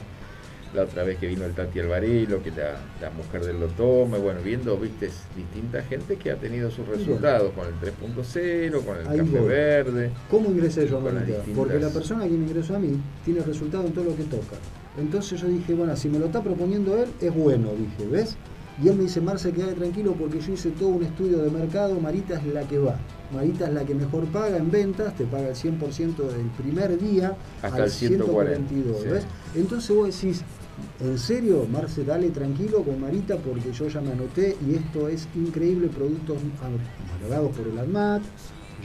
la 0.74 0.84
otra 0.84 1.04
vez 1.04 1.18
que 1.20 1.28
vino 1.28 1.46
el 1.46 1.54
Tati 1.54 1.80
Alvarelo, 1.80 2.42
que 2.42 2.52
la, 2.52 2.78
la 3.02 3.10
mujer 3.12 3.46
del 3.46 3.60
lo 3.60 3.68
toma, 3.68 4.18
bueno, 4.18 4.42
viendo, 4.44 4.78
viste, 4.78 5.10
distinta 5.36 5.82
gente 5.84 6.16
que 6.18 6.32
ha 6.32 6.36
tenido 6.36 6.72
sus 6.72 6.88
resultados 6.88 7.54
con 7.54 7.68
el 7.68 7.74
3.0, 7.76 8.84
con 8.84 8.98
el 8.98 9.04
café 9.06 9.40
verde. 9.42 10.12
¿Cómo 10.30 10.50
ingresé 10.50 10.88
yo 10.88 11.00
a 11.00 11.12
Porque 11.56 11.80
la 11.80 11.90
persona 11.90 12.24
que 12.24 12.32
me 12.32 12.48
ingresó 12.48 12.76
a 12.76 12.80
mí 12.80 13.00
tiene 13.24 13.42
resultado 13.42 13.86
en 13.86 13.94
todo 13.94 14.06
lo 14.06 14.16
que 14.16 14.24
toca. 14.24 14.56
Entonces 14.98 15.40
yo 15.40 15.48
dije, 15.48 15.74
bueno, 15.74 15.96
si 15.96 16.10
me 16.10 16.20
lo 16.20 16.26
está 16.26 16.42
proponiendo 16.42 17.02
él, 17.02 17.10
es 17.22 17.34
bueno, 17.34 17.70
dije, 17.78 18.10
¿ves? 18.10 18.38
Y 18.82 18.88
él 18.88 18.96
me 18.96 19.04
dice, 19.04 19.22
Marce, 19.22 19.52
quédate 19.52 19.74
tranquilo 19.74 20.14
porque 20.14 20.40
yo 20.40 20.54
hice 20.54 20.72
todo 20.72 20.90
un 20.90 21.04
estudio 21.04 21.38
de 21.40 21.52
mercado, 21.52 22.00
Marita 22.00 22.40
es 22.40 22.46
la 22.48 22.64
que 22.64 22.80
va. 22.80 22.98
Marita 23.32 23.68
es 23.68 23.74
la 23.74 23.86
que 23.86 23.94
mejor 23.94 24.26
paga 24.26 24.58
en 24.58 24.72
ventas, 24.72 25.16
te 25.16 25.26
paga 25.26 25.50
el 25.50 25.56
100% 25.56 26.16
del 26.16 26.48
primer 26.58 27.00
día 27.00 27.36
hasta 27.62 27.84
el 27.84 27.92
142. 27.92 29.24
Entonces 29.56 29.96
vos 29.96 30.08
decís, 30.08 30.44
en 31.00 31.18
serio, 31.18 31.68
Marce, 31.72 32.04
dale 32.04 32.30
tranquilo 32.30 32.84
con 32.84 33.00
Marita 33.00 33.38
porque 33.38 33.72
yo 33.72 33.88
ya 33.88 34.02
me 34.02 34.12
anoté 34.12 34.56
y 34.68 34.76
esto 34.76 35.08
es 35.08 35.28
increíble, 35.36 35.88
productos 35.88 36.38
homologados 36.38 37.56
por 37.56 37.68
el 37.68 37.78
ADMAT, 37.78 38.22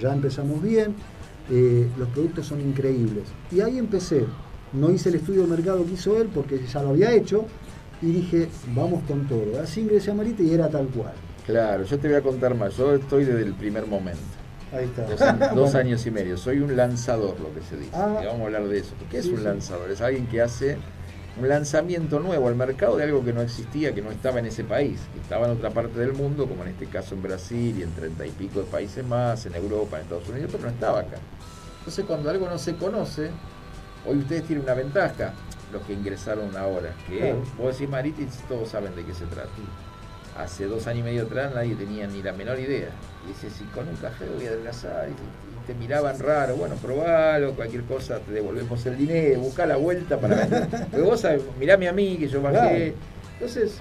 ya 0.00 0.12
empezamos 0.12 0.62
bien, 0.62 0.94
eh, 1.50 1.88
los 1.98 2.08
productos 2.08 2.46
son 2.46 2.60
increíbles. 2.60 3.24
Y 3.50 3.60
ahí 3.60 3.78
empecé, 3.78 4.24
no 4.72 4.90
hice 4.90 5.08
el 5.08 5.16
estudio 5.16 5.42
de 5.42 5.48
mercado 5.48 5.84
que 5.84 5.92
hizo 5.92 6.20
él 6.20 6.28
porque 6.32 6.60
ya 6.66 6.82
lo 6.82 6.90
había 6.90 7.12
hecho 7.12 7.46
y 8.02 8.12
dije, 8.12 8.48
vamos 8.74 9.02
con 9.08 9.26
todo. 9.26 9.60
Así 9.62 9.80
ingresé 9.80 10.10
a 10.10 10.14
Marita 10.14 10.42
y 10.42 10.52
era 10.52 10.68
tal 10.68 10.86
cual. 10.88 11.12
Claro, 11.46 11.84
yo 11.84 11.98
te 11.98 12.08
voy 12.08 12.16
a 12.16 12.22
contar 12.22 12.54
más, 12.54 12.76
yo 12.76 12.94
estoy 12.94 13.24
desde 13.24 13.42
el 13.42 13.54
primer 13.54 13.86
momento. 13.86 14.20
Ahí 14.72 14.84
está. 14.84 15.54
Dos, 15.54 15.74
años 15.74 16.04
y 16.06 16.10
medio. 16.10 16.36
Soy 16.36 16.58
un 16.58 16.76
lanzador, 16.76 17.40
lo 17.40 17.54
que 17.54 17.62
se 17.62 17.76
dice. 17.76 17.90
Ah. 17.94 18.20
vamos 18.24 18.42
a 18.42 18.44
hablar 18.44 18.68
de 18.68 18.78
eso. 18.78 18.92
¿Qué 19.10 19.18
es 19.18 19.26
un 19.26 19.42
lanzador? 19.42 19.90
Es 19.90 20.02
alguien 20.02 20.26
que 20.26 20.42
hace 20.42 20.76
un 21.38 21.48
lanzamiento 21.48 22.20
nuevo 22.20 22.48
al 22.48 22.56
mercado 22.56 22.96
de 22.96 23.04
algo 23.04 23.24
que 23.24 23.32
no 23.32 23.40
existía, 23.40 23.94
que 23.94 24.02
no 24.02 24.10
estaba 24.10 24.38
en 24.40 24.46
ese 24.46 24.64
país, 24.64 25.00
que 25.14 25.20
estaba 25.20 25.46
en 25.46 25.52
otra 25.52 25.70
parte 25.70 25.98
del 26.00 26.12
mundo, 26.12 26.46
como 26.46 26.62
en 26.64 26.70
este 26.70 26.86
caso 26.86 27.14
en 27.14 27.22
Brasil 27.22 27.76
y 27.78 27.82
en 27.82 27.92
treinta 27.92 28.26
y 28.26 28.30
pico 28.30 28.60
de 28.60 28.66
países 28.66 29.04
más, 29.06 29.46
en 29.46 29.54
Europa, 29.54 29.96
en 29.96 30.02
Estados 30.02 30.28
Unidos, 30.28 30.50
pero 30.52 30.64
no 30.64 30.70
estaba 30.70 31.00
acá. 31.00 31.16
Entonces 31.78 32.04
cuando 32.04 32.30
algo 32.30 32.48
no 32.48 32.58
se 32.58 32.74
conoce, 32.76 33.30
hoy 34.06 34.18
ustedes 34.18 34.44
tienen 34.44 34.64
una 34.64 34.74
ventaja, 34.74 35.32
los 35.72 35.82
que 35.82 35.92
ingresaron 35.92 36.56
ahora, 36.56 36.94
que 37.06 37.34
vos 37.56 37.72
decís 37.72 37.88
Maritis, 37.88 38.38
todos 38.48 38.68
saben 38.70 38.96
de 38.96 39.04
qué 39.04 39.14
se 39.14 39.26
trata. 39.26 39.50
Hace 40.36 40.66
dos 40.66 40.86
años 40.86 41.00
y 41.00 41.02
medio 41.02 41.24
atrás 41.24 41.52
nadie 41.54 41.74
tenía 41.74 42.06
ni 42.06 42.22
la 42.22 42.32
menor 42.32 42.58
idea. 42.58 42.90
Y 43.24 43.28
dice, 43.28 43.50
si 43.50 43.64
con 43.64 43.88
un 43.88 43.96
café 43.96 44.24
voy 44.34 44.46
a 44.46 44.50
adelgazar, 44.50 45.08
y 45.08 45.12
te 45.68 45.74
miraban 45.74 46.18
raro, 46.18 46.56
bueno, 46.56 46.76
probalo, 46.76 47.52
cualquier 47.52 47.82
cosa, 47.82 48.20
te 48.20 48.32
devolvemos 48.32 48.86
el 48.86 48.96
dinero, 48.96 49.40
busca 49.40 49.66
la 49.66 49.76
vuelta 49.76 50.18
para. 50.18 50.46
Pero 50.90 51.04
vos 51.04 51.20
sabés, 51.20 51.42
mirame 51.60 51.86
a 51.86 51.92
mí, 51.92 52.16
que 52.16 52.26
yo 52.26 52.40
bajé. 52.40 52.94
Entonces, 53.34 53.78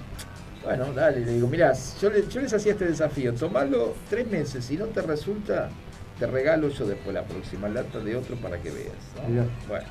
bueno, 0.62 0.92
dale, 0.92 1.20
le 1.20 1.32
digo, 1.32 1.48
mirá, 1.48 1.72
yo, 1.72 2.10
yo 2.14 2.40
les 2.42 2.52
hacía 2.52 2.72
este 2.72 2.84
desafío, 2.84 3.32
tomalo 3.32 3.94
tres 4.10 4.30
meses, 4.30 4.66
si 4.66 4.76
no 4.76 4.84
te 4.84 5.00
resulta, 5.00 5.70
te 6.18 6.26
regalo 6.26 6.68
yo 6.68 6.84
después 6.84 7.14
la 7.14 7.24
próxima 7.24 7.70
lata 7.70 8.00
de 8.00 8.16
otro 8.16 8.36
para 8.36 8.58
que 8.60 8.70
veas. 8.70 8.92
Bueno, 9.66 9.86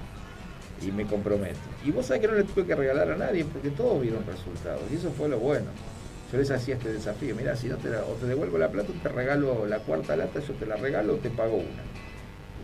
y 0.84 0.92
me 0.92 1.08
comprometo. 1.08 1.58
Y 1.84 1.90
vos 1.90 2.06
sabés 2.06 2.22
que 2.22 2.28
no 2.28 2.36
le 2.36 2.44
tuve 2.44 2.64
que 2.68 2.76
regalar 2.76 3.10
a 3.10 3.18
nadie 3.18 3.44
porque 3.44 3.72
todos 3.72 4.00
vieron 4.00 4.24
resultados, 4.28 4.84
y 4.92 4.98
eso 4.98 5.10
fue 5.18 5.30
lo 5.30 5.40
bueno. 5.40 5.66
Yo 6.32 6.38
les 6.38 6.52
hacía 6.52 6.76
este 6.76 6.92
desafío, 6.92 7.36
mira, 7.36 7.56
si 7.56 7.68
no 7.68 7.78
te, 7.78 7.90
o 7.90 8.16
te 8.20 8.26
devuelvo 8.26 8.58
la 8.58 8.70
plata, 8.70 8.92
te 9.02 9.10
regalo 9.10 9.66
la 9.66 9.80
cuarta 9.80 10.16
lata, 10.16 10.42
yo 10.42 10.54
te 10.56 10.66
la 10.66 10.76
regalo 10.76 11.14
o 11.14 11.18
te 11.18 11.30
pago 11.30 11.56
una. 11.56 11.84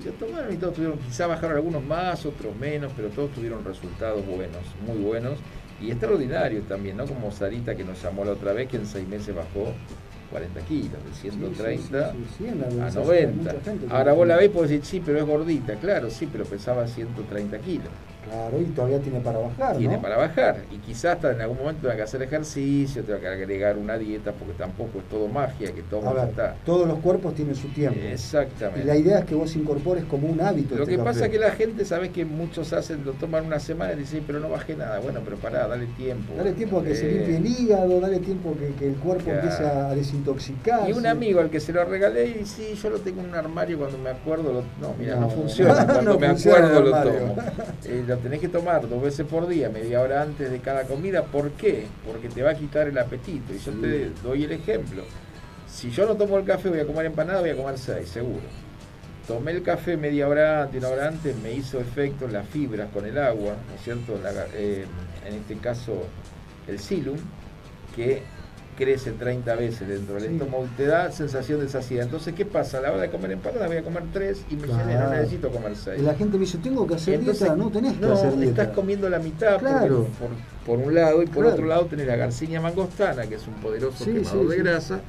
Y 0.02 0.06
lo 0.06 0.12
tomaron 0.13 0.54
y 0.54 0.58
todos 0.58 0.73
tuvieron, 0.73 0.99
quizá 0.99 1.28
bajaron 1.28 1.56
algunos 1.56 1.84
más, 1.84 2.26
otros 2.26 2.56
menos, 2.58 2.91
pero 2.95 3.08
todos 3.10 3.32
tuvieron 3.32 3.63
resultados 3.63 4.26
buenos, 4.26 4.63
muy 4.86 4.97
buenos 4.97 5.39
y 5.82 5.91
extraordinarios 5.91 6.67
también, 6.67 6.97
¿no? 6.97 7.06
Como 7.06 7.32
Sarita 7.32 7.76
que 7.76 7.84
nos 7.84 8.02
llamó 8.02 8.26
la 8.26 8.32
otra 8.32 8.54
vez, 8.54 8.67
que 8.67 8.78
en 8.78 8.86
seis 8.86 9.08
meses 9.08 9.36
bajó 9.36 9.73
40 10.32 10.62
kilos, 10.62 10.91
de 11.06 11.13
130 11.13 12.10
a 12.86 12.89
90. 12.89 13.56
Ahora 13.89 14.13
vos 14.13 14.28
la 14.28 14.38
ves 14.38 14.52
y 14.54 14.60
decir, 14.62 14.82
sí, 14.84 15.02
pero 15.06 15.19
es 15.19 15.26
gordita, 15.26 15.76
claro, 15.76 16.10
sí, 16.10 16.28
pero 16.32 16.45
pesaba 16.45 16.88
130 16.88 17.58
kilos. 17.60 17.89
Claro, 18.25 18.62
y 18.62 18.65
todavía 18.65 18.99
tiene 18.99 19.19
para 19.19 19.39
bajar. 19.39 19.77
Tiene 19.77 19.97
para 19.97 20.17
bajar. 20.17 20.57
Y 20.71 20.77
quizás 20.77 21.15
hasta 21.15 21.31
en 21.31 21.41
algún 21.41 21.57
momento 21.57 21.81
tenga 21.81 21.95
que 21.95 22.01
hacer 22.03 22.21
ejercicio, 22.21 23.03
tenga 23.03 23.19
que 23.19 23.27
agregar 23.27 23.77
una 23.77 23.97
dieta, 23.97 24.31
porque 24.31 24.53
tampoco 24.53 24.99
es 24.99 25.09
todo 25.09 25.27
magia, 25.27 25.71
que 25.73 25.83
todo 25.83 26.17
está. 26.23 26.55
Todos 26.65 26.88
los 26.88 26.99
cuerpos 26.99 27.36
tienen 27.36 27.55
su 27.55 27.67
tiempo. 27.69 27.99
Exactamente. 28.01 28.81
Y 28.81 28.86
la 28.86 28.95
idea 28.95 29.19
es 29.19 29.25
que 29.25 29.36
vos 29.36 29.55
incorpores 29.55 30.05
como 30.05 30.27
un 30.27 30.41
hábito. 30.41 30.75
Lo 30.75 30.83
este 30.83 30.97
que 30.97 31.03
pasa 31.03 31.25
es 31.25 31.31
que 31.31 31.39
la 31.39 31.51
gente, 31.51 31.86
sabes 31.86 32.12
que 32.12 32.25
muchos 32.25 32.73
hacen, 32.73 33.03
lo 33.05 33.13
toman 33.13 33.45
una 33.45 33.59
semana 33.59 33.93
y 33.93 33.97
dicen, 33.97 34.23
pero 34.25 34.39
no 34.39 34.49
bajé 34.49 34.75
nada. 34.75 34.99
Bueno, 34.99 35.21
pero 35.23 35.38
pará, 35.38 35.67
dale 35.67 35.88
tiempo. 35.97 36.33
Dale 36.36 36.53
tiempo 36.53 36.79
a 36.79 36.83
que 36.83 36.95
se 36.95 37.09
limpie 37.09 37.38
el 37.38 37.45
hígado, 37.45 37.99
dale 37.99 38.19
tiempo 38.19 38.55
que, 38.57 38.73
que 38.75 38.89
el 38.89 38.95
cuerpo 38.95 39.31
empiece 39.31 39.63
a 39.63 39.93
desintoxicar. 39.93 40.89
Y 40.89 40.93
un 40.93 41.05
amigo 41.05 41.39
al 41.39 41.49
que 41.49 41.59
se 41.59 41.73
lo 41.73 41.83
regalé, 41.86 42.38
y 42.41 42.45
sí, 42.45 42.73
yo 42.81 42.89
lo 42.89 42.99
tengo 42.99 43.21
en 43.21 43.29
un 43.29 43.36
armario 43.36 43.77
cuando 43.77 43.97
me 43.97 44.09
acuerdo, 44.09 44.53
lo, 44.53 44.62
no, 44.81 44.95
mira, 44.97 45.15
no, 45.15 45.29
funciona. 45.29 45.86
Cuando 45.93 46.19
me 46.19 46.27
acuerdo 46.27 46.81
lo 46.81 46.91
tomo. 46.91 47.36
Eh, 47.86 48.03
tenés 48.17 48.39
que 48.39 48.49
tomar 48.49 48.88
dos 48.88 49.02
veces 49.02 49.26
por 49.26 49.47
día, 49.47 49.69
media 49.69 50.02
hora 50.02 50.21
antes 50.21 50.52
de 50.52 50.60
cada 50.60 50.84
comida. 50.84 51.23
¿Por 51.23 51.52
qué? 51.52 51.86
Porque 52.06 52.30
te 52.30 52.41
va 52.41 52.52
a 52.52 52.56
quitar 52.56 52.88
el 52.88 52.97
apetito. 52.97 53.54
Y 53.54 53.60
yo 53.60 53.71
te 53.73 54.12
doy 54.21 54.43
el 54.43 54.52
ejemplo. 54.52 55.04
Si 55.67 55.89
yo 55.89 56.06
no 56.06 56.15
tomo 56.15 56.38
el 56.38 56.45
café, 56.45 56.69
voy 56.69 56.80
a 56.80 56.86
comer 56.86 57.08
empanada, 57.08 57.41
voy 57.41 57.49
a 57.49 57.56
comer 57.56 57.78
seis, 57.78 58.10
seguro. 58.10 58.43
Tomé 59.28 59.52
el 59.52 59.63
café 59.63 59.95
media 59.95 60.28
hora 60.28 60.63
antes, 60.63 60.84
una 60.84 60.89
hora 60.89 61.08
antes, 61.08 61.36
me 61.38 61.54
hizo 61.54 61.80
efecto 61.80 62.28
las 62.28 62.47
fibras 62.47 62.89
con 62.91 63.06
el 63.06 63.17
agua, 63.17 63.56
¿no 63.69 63.76
es 63.76 63.82
cierto? 63.82 64.19
Eh, 64.54 64.86
en 65.26 65.34
este 65.34 65.58
caso, 65.58 66.04
el 66.67 66.78
silum, 66.78 67.17
que 67.95 68.21
crece 68.73 69.12
30 69.12 69.55
veces 69.55 69.88
dentro 69.88 70.15
del 70.15 70.33
estómago, 70.33 70.67
te 70.75 70.86
da 70.86 71.12
sensación 71.12 71.59
de 71.59 71.69
saciedad. 71.69 72.05
Entonces, 72.05 72.33
¿qué 72.33 72.45
pasa? 72.45 72.79
A 72.79 72.81
la 72.81 72.91
hora 72.91 73.01
de 73.03 73.09
comer 73.09 73.31
empanada 73.31 73.67
voy 73.67 73.77
a 73.77 73.83
comer 73.83 74.03
tres 74.12 74.43
y 74.49 74.55
me 74.55 74.67
no 74.67 75.09
necesito 75.09 75.49
comer 75.49 75.75
seis. 75.75 76.01
Y 76.01 76.05
la 76.05 76.15
gente 76.15 76.38
me 76.38 76.45
dice, 76.45 76.57
tengo 76.57 76.86
que 76.88 76.95
hacer 76.95 77.19
dieta, 77.19 77.55
no 77.55 77.69
tenés 77.69 77.93
que 77.93 78.05
no, 78.05 78.13
hacer 78.13 78.36
dieta. 78.36 78.63
estás 78.63 78.75
comiendo 78.75 79.09
la 79.09 79.19
mitad 79.19 79.59
claro. 79.59 80.07
por, 80.65 80.79
un 80.79 80.93
lado 80.93 81.23
y 81.23 81.27
por 81.27 81.45
otro 81.45 81.65
lado 81.65 81.86
tenés 81.86 82.07
la 82.07 82.15
garcinia 82.15 82.62
mangostana, 82.62 83.27
que 83.27 83.36
es 83.36 83.47
un 83.47 83.55
poderoso 83.55 84.05
quemador 84.05 84.47
de 84.47 84.57
grasa, 84.57 85.01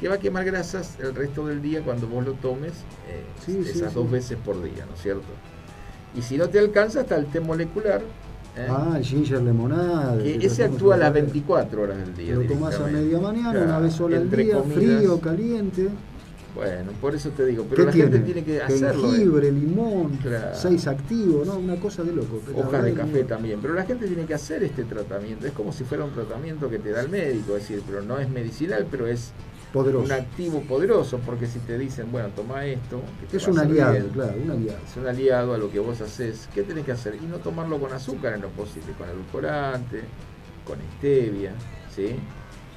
que 0.00 0.08
va 0.08 0.14
a 0.16 0.18
quemar 0.18 0.44
grasas 0.44 0.98
el 0.98 1.14
resto 1.14 1.46
del 1.46 1.60
día 1.60 1.82
cuando 1.82 2.06
vos 2.08 2.24
lo 2.24 2.32
tomes 2.32 2.72
eh, 3.08 3.60
esas 3.64 3.94
dos 3.94 4.10
veces 4.10 4.38
por 4.42 4.62
día, 4.62 4.86
¿no 4.86 4.94
es 4.94 5.02
cierto? 5.02 5.28
Y 6.14 6.22
si 6.22 6.36
no 6.36 6.48
te 6.48 6.58
alcanza, 6.58 7.02
está 7.02 7.16
el 7.16 7.26
té 7.26 7.40
molecular, 7.40 8.02
¿Eh? 8.56 8.66
Ah, 8.68 8.94
el 8.96 9.04
ginger 9.04 9.42
lemonade. 9.42 10.44
ese 10.44 10.64
actúa 10.64 10.96
a 10.96 10.98
las 10.98 11.12
24 11.12 11.82
horas 11.82 11.98
del 11.98 12.16
día. 12.16 12.34
Lo 12.34 12.42
tomás 12.42 12.74
a 12.80 12.86
media 12.86 13.20
mañana, 13.20 13.60
una 13.62 13.78
vez 13.78 13.94
sola 13.94 14.16
al 14.16 14.30
día, 14.30 14.60
frío, 14.62 15.20
caliente. 15.20 15.88
Bueno, 16.54 16.90
por 17.00 17.14
eso 17.14 17.30
te 17.30 17.46
digo, 17.46 17.64
pero 17.70 17.84
la 17.84 17.92
gente 17.92 18.18
tiene 18.18 18.42
que 18.42 18.60
hacerlo. 18.60 19.06
¿eh? 19.06 19.10
Jengibre, 19.12 19.52
limón, 19.52 20.18
seis 20.52 20.86
activos, 20.88 21.46
¿no? 21.46 21.58
Una 21.58 21.76
cosa 21.76 22.02
de 22.02 22.12
loco. 22.12 22.40
Hojas 22.56 22.82
de 22.82 22.92
café 22.92 23.24
también, 23.24 23.60
pero 23.62 23.74
la 23.74 23.84
gente 23.84 24.06
tiene 24.06 24.24
que 24.24 24.34
hacer 24.34 24.64
este 24.64 24.84
tratamiento. 24.84 25.46
Es 25.46 25.52
como 25.52 25.72
si 25.72 25.84
fuera 25.84 26.04
un 26.04 26.12
tratamiento 26.12 26.68
que 26.68 26.80
te 26.80 26.90
da 26.90 27.02
el 27.02 27.08
médico, 27.08 27.56
es 27.56 27.68
decir, 27.68 27.82
pero 27.86 28.02
no 28.02 28.18
es 28.18 28.28
medicinal, 28.28 28.86
pero 28.90 29.06
es 29.06 29.32
un 29.72 30.12
activo 30.12 30.60
poderoso, 30.62 31.18
porque 31.18 31.46
si 31.46 31.60
te 31.60 31.78
dicen, 31.78 32.10
bueno, 32.10 32.28
toma 32.34 32.64
esto, 32.66 33.00
es 33.32 33.46
un 33.46 33.58
aliado, 33.58 34.08
claro, 34.08 34.34
un 34.42 34.50
aliado. 34.50 34.78
Es 34.84 34.96
un 34.96 35.06
aliado 35.06 35.54
a 35.54 35.58
lo 35.58 35.70
que 35.70 35.78
vos 35.78 36.00
haces. 36.00 36.48
¿Qué 36.52 36.62
tenés 36.62 36.84
que 36.84 36.92
hacer? 36.92 37.16
Y 37.16 37.26
no 37.26 37.38
tomarlo 37.38 37.78
con 37.78 37.92
azúcar 37.92 38.34
en 38.34 38.42
lo 38.42 38.48
posible, 38.48 38.92
con 38.98 39.08
edulcorante, 39.08 40.02
con 40.64 40.78
stevia, 40.98 41.52
¿sí? 41.94 42.16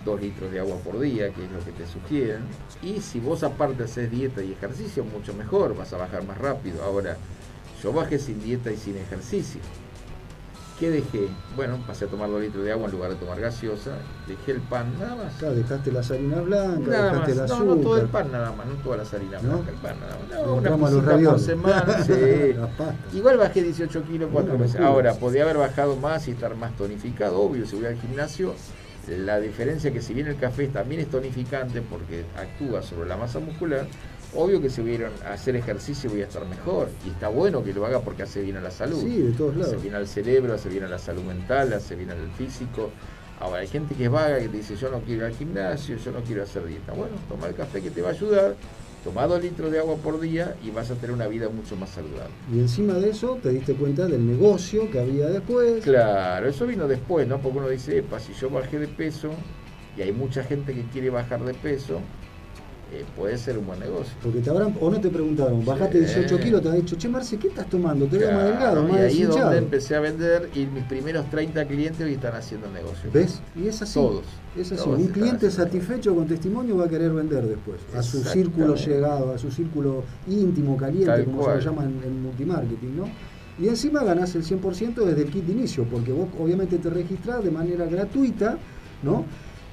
Dos 0.05 0.21
litros 0.21 0.51
de 0.51 0.59
agua 0.59 0.77
por 0.77 0.99
día, 0.99 1.33
que 1.33 1.45
es 1.45 1.51
lo 1.51 1.59
que 1.59 1.71
te 1.71 1.87
sugieren. 1.87 2.43
Y 2.81 2.99
si 3.01 3.19
vos 3.19 3.43
aparte 3.43 3.83
haces 3.83 4.11
dieta 4.11 4.43
y 4.43 4.51
ejercicio, 4.51 5.03
mucho 5.03 5.33
mejor, 5.33 5.75
vas 5.75 5.93
a 5.93 5.97
bajar 5.97 6.23
más 6.25 6.37
rápido. 6.37 6.83
Ahora, 6.83 7.17
yo 7.81 7.91
bajé 7.91 8.19
sin 8.19 8.41
dieta 8.43 8.71
y 8.71 8.77
sin 8.77 8.97
ejercicio 8.97 9.61
¿Qué 10.83 10.91
dejé? 10.91 11.29
Bueno, 11.55 11.79
pasé 11.87 12.03
a 12.03 12.07
tomar 12.09 12.29
dos 12.29 12.41
litros 12.41 12.65
de 12.65 12.73
agua 12.73 12.87
en 12.87 12.91
lugar 12.91 13.09
de 13.09 13.15
tomar 13.15 13.39
gaseosa. 13.39 13.91
Dejé 14.27 14.51
el 14.51 14.59
pan, 14.59 14.93
nada 14.99 15.15
más. 15.15 15.33
Claro, 15.35 15.55
dejaste 15.55 15.93
las 15.93 16.11
harinas 16.11 16.43
blancas, 16.43 16.85
dejaste 16.85 17.31
el 17.31 17.39
azúcar. 17.39 17.65
No, 17.65 17.75
no 17.75 17.81
todo 17.81 17.97
el 18.01 18.07
pan 18.09 18.31
nada 18.33 18.51
más, 18.51 18.67
no 18.67 18.73
todas 18.83 18.99
las 18.99 19.13
harinas 19.13 19.41
blancas, 19.41 19.69
el 19.69 19.75
pan 19.75 19.95
nada 20.01 20.17
más. 20.19 20.45
No, 20.45 20.55
una 20.55 20.75
pisita 20.75 21.29
por 21.29 21.39
semana, 21.39 22.03
sí. 22.05 23.17
Igual 23.17 23.37
bajé 23.37 23.63
18 23.63 24.03
kilos 24.03 24.29
cuatro 24.33 24.57
meses. 24.57 24.81
Ahora, 24.81 25.13
podía 25.13 25.43
haber 25.43 25.57
bajado 25.57 25.95
más 25.95 26.27
y 26.27 26.31
estar 26.31 26.53
más 26.57 26.75
tonificado, 26.75 27.39
obvio, 27.39 27.65
si 27.65 27.77
voy 27.77 27.85
al 27.85 27.95
gimnasio. 27.95 28.53
La 29.07 29.39
diferencia 29.39 29.87
es 29.87 29.93
que 29.93 30.01
si 30.01 30.13
bien 30.13 30.27
el 30.27 30.37
café 30.37 30.67
también 30.67 30.99
es 30.99 31.09
tonificante 31.09 31.81
porque 31.81 32.25
actúa 32.35 32.81
sobre 32.81 33.07
la 33.07 33.15
masa 33.15 33.39
muscular, 33.39 33.85
Obvio 34.35 34.61
que 34.61 34.69
si 34.69 34.81
hubieran 34.81 35.11
a 35.25 35.33
hacer 35.33 35.55
ejercicio 35.55 36.09
voy 36.09 36.21
a 36.21 36.25
estar 36.25 36.45
mejor. 36.47 36.89
Y 37.05 37.09
está 37.09 37.27
bueno 37.27 37.63
que 37.63 37.73
lo 37.73 37.85
haga 37.85 38.01
porque 38.01 38.23
hace 38.23 38.41
bien 38.41 38.57
a 38.57 38.61
la 38.61 38.71
salud. 38.71 38.99
Sí, 38.99 39.17
de 39.17 39.31
todos 39.31 39.55
lados. 39.55 39.73
Hace 39.73 39.83
bien 39.83 39.95
al 39.95 40.07
cerebro, 40.07 40.53
hace 40.53 40.69
bien 40.69 40.83
a 40.83 40.87
la 40.87 40.99
salud 40.99 41.23
mental, 41.23 41.73
hace 41.73 41.95
bien 41.95 42.09
al 42.09 42.31
físico. 42.37 42.89
Ahora, 43.39 43.59
hay 43.59 43.67
gente 43.67 43.93
que 43.95 44.05
es 44.05 44.11
vaga, 44.11 44.39
que 44.39 44.47
te 44.47 44.57
dice, 44.57 44.75
yo 44.75 44.89
no 44.89 44.99
quiero 45.01 45.21
ir 45.21 45.33
al 45.33 45.37
gimnasio, 45.37 45.97
yo 45.97 46.11
no 46.11 46.21
quiero 46.21 46.43
hacer 46.43 46.65
dieta. 46.65 46.93
Bueno, 46.93 47.15
toma 47.27 47.47
el 47.47 47.55
café 47.55 47.81
que 47.81 47.91
te 47.91 48.01
va 48.01 48.09
a 48.09 48.11
ayudar, 48.11 48.55
toma 49.03 49.27
dos 49.27 49.41
litros 49.41 49.71
de 49.71 49.79
agua 49.79 49.97
por 49.97 50.19
día 50.19 50.55
y 50.63 50.71
vas 50.71 50.89
a 50.91 50.95
tener 50.95 51.11
una 51.11 51.27
vida 51.27 51.49
mucho 51.49 51.75
más 51.75 51.89
saludable. 51.89 52.33
Y 52.53 52.59
encima 52.59 52.93
de 52.93 53.09
eso, 53.09 53.37
te 53.43 53.49
diste 53.49 53.73
cuenta 53.73 54.05
del 54.05 54.25
negocio 54.25 54.89
que 54.89 54.99
había 54.99 55.27
después. 55.27 55.83
Claro, 55.83 56.47
eso 56.47 56.65
vino 56.65 56.87
después, 56.87 57.27
¿no? 57.27 57.39
Porque 57.39 57.57
uno 57.57 57.69
dice, 57.69 57.97
epa, 57.97 58.19
si 58.19 58.33
yo 58.33 58.49
bajé 58.49 58.79
de 58.79 58.87
peso, 58.87 59.31
y 59.97 60.01
hay 60.01 60.11
mucha 60.11 60.43
gente 60.43 60.73
que 60.73 60.83
quiere 60.83 61.09
bajar 61.09 61.43
de 61.43 61.53
peso, 61.53 61.99
eh, 62.93 63.05
puede 63.15 63.39
ser 63.39 63.57
un 63.57 63.65
buen 63.65 63.79
negocio. 63.79 64.13
Porque 64.21 64.39
te 64.39 64.51
habrán, 64.51 64.75
o 64.79 64.89
no 64.89 65.01
te 65.01 65.09
preguntaron, 65.09 65.65
bajaste 65.65 65.99
18 65.99 66.39
kilos, 66.39 66.61
te 66.61 66.69
han 66.69 66.75
dicho, 66.75 66.95
che 66.95 67.09
Marce, 67.09 67.37
¿qué 67.37 67.47
estás 67.47 67.67
tomando? 67.67 68.05
Te 68.05 68.19
veo 68.19 68.31
más 68.31 68.43
delgado, 68.43 68.83
más 68.83 68.99
Y 68.99 69.01
ahí 69.01 69.21
es 69.23 69.29
donde 69.29 69.57
empecé 69.57 69.95
a 69.95 69.99
vender 69.99 70.49
y 70.53 70.67
mis 70.67 70.83
primeros 70.83 71.27
30 71.31 71.65
clientes 71.65 72.05
hoy 72.05 72.13
están 72.13 72.35
haciendo 72.35 72.69
negocio. 72.69 73.09
¿Ves? 73.11 73.41
Y 73.55 73.67
es 73.67 73.81
así. 73.81 73.95
Todos. 73.95 74.25
Es 74.55 74.71
así, 74.71 74.87
un 74.87 75.07
cliente 75.07 75.49
satisfecho 75.49 76.13
con 76.13 76.27
testimonio 76.27 76.77
va 76.77 76.85
a 76.85 76.89
querer 76.89 77.11
vender 77.11 77.47
después, 77.47 77.81
a 77.95 78.03
su 78.03 78.23
círculo 78.23 78.75
llegado, 78.75 79.33
a 79.33 79.37
su 79.39 79.49
círculo 79.49 80.03
íntimo, 80.27 80.77
caliente, 80.77 81.25
como 81.25 81.45
se 81.45 81.55
lo 81.55 81.59
llama 81.59 81.83
en, 81.85 82.21
multimarketing, 82.21 82.95
¿no? 82.95 83.05
Y 83.59 83.67
encima 83.67 84.03
ganás 84.03 84.35
el 84.35 84.43
100% 84.43 84.93
desde 84.93 85.23
el 85.23 85.31
kit 85.31 85.45
de 85.45 85.53
inicio, 85.53 85.85
porque 85.85 86.11
vos 86.11 86.27
obviamente 86.39 86.77
te 86.77 86.91
registrás 86.91 87.43
de 87.43 87.49
manera 87.49 87.85
gratuita, 87.85 88.59
¿no? 89.01 89.25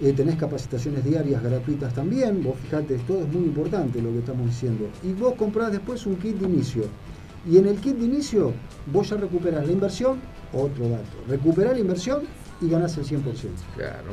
Eh, 0.03 0.15
tenés 0.15 0.37
capacitaciones 0.37 1.05
diarias 1.05 1.43
gratuitas 1.43 1.93
también, 1.93 2.43
vos 2.43 2.59
fijate, 2.59 2.97
todo 3.07 3.21
es 3.21 3.29
muy 3.29 3.45
importante 3.45 4.01
lo 4.01 4.11
que 4.11 4.21
estamos 4.21 4.47
diciendo. 4.47 4.89
Y 5.03 5.13
vos 5.13 5.35
comprás 5.35 5.73
después 5.73 6.07
un 6.07 6.17
kit 6.17 6.37
de 6.37 6.47
inicio. 6.47 6.85
Y 7.47 7.59
en 7.59 7.67
el 7.67 7.77
kit 7.77 7.97
de 7.97 8.07
inicio 8.07 8.53
vos 8.91 9.11
ya 9.11 9.19
recuperás 9.19 9.67
la 9.67 9.73
inversión, 9.73 10.19
otro 10.55 10.89
dato, 10.89 11.05
recuperás 11.29 11.75
la 11.75 11.81
inversión 11.81 12.23
y 12.63 12.71
ganás 12.71 12.97
el 12.97 13.05
100%. 13.05 13.23
Claro. 13.77 14.13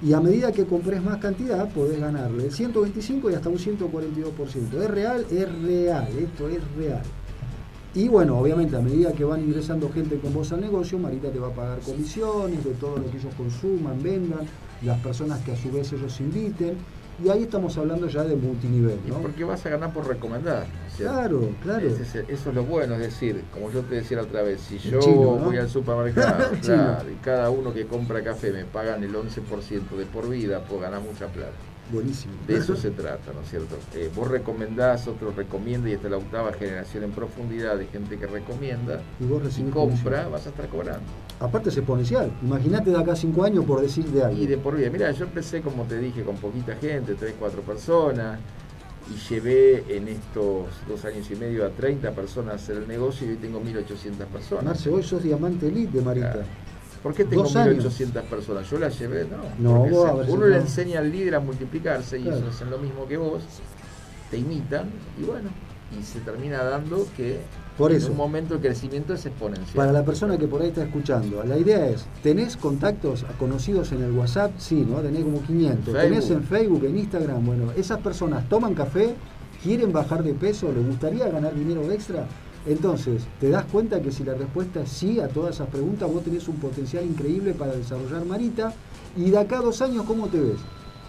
Y 0.00 0.12
a 0.12 0.20
medida 0.20 0.52
que 0.52 0.64
compres 0.64 1.02
más 1.02 1.18
cantidad, 1.18 1.68
podés 1.70 1.98
ganarle 1.98 2.44
el 2.44 2.52
125 2.52 3.30
y 3.30 3.34
hasta 3.34 3.48
un 3.48 3.58
142%. 3.58 4.80
Es 4.80 4.90
real, 4.90 5.26
es 5.30 5.62
real, 5.62 6.08
esto 6.18 6.48
es 6.48 6.60
real. 6.76 7.02
Y 7.94 8.08
bueno, 8.08 8.38
obviamente 8.38 8.76
a 8.76 8.80
medida 8.80 9.12
que 9.12 9.24
van 9.24 9.40
ingresando 9.40 9.90
gente 9.90 10.18
con 10.18 10.34
vos 10.34 10.52
al 10.52 10.60
negocio, 10.60 10.98
Marita 10.98 11.30
te 11.30 11.38
va 11.38 11.48
a 11.48 11.52
pagar 11.52 11.80
comisiones 11.80 12.62
de 12.62 12.72
todo 12.72 12.98
lo 12.98 13.10
que 13.10 13.16
ellos 13.16 13.34
consuman, 13.36 14.02
vendan, 14.02 14.46
las 14.82 14.98
personas 15.00 15.40
que 15.40 15.52
a 15.52 15.56
su 15.56 15.70
vez 15.70 15.92
ellos 15.92 16.20
inviten. 16.20 16.76
Y 17.24 17.30
ahí 17.30 17.44
estamos 17.44 17.78
hablando 17.78 18.08
ya 18.08 18.24
de 18.24 18.36
multinivel. 18.36 18.98
¿no? 19.06 19.14
porque 19.22 19.42
vas 19.42 19.64
a 19.64 19.70
ganar 19.70 19.90
por 19.92 20.06
recomendar. 20.06 20.66
Claro, 20.98 21.50
claro. 21.62 21.88
eso 21.88 22.20
es 22.28 22.46
lo 22.54 22.64
bueno, 22.64 22.94
es 22.94 23.00
decir, 23.00 23.42
como 23.52 23.70
yo 23.70 23.80
te 23.82 23.96
decía 23.96 24.18
la 24.18 24.24
otra 24.24 24.42
vez, 24.42 24.60
si 24.60 24.78
yo 24.78 25.00
voy 25.00 25.56
al 25.56 25.68
supermercado 25.70 26.54
y 27.10 27.14
cada 27.24 27.50
uno 27.50 27.72
que 27.72 27.86
compra 27.86 28.22
café 28.22 28.52
me 28.52 28.64
pagan 28.64 29.02
el 29.02 29.14
11% 29.14 29.96
de 29.96 30.04
por 30.06 30.28
vida, 30.28 30.62
pues 30.68 30.80
ganar 30.80 31.00
mucha 31.00 31.26
plata. 31.26 31.52
Buenísimo. 31.92 32.34
De 32.46 32.56
eso 32.56 32.74
se 32.74 32.90
trata, 32.90 33.32
¿no 33.32 33.42
es 33.42 33.48
cierto? 33.48 33.76
Eh, 33.94 34.10
vos 34.14 34.28
recomendás, 34.28 35.06
otros 35.06 35.36
recomiendan 35.36 35.90
y 35.90 35.94
esta 35.94 36.08
es 36.08 36.10
la 36.10 36.18
octava 36.18 36.52
generación 36.52 37.04
en 37.04 37.12
profundidad 37.12 37.76
de 37.76 37.86
gente 37.86 38.18
que 38.18 38.26
recomienda 38.26 39.00
y, 39.20 39.24
vos 39.24 39.42
compra, 39.72 40.28
vas 40.28 40.46
a 40.46 40.48
estar 40.48 40.68
cobrando. 40.68 41.06
Aparte 41.38 41.68
es 41.68 41.76
exponencial. 41.76 42.32
Imagínate 42.42 42.90
de 42.90 42.98
acá 42.98 43.14
cinco 43.14 43.44
años 43.44 43.64
por 43.64 43.80
decir 43.80 44.06
de 44.06 44.24
algo. 44.24 44.36
Y 44.36 44.46
de 44.46 44.58
por 44.58 44.76
vida. 44.76 44.90
Mira, 44.90 45.10
yo 45.12 45.24
empecé, 45.24 45.60
como 45.60 45.84
te 45.84 45.98
dije, 45.98 46.22
con 46.22 46.36
poquita 46.36 46.74
gente, 46.76 47.14
tres, 47.14 47.34
cuatro 47.38 47.62
personas, 47.62 48.38
y 49.08 49.28
llevé 49.28 49.96
en 49.96 50.08
estos 50.08 50.66
dos 50.88 51.04
años 51.04 51.30
y 51.30 51.36
medio 51.36 51.64
a 51.64 51.70
30 51.70 52.10
personas 52.12 52.52
a 52.52 52.56
hacer 52.56 52.76
el 52.78 52.88
negocio 52.88 53.26
y 53.26 53.30
hoy 53.30 53.36
tengo 53.36 53.60
1.800 53.60 54.26
personas. 54.26 54.64
Marce, 54.64 54.90
hoy 54.90 55.02
sos 55.02 55.22
diamante 55.22 55.68
elite 55.68 55.98
de 55.98 56.04
Marita. 56.04 56.44
¿Por 57.02 57.14
qué 57.14 57.24
tengo 57.24 57.44
1.800 57.44 58.22
personas? 58.24 58.70
Yo 58.70 58.78
las 58.78 58.98
llevé, 58.98 59.26
no. 59.58 59.82
uno 59.82 60.46
le 60.46 60.56
enseña 60.56 61.00
al 61.00 61.10
líder 61.10 61.36
a 61.36 61.40
multiplicarse 61.40 62.18
y 62.18 62.22
ellos 62.22 62.42
hacen 62.48 62.70
lo 62.70 62.78
mismo 62.78 63.06
que 63.06 63.16
vos, 63.16 63.42
te 64.30 64.38
imitan 64.38 64.90
y 65.20 65.24
bueno, 65.24 65.50
y 65.98 66.02
se 66.02 66.20
termina 66.20 66.64
dando 66.64 67.06
que 67.16 67.40
por 67.78 67.92
en 67.92 68.02
un 68.04 68.16
momento 68.16 68.54
el 68.54 68.60
crecimiento 68.60 69.12
es 69.12 69.26
exponencial. 69.26 69.76
Para 69.76 69.92
la 69.92 70.04
persona 70.04 70.38
que 70.38 70.48
por 70.48 70.62
ahí 70.62 70.68
está 70.68 70.82
escuchando, 70.82 71.44
la 71.44 71.58
idea 71.58 71.86
es, 71.86 72.06
¿tenés 72.22 72.56
contactos 72.56 73.24
conocidos 73.38 73.92
en 73.92 74.02
el 74.02 74.12
WhatsApp? 74.12 74.52
Sí, 74.58 74.86
¿no? 74.88 75.00
Tenés 75.00 75.22
como 75.24 75.42
500. 75.42 75.94
¿Tenés 75.94 76.30
en 76.30 76.42
Facebook, 76.42 76.84
en 76.84 76.98
Instagram? 76.98 77.44
Bueno, 77.44 77.72
esas 77.76 78.00
personas 78.00 78.48
toman 78.48 78.74
café, 78.74 79.14
quieren 79.62 79.92
bajar 79.92 80.22
de 80.24 80.32
peso, 80.32 80.72
les 80.72 80.86
gustaría 80.86 81.28
ganar 81.28 81.54
dinero 81.54 81.90
extra 81.92 82.26
entonces, 82.66 83.22
te 83.38 83.48
das 83.48 83.64
cuenta 83.66 84.02
que 84.02 84.10
si 84.10 84.24
la 84.24 84.34
respuesta 84.34 84.80
es 84.80 84.90
sí 84.90 85.20
a 85.20 85.28
todas 85.28 85.54
esas 85.54 85.68
preguntas, 85.68 86.12
vos 86.12 86.24
tenés 86.24 86.48
un 86.48 86.56
potencial 86.56 87.04
increíble 87.04 87.54
para 87.54 87.72
desarrollar 87.72 88.24
Marita. 88.24 88.74
Y 89.16 89.30
de 89.30 89.38
acá 89.38 89.58
a 89.58 89.62
dos 89.62 89.80
años, 89.82 90.04
¿cómo 90.04 90.26
te 90.26 90.40
ves? 90.40 90.58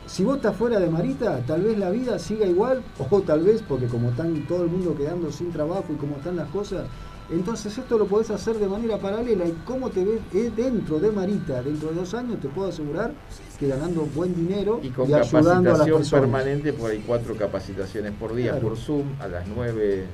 Si 0.06 0.24
vos 0.24 0.38
estás 0.38 0.56
fuera 0.56 0.80
de 0.80 0.88
Marita, 0.90 1.40
tal 1.48 1.64
vez 1.64 1.78
la 1.78 1.90
vida 1.90 2.20
siga 2.20 2.46
igual, 2.46 2.84
o 3.10 3.22
tal 3.22 3.42
vez, 3.42 3.64
porque 3.68 3.88
como 3.88 4.12
están 4.12 4.46
todo 4.48 4.64
el 4.64 4.70
mundo 4.70 4.96
quedando 4.96 5.32
sin 5.32 5.52
trabajo 5.52 5.86
y 5.92 5.96
como 5.96 6.18
están 6.18 6.36
las 6.36 6.48
cosas, 6.50 6.86
entonces 7.30 7.78
esto 7.78 7.98
lo 7.98 8.06
podés 8.06 8.30
hacer 8.30 8.58
de 8.58 8.68
manera 8.68 8.98
paralela 8.98 9.46
y 9.46 9.52
cómo 9.66 9.90
te 9.90 10.04
ves 10.04 10.22
eh, 10.34 10.52
dentro 10.56 11.00
de 11.00 11.12
Marita, 11.12 11.62
dentro 11.62 11.90
de 11.90 11.96
dos 11.96 12.14
años, 12.14 12.40
te 12.40 12.48
puedo 12.48 12.70
asegurar 12.70 13.12
que 13.60 13.68
ganando 13.68 14.06
buen 14.16 14.36
dinero 14.36 14.80
y 14.84 14.90
con 14.90 15.10
capacitación 15.10 16.04
permanente, 16.10 16.74
por 16.74 16.92
ahí 16.92 17.04
cuatro 17.06 17.36
capacitaciones 17.36 18.14
por 18.14 18.36
día 18.36 18.60
por 18.60 18.78
Zoom 18.78 19.08
a 19.20 19.28
las 19.28 19.48
9 19.48 20.08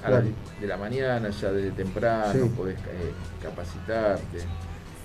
de 0.62 0.68
la 0.68 0.78
mañana, 0.78 1.30
ya 1.30 1.52
desde 1.52 1.72
temprano 1.72 2.48
podés 2.56 2.78
eh, 2.80 3.12
capacitarte. 3.42 4.40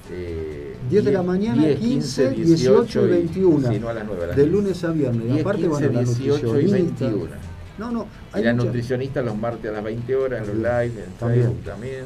10 0.08 0.10
eh, 0.10 0.76
de 0.88 1.12
la 1.12 1.22
mañana, 1.22 1.62
15, 1.74 2.30
18, 2.30 3.06
y 3.06 3.10
21. 3.10 3.68
Sí, 3.68 3.78
no 3.78 3.88
a 3.88 3.92
las 3.92 4.06
9, 4.06 4.34
de 4.34 4.46
lunes 4.46 4.82
a 4.84 4.90
viernes. 4.90 5.26
10, 5.26 5.40
aparte 5.40 5.62
15, 5.62 5.88
18 5.88 6.60
y 6.60 6.66
21. 6.66 7.26
No, 7.78 7.90
no. 7.90 8.06
Hay 8.32 8.42
y 8.42 8.44
la 8.44 8.52
nutricionista 8.52 9.22
los 9.22 9.36
martes 9.36 9.70
a 9.70 9.74
las 9.74 9.84
20 9.84 10.16
horas, 10.16 10.40
en 10.42 10.46
los 10.48 10.56
live, 10.56 11.04
en 11.04 11.12
Facebook 11.18 11.64
también. 11.64 12.04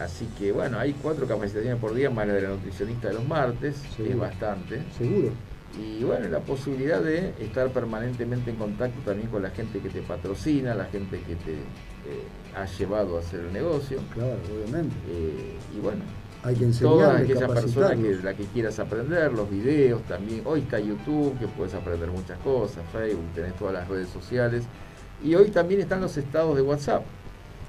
Así 0.00 0.28
que 0.38 0.52
bueno, 0.52 0.78
hay 0.78 0.92
cuatro 0.92 1.26
capacitaciones 1.26 1.80
por 1.80 1.94
día, 1.94 2.10
más 2.10 2.26
la 2.26 2.34
de 2.34 2.42
la 2.42 2.48
nutricionista 2.50 3.08
de 3.08 3.14
los 3.14 3.26
martes, 3.26 3.82
que 3.96 4.10
es 4.10 4.18
bastante. 4.18 4.82
Seguro. 4.96 5.30
Y 5.78 6.02
bueno, 6.02 6.28
la 6.28 6.40
posibilidad 6.40 7.00
de 7.00 7.34
estar 7.40 7.68
permanentemente 7.70 8.50
en 8.50 8.56
contacto 8.56 9.00
también 9.04 9.28
con 9.28 9.42
la 9.42 9.50
gente 9.50 9.80
que 9.80 9.88
te 9.88 10.02
patrocina, 10.02 10.74
la 10.74 10.86
gente 10.86 11.20
que 11.20 11.36
te 11.36 11.52
eh, 11.52 12.56
ha 12.56 12.64
llevado 12.64 13.16
a 13.16 13.20
hacer 13.20 13.40
el 13.40 13.52
negocio. 13.52 13.98
Claro, 14.14 14.38
obviamente. 14.52 14.94
Eh, 15.08 15.56
y 15.76 15.80
bueno, 15.80 16.02
hay 16.42 16.54
que 16.54 16.66
toda 16.66 17.18
aquella 17.18 17.48
persona 17.48 17.96
que 17.96 18.16
la 18.22 18.34
que 18.34 18.44
quieras 18.44 18.78
aprender, 18.78 19.32
los 19.32 19.50
videos 19.50 20.02
también. 20.04 20.42
Hoy 20.44 20.60
está 20.60 20.78
YouTube, 20.78 21.38
que 21.38 21.46
puedes 21.48 21.74
aprender 21.74 22.10
muchas 22.10 22.38
cosas, 22.38 22.84
Facebook, 22.92 23.26
tenés 23.34 23.54
todas 23.56 23.74
las 23.74 23.88
redes 23.88 24.08
sociales. 24.08 24.64
Y 25.22 25.34
hoy 25.34 25.50
también 25.50 25.80
están 25.80 26.00
los 26.00 26.16
estados 26.16 26.56
de 26.56 26.62
WhatsApp. 26.62 27.02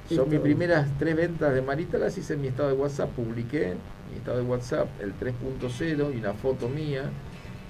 Son 0.10 0.30
mis 0.30 0.40
primeras 0.40 0.88
tres 0.98 1.16
ventas 1.16 1.54
de 1.54 1.62
Marita, 1.62 1.98
las 1.98 2.18
hice 2.18 2.34
en 2.34 2.42
mi 2.42 2.48
estado 2.48 2.70
de 2.70 2.76
WhatsApp, 2.76 3.12
publiqué 3.12 3.76
mi 4.12 4.18
estado 4.18 4.38
de 4.38 4.44
WhatsApp 4.44 4.88
el 5.02 5.14
3.0 5.14 6.16
y 6.16 6.18
una 6.18 6.34
foto 6.34 6.68
mía. 6.68 7.10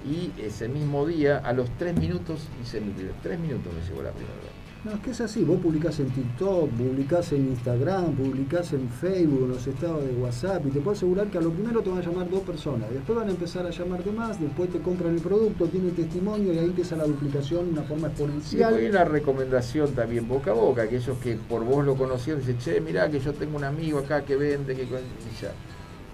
Y 0.08 0.32
ese 0.40 0.68
mismo 0.68 1.04
día, 1.06 1.38
a 1.38 1.52
los 1.52 1.68
tres 1.78 1.94
minutos, 1.94 2.48
hice 2.62 2.80
mi 2.80 2.92
primer. 2.92 3.14
Tres 3.22 3.38
minutos 3.38 3.70
me 3.74 3.86
llegó 3.86 4.02
la 4.02 4.10
primera 4.12 4.34
vez. 4.36 4.49
No, 4.82 4.92
es 4.92 5.00
que 5.00 5.10
es 5.10 5.20
así, 5.20 5.44
vos 5.44 5.60
publicás 5.60 6.00
en 6.00 6.08
TikTok, 6.08 6.70
publicás 6.70 7.32
en 7.32 7.48
Instagram, 7.48 8.14
publicás 8.14 8.72
en 8.72 8.88
Facebook, 8.88 9.42
en 9.42 9.48
los 9.50 9.66
estados 9.66 10.02
de 10.06 10.12
WhatsApp, 10.14 10.64
y 10.64 10.70
te 10.70 10.80
puedo 10.80 10.96
asegurar 10.96 11.26
que 11.26 11.36
a 11.36 11.42
lo 11.42 11.50
primero 11.50 11.82
te 11.82 11.90
van 11.90 11.98
a 11.98 12.02
llamar 12.02 12.30
dos 12.30 12.40
personas, 12.40 12.90
después 12.90 13.18
van 13.18 13.28
a 13.28 13.30
empezar 13.30 13.66
a 13.66 13.70
llamarte 13.70 14.10
más, 14.10 14.40
después 14.40 14.70
te 14.70 14.80
compran 14.80 15.16
el 15.16 15.20
producto, 15.20 15.66
tienen 15.66 15.94
testimonio 15.94 16.54
y 16.54 16.58
ahí 16.58 16.64
empieza 16.64 16.96
la 16.96 17.04
duplicación 17.04 17.66
de 17.66 17.72
una 17.72 17.82
forma 17.82 18.08
exponencial. 18.08 18.72
Y 18.72 18.78
hay 18.78 18.86
una 18.88 19.04
recomendación 19.04 19.92
también 19.92 20.26
boca 20.26 20.52
a 20.52 20.54
boca, 20.54 20.84
aquellos 20.84 21.18
que 21.18 21.36
por 21.36 21.62
vos 21.62 21.84
lo 21.84 21.94
conocían, 21.94 22.38
dicen, 22.38 22.56
che, 22.56 22.80
mirá 22.80 23.10
que 23.10 23.20
yo 23.20 23.34
tengo 23.34 23.58
un 23.58 23.64
amigo 23.64 23.98
acá 23.98 24.22
que 24.24 24.36
vende, 24.36 24.74
que 24.74 24.84
y 24.84 24.86
ya, 24.86 25.52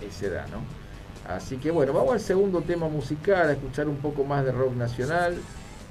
ese 0.04 0.28
da, 0.28 0.44
¿no? 0.48 0.58
Así 1.32 1.58
que 1.58 1.70
bueno, 1.70 1.92
vamos 1.92 2.14
al 2.14 2.20
segundo 2.20 2.62
tema 2.62 2.88
musical, 2.88 3.48
a 3.48 3.52
escuchar 3.52 3.86
un 3.88 3.98
poco 3.98 4.24
más 4.24 4.44
de 4.44 4.50
rock 4.50 4.74
nacional, 4.74 5.36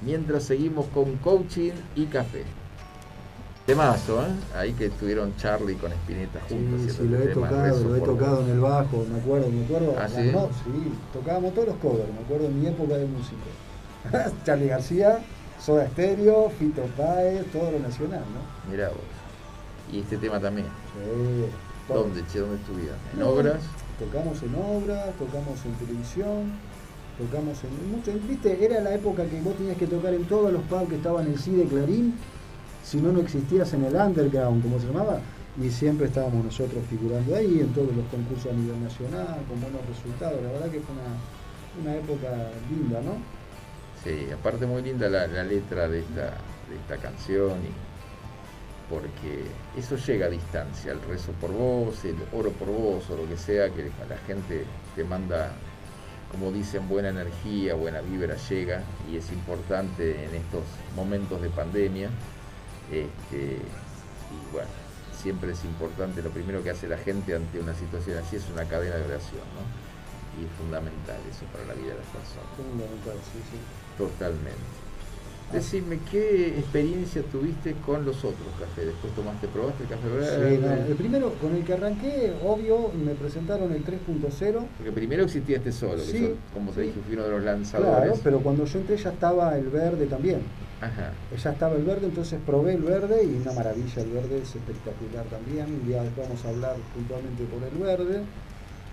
mientras 0.04 0.42
seguimos 0.42 0.84
con 0.88 1.16
coaching 1.16 1.72
y 1.94 2.04
café. 2.04 2.44
Temazo, 3.66 4.22
¿eh? 4.22 4.56
Ahí 4.56 4.72
que 4.74 4.86
estuvieron 4.86 5.34
Charlie 5.36 5.74
con 5.74 5.90
Spinetta 5.90 6.38
juntos. 6.48 6.82
Sí, 6.82 6.90
sí 6.90 7.08
lo 7.08 7.18
he 7.20 7.26
tocado, 7.34 7.82
lo 7.82 7.96
he 7.96 8.00
tocado 8.00 8.42
en 8.42 8.50
el 8.50 8.60
bajo, 8.60 9.04
me 9.10 9.18
acuerdo, 9.18 9.48
me 9.48 9.64
acuerdo. 9.64 9.96
¿Ah, 9.98 10.06
sí? 10.08 10.30
sí, 10.30 10.92
tocábamos 11.12 11.52
todos 11.52 11.68
los 11.68 11.76
covers, 11.78 12.08
me 12.14 12.20
acuerdo 12.20 12.46
en 12.46 12.60
mi 12.60 12.68
época 12.68 12.96
de 12.96 13.06
músico. 13.06 13.42
Charlie 14.44 14.68
García, 14.68 15.18
Soda 15.60 15.88
Stereo, 15.88 16.48
Fito 16.50 16.82
Páez, 16.96 17.44
todo 17.50 17.72
lo 17.72 17.80
nacional, 17.80 18.20
¿no? 18.20 18.70
Mirá 18.70 18.88
vos. 18.90 18.98
Y 19.92 19.98
este 19.98 20.16
tema 20.16 20.38
también. 20.38 20.68
Sí. 20.68 21.92
¿Dónde, 21.92 22.22
che? 22.32 22.38
¿Dónde 22.38 22.56
estuvieron? 22.56 22.96
¿En 23.16 23.22
obras? 23.24 23.62
Tocamos 23.98 24.40
en 24.44 24.54
obras, 24.54 25.12
tocamos 25.18 25.64
en 25.64 25.72
televisión, 25.74 26.52
tocamos 27.18 27.58
en 27.64 27.90
mucho. 27.90 28.12
¿Viste? 28.28 28.64
Era 28.64 28.80
la 28.80 28.94
época 28.94 29.24
que 29.24 29.40
vos 29.40 29.56
tenías 29.56 29.76
que 29.76 29.88
tocar 29.88 30.14
en 30.14 30.24
todos 30.26 30.52
los 30.52 30.62
pubs 30.62 30.88
que 30.88 30.96
estaban 30.96 31.26
en 31.26 31.32
el 31.32 31.38
CIDE 31.40 31.64
Clarín 31.64 32.14
si 32.86 32.98
no, 32.98 33.10
no 33.10 33.20
existías 33.20 33.72
en 33.74 33.84
el 33.84 33.96
underground, 33.96 34.62
como 34.62 34.78
se 34.78 34.86
llamaba, 34.86 35.18
y 35.60 35.68
siempre 35.70 36.06
estábamos 36.06 36.44
nosotros 36.44 36.84
figurando 36.88 37.34
ahí 37.34 37.58
en 37.60 37.72
todos 37.74 37.94
los 37.96 38.06
concursos 38.06 38.52
a 38.52 38.54
nivel 38.54 38.80
nacional, 38.80 39.38
con 39.48 39.60
buenos 39.60 39.80
resultados. 39.88 40.40
La 40.40 40.52
verdad 40.52 40.70
que 40.70 40.80
fue 40.80 40.94
una, 41.82 41.96
época 41.96 42.28
linda, 42.70 43.00
¿no? 43.00 43.16
Sí, 44.04 44.30
aparte 44.32 44.66
muy 44.66 44.82
linda 44.82 45.08
la, 45.08 45.26
letra 45.42 45.88
de 45.88 45.98
esta, 45.98 46.34
de 46.70 46.76
esta 46.76 46.96
canción, 46.98 47.58
y 47.58 48.88
porque 48.88 49.42
eso 49.76 49.96
llega 49.96 50.26
a 50.26 50.30
distancia, 50.30 50.92
el 50.92 51.02
rezo 51.02 51.32
por 51.40 51.50
vos, 51.50 52.04
el 52.04 52.14
oro 52.32 52.52
por 52.52 52.68
vos, 52.68 53.10
o 53.10 53.16
lo 53.16 53.28
que 53.28 53.36
sea, 53.36 53.68
que 53.70 53.90
la 54.08 54.16
gente 54.28 54.64
te 54.94 55.02
manda, 55.02 55.50
como 56.30 56.52
dicen, 56.52 56.88
buena 56.88 57.08
energía, 57.08 57.74
buena 57.74 58.00
vibra, 58.00 58.36
llega, 58.48 58.84
y 59.10 59.16
es 59.16 59.32
importante 59.32 60.24
en 60.24 60.36
estos 60.36 60.62
momentos 60.94 61.42
de 61.42 61.48
pandemia 61.48 62.10
este, 62.90 63.56
y 63.56 64.52
bueno, 64.52 64.68
siempre 65.20 65.52
es 65.52 65.64
importante, 65.64 66.22
lo 66.22 66.30
primero 66.30 66.62
que 66.62 66.70
hace 66.70 66.88
la 66.88 66.98
gente 66.98 67.34
ante 67.34 67.60
una 67.60 67.74
situación 67.74 68.18
así 68.18 68.36
es 68.36 68.48
una 68.52 68.64
cadena 68.64 68.96
de 68.96 69.04
oración. 69.04 69.42
¿no? 69.54 69.86
y 70.40 70.44
es 70.44 70.50
fundamental 70.52 71.16
eso 71.28 71.44
para 71.52 71.64
la 71.64 71.74
vida 71.74 71.92
de 71.92 72.00
las 72.00 72.08
personas. 72.08 72.48
Fundamental, 72.56 73.16
sí, 73.32 73.40
sí. 73.50 73.58
Totalmente. 73.96 74.85
Decime, 75.52 76.00
¿qué 76.10 76.58
experiencia 76.58 77.22
tuviste 77.22 77.74
con 77.86 78.04
los 78.04 78.16
otros 78.18 78.48
cafés? 78.58 78.86
Después 78.86 79.14
tomaste, 79.14 79.46
probaste 79.46 79.84
el 79.84 79.88
café 79.88 80.08
verde. 80.08 80.56
Sí, 80.58 80.90
el 80.90 80.96
primero 80.96 81.32
con 81.34 81.54
el 81.54 81.64
que 81.64 81.72
arranqué, 81.72 82.32
obvio, 82.44 82.90
me 82.92 83.14
presentaron 83.14 83.72
el 83.72 83.84
3.0. 83.84 84.66
Porque 84.76 84.92
primero 84.92 85.22
existía 85.22 85.58
este 85.58 85.70
solo, 85.70 86.02
que 86.02 86.34
como 86.52 86.72
te 86.72 86.82
dije, 86.82 87.00
fui 87.06 87.14
uno 87.14 87.24
de 87.24 87.30
los 87.30 87.44
lanzadores. 87.44 87.96
Claro, 87.96 88.20
pero 88.24 88.40
cuando 88.40 88.64
yo 88.64 88.78
entré 88.80 88.96
ya 88.96 89.10
estaba 89.10 89.56
el 89.56 89.68
verde 89.68 90.06
también. 90.06 90.40
Ajá. 90.80 91.12
Ya 91.40 91.52
estaba 91.52 91.76
el 91.76 91.84
verde, 91.84 92.06
entonces 92.06 92.40
probé 92.44 92.74
el 92.74 92.82
verde 92.82 93.24
y 93.24 93.40
una 93.40 93.52
maravilla, 93.52 94.02
el 94.02 94.10
verde 94.10 94.38
es 94.42 94.54
espectacular 94.54 95.26
también. 95.26 95.66
Un 95.66 95.86
día 95.86 96.02
después 96.02 96.26
vamos 96.28 96.44
a 96.44 96.48
hablar 96.48 96.76
puntualmente 96.92 97.44
por 97.44 97.62
el 97.62 97.78
verde. 97.78 98.22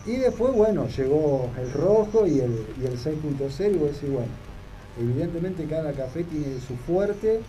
Y 0.05 0.17
después, 0.17 0.53
bueno, 0.53 0.87
llegó 0.87 1.49
el 1.59 1.71
rojo 1.73 2.27
y 2.27 2.41
el, 2.41 2.63
y 2.79 2.85
el 2.85 2.97
6.0 2.99 3.71
y 3.73 3.77
voy 3.77 3.89
a 3.89 3.91
decir, 3.91 4.09
bueno 4.11 4.52
Evidentemente 4.99 5.65
cada 5.65 5.91
café 5.93 6.23
tiene 6.23 6.60
su 6.60 6.75
fuerte, 6.75 7.41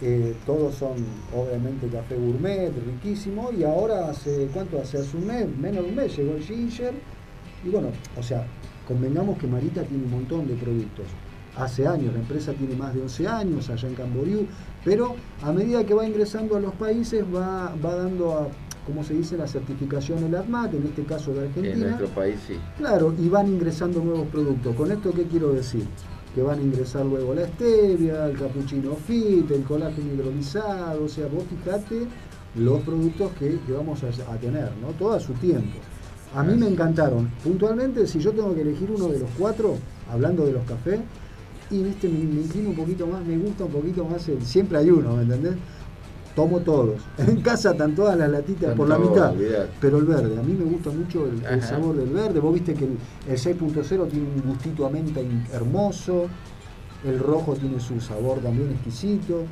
eh, 0.00 0.34
todos 0.46 0.76
son 0.76 0.94
obviamente 1.34 1.88
café 1.88 2.14
gourmet, 2.16 2.72
riquísimo, 2.86 3.50
y 3.52 3.64
ahora 3.64 4.08
hace, 4.08 4.48
¿cuánto? 4.52 4.80
Hace, 4.80 4.98
hace 4.98 5.16
un 5.16 5.26
mes, 5.26 5.48
menos 5.58 5.84
de 5.84 5.90
un 5.90 5.96
mes 5.96 6.16
llegó 6.16 6.34
el 6.34 6.42
ginger, 6.42 6.94
y 7.64 7.68
bueno, 7.68 7.88
o 8.16 8.22
sea, 8.22 8.46
convengamos 8.86 9.38
que 9.38 9.48
Marita 9.48 9.82
tiene 9.82 10.04
un 10.04 10.10
montón 10.10 10.46
de 10.46 10.54
productos. 10.54 11.06
Hace 11.56 11.88
años, 11.88 12.12
la 12.12 12.20
empresa 12.20 12.52
tiene 12.52 12.76
más 12.76 12.94
de 12.94 13.02
11 13.02 13.26
años 13.26 13.68
allá 13.68 13.88
en 13.88 13.94
Camboriú, 13.96 14.46
pero 14.84 15.16
a 15.42 15.52
medida 15.52 15.84
que 15.84 15.94
va 15.94 16.06
ingresando 16.06 16.56
a 16.56 16.60
los 16.60 16.72
países 16.74 17.24
va, 17.24 17.74
va 17.84 17.96
dando 17.96 18.32
a 18.32 18.48
como 18.88 19.04
se 19.04 19.12
dice, 19.12 19.36
la 19.36 19.46
certificación 19.46 20.22
del 20.22 20.34
ADMAT, 20.34 20.72
en 20.72 20.84
este 20.84 21.04
caso 21.04 21.34
de 21.34 21.40
Argentina. 21.40 21.74
En 21.74 21.80
nuestro 21.80 22.08
país 22.08 22.36
sí. 22.46 22.54
Claro, 22.78 23.14
y 23.18 23.28
van 23.28 23.46
ingresando 23.46 24.02
nuevos 24.02 24.26
productos. 24.28 24.74
¿Con 24.74 24.90
esto 24.90 25.12
qué 25.12 25.24
quiero 25.24 25.52
decir? 25.52 25.84
Que 26.34 26.42
van 26.42 26.58
a 26.58 26.62
ingresar 26.62 27.04
luego 27.06 27.34
la 27.34 27.46
stevia, 27.46 28.26
el 28.26 28.38
cappuccino 28.38 28.94
fit, 28.94 29.50
el 29.50 29.62
colágeno 29.62 30.12
hidrolizado, 30.12 31.04
o 31.04 31.08
sea, 31.08 31.26
vos 31.26 31.44
fijate 31.48 32.06
los 32.54 32.80
productos 32.82 33.32
que, 33.38 33.58
vamos 33.72 34.02
a, 34.02 34.36
tener, 34.38 34.70
¿no? 34.80 34.88
Todo 34.98 35.12
a 35.12 35.20
su 35.20 35.32
tiempo. 35.34 35.78
A 36.34 36.42
mí 36.42 36.54
me 36.54 36.68
encantaron. 36.68 37.30
Puntualmente, 37.42 38.06
si 38.06 38.18
yo 38.18 38.32
tengo 38.32 38.54
que 38.54 38.62
elegir 38.62 38.90
uno 38.90 39.08
de 39.08 39.20
los 39.20 39.30
cuatro, 39.38 39.76
hablando 40.10 40.44
de 40.44 40.52
los 40.52 40.64
cafés, 40.64 41.00
y 41.70 41.82
viste, 41.82 42.08
me, 42.08 42.18
me 42.24 42.42
inclino 42.42 42.70
un 42.70 42.76
poquito 42.76 43.06
más, 43.06 43.24
me 43.24 43.36
gusta 43.36 43.64
un 43.64 43.72
poquito 43.72 44.04
más 44.04 44.28
el, 44.28 44.42
siempre 44.42 44.78
hay 44.78 44.90
uno, 44.90 45.16
¿me 45.16 45.22
entendés? 45.22 45.54
Tomo 46.38 46.60
todos. 46.60 47.00
En 47.18 47.40
casa 47.40 47.72
están 47.72 47.96
todas 47.96 48.16
las 48.16 48.30
latitas 48.30 48.72
por 48.76 48.88
la 48.88 48.96
mitad. 48.96 49.34
Pero 49.80 49.98
el 49.98 50.04
verde, 50.04 50.38
a 50.38 50.42
mí 50.42 50.54
me 50.54 50.64
gusta 50.64 50.90
mucho 50.90 51.26
el, 51.26 51.62
sabor 51.62 51.96
del 51.96 52.10
verde. 52.10 52.38
Vos 52.38 52.54
viste 52.54 52.74
que 52.74 52.84
el, 52.84 52.96
6.0 53.28 54.08
tiene 54.08 54.26
un 54.36 54.42
gustito 54.46 54.86
a 54.86 54.90
menta 54.90 55.20
hermoso. 55.52 56.26
El 57.04 57.18
rojo 57.18 57.54
tiene 57.54 57.80
su 57.80 58.00
sabor 58.00 58.38
también 58.38 58.70
exquisito. 58.70 59.42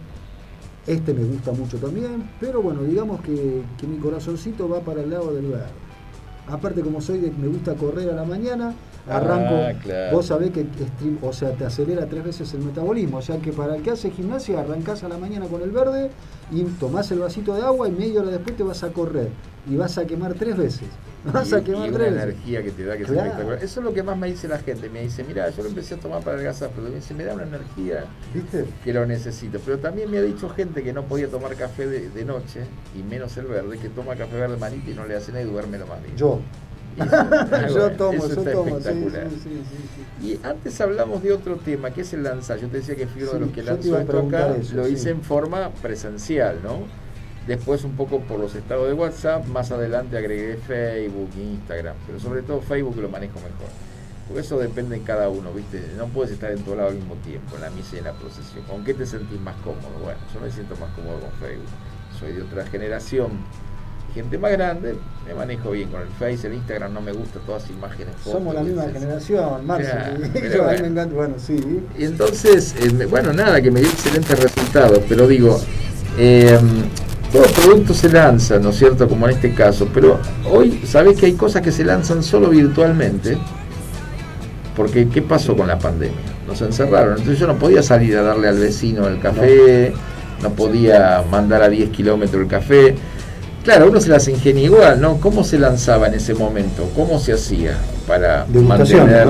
Este 0.87 1.13
me 1.13 1.25
gusta 1.25 1.51
mucho 1.51 1.77
también. 1.79 2.31
Pero 2.39 2.63
bueno, 2.63 2.85
digamos 2.85 3.21
que, 3.21 3.63
que 3.77 3.87
mi 3.89 3.99
corazoncito 3.99 4.69
va 4.69 4.81
para 4.81 5.03
el 5.03 5.11
lado 5.11 5.35
del 5.35 5.47
verde. 5.47 5.67
Aparte, 6.47 6.83
como 6.83 7.01
soy 7.01 7.19
de 7.19 7.33
me 7.33 7.49
gusta 7.49 7.75
correr 7.75 8.11
a 8.11 8.15
la 8.15 8.25
mañana, 8.25 8.73
arranco, 9.09 9.55
ah, 9.55 10.11
vos 10.13 10.27
sabés 10.27 10.51
que 10.51 10.67
o 11.23 11.33
sea, 11.33 11.53
te 11.53 11.65
acelera 11.65 12.07
tres 12.07 12.25
veces 12.25 12.53
el 12.55 12.61
metabolismo, 12.61 13.19
o 13.19 13.23
sea 13.23 13.39
que 13.39 13.53
para 13.53 13.77
el 13.77 13.83
que 13.83 13.91
hace 13.91 14.11
gimnasia 14.11 14.61
arrancás 14.61 15.05
a 15.05 15.09
la 15.09 15.19
mañana 15.19 15.47
con 15.47 15.63
el 15.63 15.71
verde 15.71 16.11
y 16.51 16.63
tomás 16.65 17.11
el 17.11 17.21
vasito 17.21 17.55
de 17.55 17.63
agua 17.63 17.89
y 17.89 17.93
media 17.93 18.21
hora 18.21 18.31
después 18.31 18.57
te 18.57 18.63
vas 18.63 18.83
a 18.83 18.93
correr 18.93 19.29
y 19.69 19.77
vas 19.77 19.99
a 19.99 20.07
quemar 20.07 20.35
tres 20.35 20.57
veces. 20.57 20.89
Vas 21.33 21.53
a 21.53 21.65
quemar 21.65 21.91
tres 21.91 22.13
una 22.13 22.23
energía 22.23 22.63
que 22.63 22.71
te 22.71 22.85
da 22.85 22.97
que 22.97 23.03
es 23.03 23.11
espectacular. 23.11 23.59
Eso 23.61 23.81
es 23.81 23.85
lo 23.85 23.93
que 23.93 24.05
más 24.05 24.17
me 24.17 24.29
dice 24.29 24.47
la 24.47 24.59
gente, 24.59 24.89
me 24.89 25.03
dice, 25.03 25.25
mira, 25.25 25.51
yo 25.51 25.65
lo 25.65 25.69
empecé 25.71 25.97
a 25.97 25.99
tomar 25.99 26.21
para 26.21 26.35
adelgazar, 26.35 26.71
pero 26.73 26.89
me 26.89 26.95
dice, 26.95 27.15
me 27.15 27.25
da 27.25 27.35
una 27.35 27.43
energía 27.43 28.05
¿Viste? 28.33 28.65
que 28.85 28.93
lo 28.93 29.05
necesito. 29.07 29.59
Pero 29.65 29.79
también 29.79 30.09
me 30.09 30.19
ha 30.19 30.23
dicho 30.23 30.49
gente 30.49 30.85
que 30.85 30.93
no 30.93 31.03
podía 31.03 31.27
tomar 31.27 31.57
café 31.57 31.89
de, 31.89 32.25
noche, 32.25 32.61
y 32.97 33.03
menos 33.03 33.37
el 33.39 33.47
verde, 33.47 33.77
que 33.79 33.89
toma 33.89 34.15
café 34.15 34.37
verde 34.39 34.57
manito 34.57 34.89
y 34.89 34.95
no 34.95 35.05
le 35.05 35.17
hace 35.17 35.33
nada 35.33 35.43
y 35.43 35.49
duerme 35.49 35.79
lo 35.79 35.89
más 35.89 36.01
bien. 36.01 36.17
Yo, 36.17 36.39
yo 36.97 37.91
tomo, 37.93 38.27
yo 38.27 38.43
tomo, 38.43 38.79
y 40.23 40.41
antes 40.43 40.81
hablamos 40.81 41.23
de 41.23 41.33
otro 41.33 41.57
tema, 41.57 41.91
que 41.91 42.01
es 42.01 42.13
el 42.15 42.23
lanzar. 42.23 42.59
Yo 42.59 42.69
te 42.69 42.79
decía 42.79 42.97
que 42.97 43.07
fui 43.07 43.23
uno 43.23 43.33
de 43.33 43.41
los 43.41 43.51
que 43.51 43.63
lanzó 43.63 43.99
esto 43.99 44.19
acá, 44.19 44.57
lo 44.75 44.89
hice 44.89 45.11
en 45.11 45.23
forma 45.23 45.71
presencial, 45.83 46.61
¿no? 46.63 46.81
Después 47.47 47.85
un 47.85 47.93
poco 47.93 48.21
por 48.21 48.41
los 48.41 48.55
estados 48.55 48.89
de 48.89 48.95
WhatsApp, 48.95 49.47
más 49.47 49.71
adelante 49.71 50.17
agregué 50.17 50.57
Facebook, 50.57 51.31
Instagram, 51.37 51.95
pero 52.07 52.19
sobre 52.19 52.43
todo 52.43 52.61
Facebook 52.61 52.97
lo 52.97 53.09
manejo 53.09 53.35
mejor. 53.37 53.69
Porque 54.27 54.41
eso 54.41 54.59
depende 54.59 54.99
de 54.99 55.05
cada 55.05 55.29
uno, 55.29 55.53
¿viste? 55.53 55.81
No 55.97 56.07
puedes 56.07 56.33
estar 56.33 56.51
en 56.51 56.59
todo 56.65 56.75
lado 56.75 56.89
al 56.89 56.97
mismo 56.97 57.15
tiempo, 57.17 57.55
en 57.55 57.63
la 57.63 57.71
misa 57.71 57.95
y 57.95 57.99
en 57.99 58.07
la 58.07 58.13
procesión. 58.15 58.65
¿Con 58.65 58.83
qué 58.83 58.95
te 58.95 59.07
sentís 59.07 59.41
más 59.41 59.55
cómodo? 59.57 59.97
Bueno, 60.03 60.19
yo 60.35 60.41
me 60.41 60.51
siento 60.51 60.75
más 60.77 60.91
cómodo 60.95 61.21
con 61.21 61.31
Facebook. 61.39 61.69
Soy 62.19 62.33
de 62.33 62.43
otra 62.43 62.67
generación 62.67 63.31
gente 64.17 64.39
más 64.39 64.51
grande, 64.53 64.95
me 65.27 65.35
manejo 65.35 65.73
bien 65.73 65.91
con 65.91 66.01
el 66.01 66.09
Face, 66.09 66.47
el 66.47 66.55
Instagram 66.55 66.95
no 66.95 67.03
me 67.03 67.13
gusta 67.13 67.39
todas 67.45 67.69
imágenes. 67.69 68.15
Somos 68.25 68.55
la 68.55 68.63
misma 68.63 68.85
generación, 68.85 69.67
Marcio. 69.67 69.93
bueno. 71.13 71.35
sí. 71.37 71.83
Y 71.99 72.05
entonces, 72.05 72.75
eh, 72.81 73.07
bueno, 73.11 73.35
nada, 73.35 73.61
que 73.61 73.71
me 73.71 73.81
dio 73.81 73.91
excelentes 73.91 74.41
resultados, 74.41 75.01
pero 75.07 75.29
digo, 75.29 75.61
eh, 76.17 76.59
todo 77.31 77.43
producto 77.43 77.93
se 77.93 78.09
lanza, 78.09 78.59
¿no 78.59 78.71
es 78.71 78.77
cierto? 78.77 79.07
Como 79.07 79.29
en 79.29 79.35
este 79.35 79.53
caso, 79.53 79.87
pero 79.93 80.19
hoy, 80.51 80.81
¿sabes 80.87 81.19
que 81.21 81.27
hay 81.27 81.35
cosas 81.35 81.61
que 81.61 81.71
se 81.71 81.85
lanzan 81.85 82.23
solo 82.23 82.49
virtualmente? 82.49 83.37
Porque, 84.75 85.09
¿qué 85.09 85.21
pasó 85.21 85.55
con 85.55 85.69
la 85.69 85.79
pandemia? 85.79 86.17
Nos 86.47 86.63
encerraron, 86.63 87.19
entonces 87.19 87.39
yo 87.39 87.47
no 87.47 87.59
podía 87.59 87.83
salir 87.83 88.17
a 88.17 88.23
darle 88.23 88.49
al 88.49 88.59
vecino 88.59 89.07
el 89.09 89.21
café, 89.21 89.93
no, 90.41 90.49
no 90.49 90.55
podía 90.55 91.23
mandar 91.31 91.63
a 91.63 91.69
10 91.69 91.91
kilómetros 91.91 92.41
el 92.41 92.49
café 92.49 92.95
Claro, 93.67 93.89
uno 93.89 94.01
se 94.01 94.11
las 94.11 94.29
ingenia 94.29 94.63
igual, 94.63 95.01
¿no? 95.01 95.19
¿Cómo 95.19 95.43
se 95.43 95.59
lanzaba 95.59 96.07
en 96.07 96.15
ese 96.15 96.35
momento? 96.35 96.89
¿Cómo 96.95 97.19
se 97.19 97.33
hacía 97.33 97.77
para 98.07 98.47
mantener... 98.47 99.27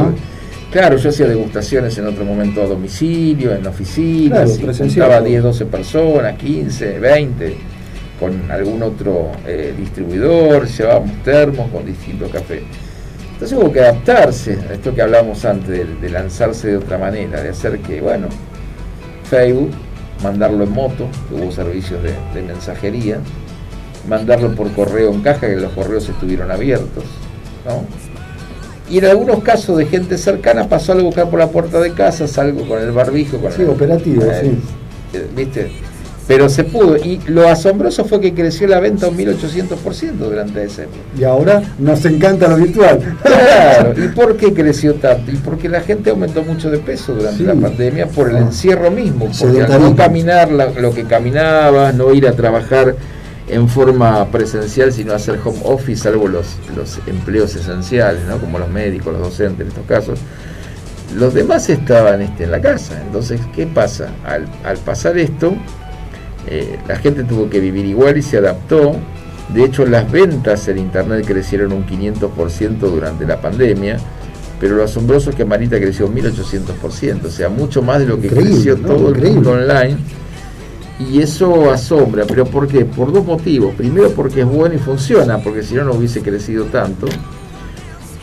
Claro, 0.70 0.98
yo 0.98 1.08
hacía 1.08 1.26
degustaciones 1.26 1.96
en 1.96 2.06
otro 2.06 2.22
momento 2.22 2.62
a 2.62 2.66
domicilio, 2.66 3.54
en 3.54 3.66
oficinas, 3.66 4.58
claro, 4.92 5.24
10, 5.24 5.42
12 5.42 5.64
personas, 5.64 6.36
15, 6.36 6.98
20, 6.98 7.56
con 8.20 8.50
algún 8.50 8.82
otro 8.82 9.32
eh, 9.46 9.72
distribuidor, 9.74 10.66
llevábamos 10.66 11.22
termos 11.22 11.70
con 11.70 11.86
distintos 11.86 12.30
cafés. 12.30 12.60
Entonces 13.32 13.56
hubo 13.56 13.72
que 13.72 13.80
adaptarse 13.80 14.58
a 14.68 14.74
esto 14.74 14.94
que 14.94 15.00
hablábamos 15.00 15.46
antes, 15.46 15.86
de, 15.98 16.10
lanzarse 16.10 16.68
de 16.68 16.76
otra 16.76 16.98
manera, 16.98 17.40
de 17.40 17.48
hacer 17.48 17.78
que, 17.78 18.02
bueno, 18.02 18.26
Facebook, 19.30 19.70
mandarlo 20.22 20.62
en 20.64 20.72
moto, 20.72 21.08
que 21.26 21.36
hubo 21.36 21.50
servicios 21.50 22.02
de, 22.02 22.12
de 22.34 22.42
mensajería, 22.46 23.18
mandarlo 24.08 24.54
por 24.54 24.70
correo 24.72 25.12
en 25.12 25.22
caja, 25.22 25.46
que 25.48 25.56
los 25.56 25.72
correos 25.72 26.08
estuvieron 26.08 26.50
abiertos. 26.50 27.04
¿no? 27.64 27.84
Y 28.88 28.98
en 28.98 29.06
algunos 29.06 29.42
casos 29.42 29.78
de 29.78 29.86
gente 29.86 30.16
cercana 30.16 30.68
pasó 30.68 30.92
algo 30.92 31.06
buscar 31.06 31.28
por 31.28 31.40
la 31.40 31.48
puerta 31.48 31.80
de 31.80 31.92
casa, 31.92 32.28
salgo 32.28 32.68
con 32.68 32.80
el 32.80 32.92
barbijo. 32.92 33.38
Con 33.38 33.52
sí, 33.52 33.64
operativo, 33.64 34.22
eh, 34.24 34.40
sí. 34.42 35.18
Eh, 35.18 35.26
¿Viste? 35.34 35.72
Pero 36.28 36.48
se 36.48 36.64
pudo. 36.64 36.96
Y 36.96 37.20
lo 37.26 37.48
asombroso 37.48 38.04
fue 38.04 38.20
que 38.20 38.34
creció 38.34 38.66
la 38.66 38.80
venta 38.80 39.08
un 39.08 39.16
1800% 39.16 40.12
durante 40.12 40.64
ese 40.64 40.84
época. 40.84 40.98
Y 41.18 41.24
ahora 41.24 41.62
nos 41.78 42.04
encanta 42.04 42.48
lo 42.48 42.56
virtual. 42.56 43.16
Claro. 43.22 43.94
¿Y 43.96 44.08
por 44.08 44.36
qué 44.36 44.52
creció 44.54 44.94
tanto? 44.94 45.30
Y 45.30 45.36
porque 45.36 45.68
la 45.68 45.80
gente 45.80 46.10
aumentó 46.10 46.42
mucho 46.42 46.70
de 46.70 46.78
peso 46.78 47.14
durante 47.14 47.42
la 47.44 47.54
pandemia 47.54 48.08
por 48.08 48.30
el 48.30 48.36
ah. 48.36 48.40
encierro 48.40 48.90
mismo. 48.90 49.30
Porque 49.38 49.62
al 49.62 49.80
no 49.80 49.96
caminar 49.96 50.50
lo 50.50 50.92
que 50.92 51.04
caminaba, 51.04 51.92
no 51.92 52.12
ir 52.12 52.26
a 52.26 52.32
trabajar 52.32 52.94
en 53.48 53.68
forma 53.68 54.26
presencial, 54.30 54.92
sino 54.92 55.12
hacer 55.12 55.38
home 55.44 55.60
office, 55.64 56.02
salvo 56.02 56.26
los, 56.28 56.56
los 56.76 56.98
empleos 57.06 57.54
esenciales, 57.54 58.24
¿no? 58.24 58.38
como 58.38 58.58
los 58.58 58.68
médicos, 58.68 59.12
los 59.12 59.22
docentes 59.22 59.60
en 59.60 59.68
estos 59.68 59.86
casos. 59.86 60.18
Los 61.14 61.34
demás 61.34 61.68
estaban 61.70 62.20
este, 62.22 62.44
en 62.44 62.50
la 62.50 62.60
casa. 62.60 63.00
Entonces, 63.00 63.40
¿qué 63.54 63.66
pasa? 63.66 64.10
Al, 64.24 64.78
pasar 64.78 65.16
esto, 65.16 65.54
eh, 66.48 66.78
la 66.88 66.96
gente 66.96 67.22
tuvo 67.22 67.48
que 67.48 67.60
vivir 67.60 67.86
igual 67.86 68.16
y 68.16 68.22
se 68.22 68.38
adaptó. 68.38 68.96
De 69.54 69.64
hecho, 69.64 69.86
las 69.86 70.10
ventas 70.10 70.66
en 70.66 70.78
Internet 70.78 71.24
crecieron 71.24 71.72
un 71.72 71.86
500% 71.86 72.78
durante 72.78 73.24
la 73.24 73.40
pandemia, 73.40 73.98
pero 74.58 74.74
lo 74.74 74.82
asombroso 74.82 75.30
es 75.30 75.36
que 75.36 75.44
Marita 75.44 75.78
creció 75.78 76.06
un 76.06 76.16
1800%, 76.16 77.26
o 77.26 77.30
sea, 77.30 77.48
mucho 77.48 77.80
más 77.80 78.00
de 78.00 78.06
lo 78.06 78.20
que 78.20 78.26
creció 78.26 78.76
todo 78.76 79.10
el 79.10 79.22
mundo 79.22 79.52
online 79.52 79.98
y 80.98 81.20
eso 81.20 81.70
asombra, 81.70 82.24
pero 82.26 82.46
¿por 82.46 82.66
qué? 82.66 82.84
Por 82.84 83.12
dos 83.12 83.24
motivos. 83.24 83.74
Primero 83.74 84.10
porque 84.10 84.40
es 84.40 84.46
bueno 84.46 84.74
y 84.74 84.78
funciona, 84.78 85.38
porque 85.38 85.62
si 85.62 85.74
no 85.74 85.84
no 85.84 85.92
hubiese 85.92 86.22
crecido 86.22 86.64
tanto. 86.66 87.06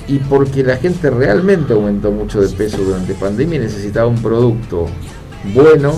Y 0.07 0.19
porque 0.19 0.63
la 0.63 0.77
gente 0.77 1.09
realmente 1.09 1.73
aumentó 1.73 2.11
mucho 2.11 2.41
de 2.41 2.49
peso 2.49 2.77
durante 2.77 3.13
pandemia 3.13 3.57
y 3.57 3.59
necesitaba 3.59 4.07
un 4.07 4.21
producto 4.21 4.87
bueno, 5.53 5.93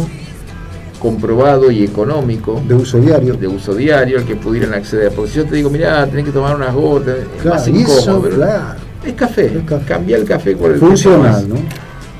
comprobado 0.99 1.71
y 1.71 1.83
económico. 1.83 2.61
De 2.67 2.75
uso 2.75 2.99
diario. 2.99 3.35
De 3.35 3.47
uso 3.47 3.73
diario, 3.73 4.19
al 4.19 4.25
que 4.25 4.35
pudieran 4.35 4.73
acceder. 4.73 5.11
Porque 5.11 5.31
si 5.31 5.37
yo 5.37 5.45
te 5.45 5.55
digo, 5.55 5.69
mira, 5.69 6.05
tenés 6.07 6.25
que 6.25 6.31
tomar 6.31 6.55
unas 6.55 6.73
gotas, 6.73 7.15
claro, 7.41 7.57
más 7.57 7.67
incómodo, 7.67 8.29
claro. 8.29 8.79
Es 9.03 9.13
café. 9.13 9.63
Cambia 9.87 10.17
el 10.17 10.25
café 10.25 10.55
por 10.55 10.71
el 10.71 10.79
Funcional, 10.79 11.47
¿no? 11.47 11.55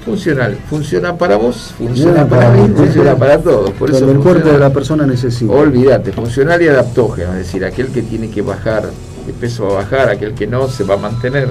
Funcional. 0.06 0.58
Funciona 0.70 1.18
para 1.18 1.36
vos, 1.36 1.74
funciona 1.76 2.28
para, 2.28 2.52
mí, 2.52 2.72
funciona 2.76 3.16
para 3.16 3.40
todos. 3.40 3.72
Por 3.72 3.90
eso 3.90 4.10
el 4.10 4.20
cuerpo 4.20 4.50
de 4.50 4.60
la 4.60 4.70
persona 4.70 5.06
necesita. 5.08 5.52
Olvídate, 5.52 6.12
funcional 6.12 6.62
y 6.62 6.68
adaptógeno. 6.68 7.34
Es 7.34 7.40
decir, 7.40 7.66
aquel 7.66 7.88
que 7.88 8.04
tiene 8.04 8.30
que 8.30 8.44
bajar 8.44 8.84
de 9.26 9.34
peso 9.34 9.66
va 9.66 9.72
a 9.72 9.76
bajar, 9.78 10.10
aquel 10.10 10.36
que 10.36 10.46
no 10.46 10.68
se 10.68 10.84
va 10.84 10.94
a 10.94 10.98
mantener 10.98 11.50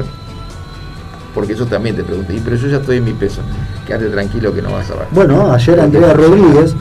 porque 1.35 1.55
eso 1.55 1.67
también 1.67 1.97
te 1.97 2.05
pregunté, 2.05 2.41
pero 2.45 2.57
yo 2.57 2.69
ya 2.69 2.77
estoy 2.77 2.99
en 2.99 3.05
mi 3.05 3.13
peso, 3.13 3.41
quédate 3.87 4.07
tranquilo 4.07 4.55
que 4.55 4.63
no 4.63 4.71
vas 4.71 4.89
a 4.91 4.95
bajar. 4.95 5.09
Bueno, 5.13 5.53
ayer 5.53 5.81
Andrea 5.81 6.13
Rodríguez, 6.15 6.77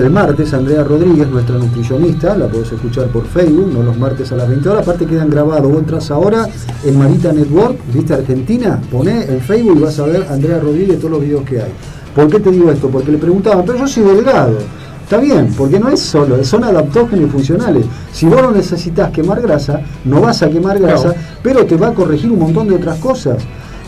el 0.00 0.10
martes 0.10 0.54
Andrea 0.54 0.82
Rodríguez, 0.82 1.28
nuestra 1.28 1.56
nutricionista, 1.56 2.36
la 2.36 2.48
podés 2.48 2.72
escuchar 2.72 3.06
por 3.08 3.26
Facebook, 3.26 3.70
no 3.72 3.82
los 3.82 3.98
martes 3.98 4.32
a 4.32 4.36
las 4.36 4.48
20 4.48 4.68
horas, 4.68 4.82
aparte 4.82 5.06
quedan 5.06 5.28
grabados, 5.28 5.70
vos 5.70 5.78
entras 5.80 6.10
ahora 6.10 6.46
en 6.84 6.98
Marita 6.98 7.32
Network, 7.32 7.76
viste 7.92 8.14
Argentina, 8.14 8.80
poné 8.90 9.24
en 9.24 9.40
Facebook 9.40 9.76
y 9.76 9.80
vas 9.82 9.98
a 9.98 10.04
ver 10.04 10.26
Andrea 10.30 10.58
Rodríguez 10.58 10.98
todos 10.98 11.12
los 11.12 11.20
videos 11.20 11.42
que 11.44 11.60
hay. 11.60 11.72
¿Por 12.14 12.28
qué 12.28 12.40
te 12.40 12.50
digo 12.50 12.70
esto? 12.72 12.88
Porque 12.88 13.12
le 13.12 13.18
preguntaban, 13.18 13.64
pero 13.64 13.78
yo 13.78 13.86
soy 13.86 14.04
delgado. 14.04 14.58
Está 15.04 15.18
bien, 15.18 15.54
porque 15.56 15.78
no 15.78 15.88
es 15.88 16.00
solo, 16.00 16.42
son 16.44 16.64
adaptógenos 16.64 17.28
y 17.28 17.30
funcionales. 17.30 17.86
Si 18.12 18.26
vos 18.26 18.42
no 18.42 18.50
necesitas 18.50 19.10
quemar 19.10 19.40
grasa, 19.40 19.80
no 20.04 20.20
vas 20.20 20.42
a 20.42 20.50
quemar 20.50 20.78
grasa, 20.78 21.14
pero 21.42 21.64
te 21.64 21.76
va 21.76 21.88
a 21.88 21.94
corregir 21.94 22.30
un 22.30 22.40
montón 22.40 22.68
de 22.68 22.74
otras 22.74 22.98
cosas 22.98 23.38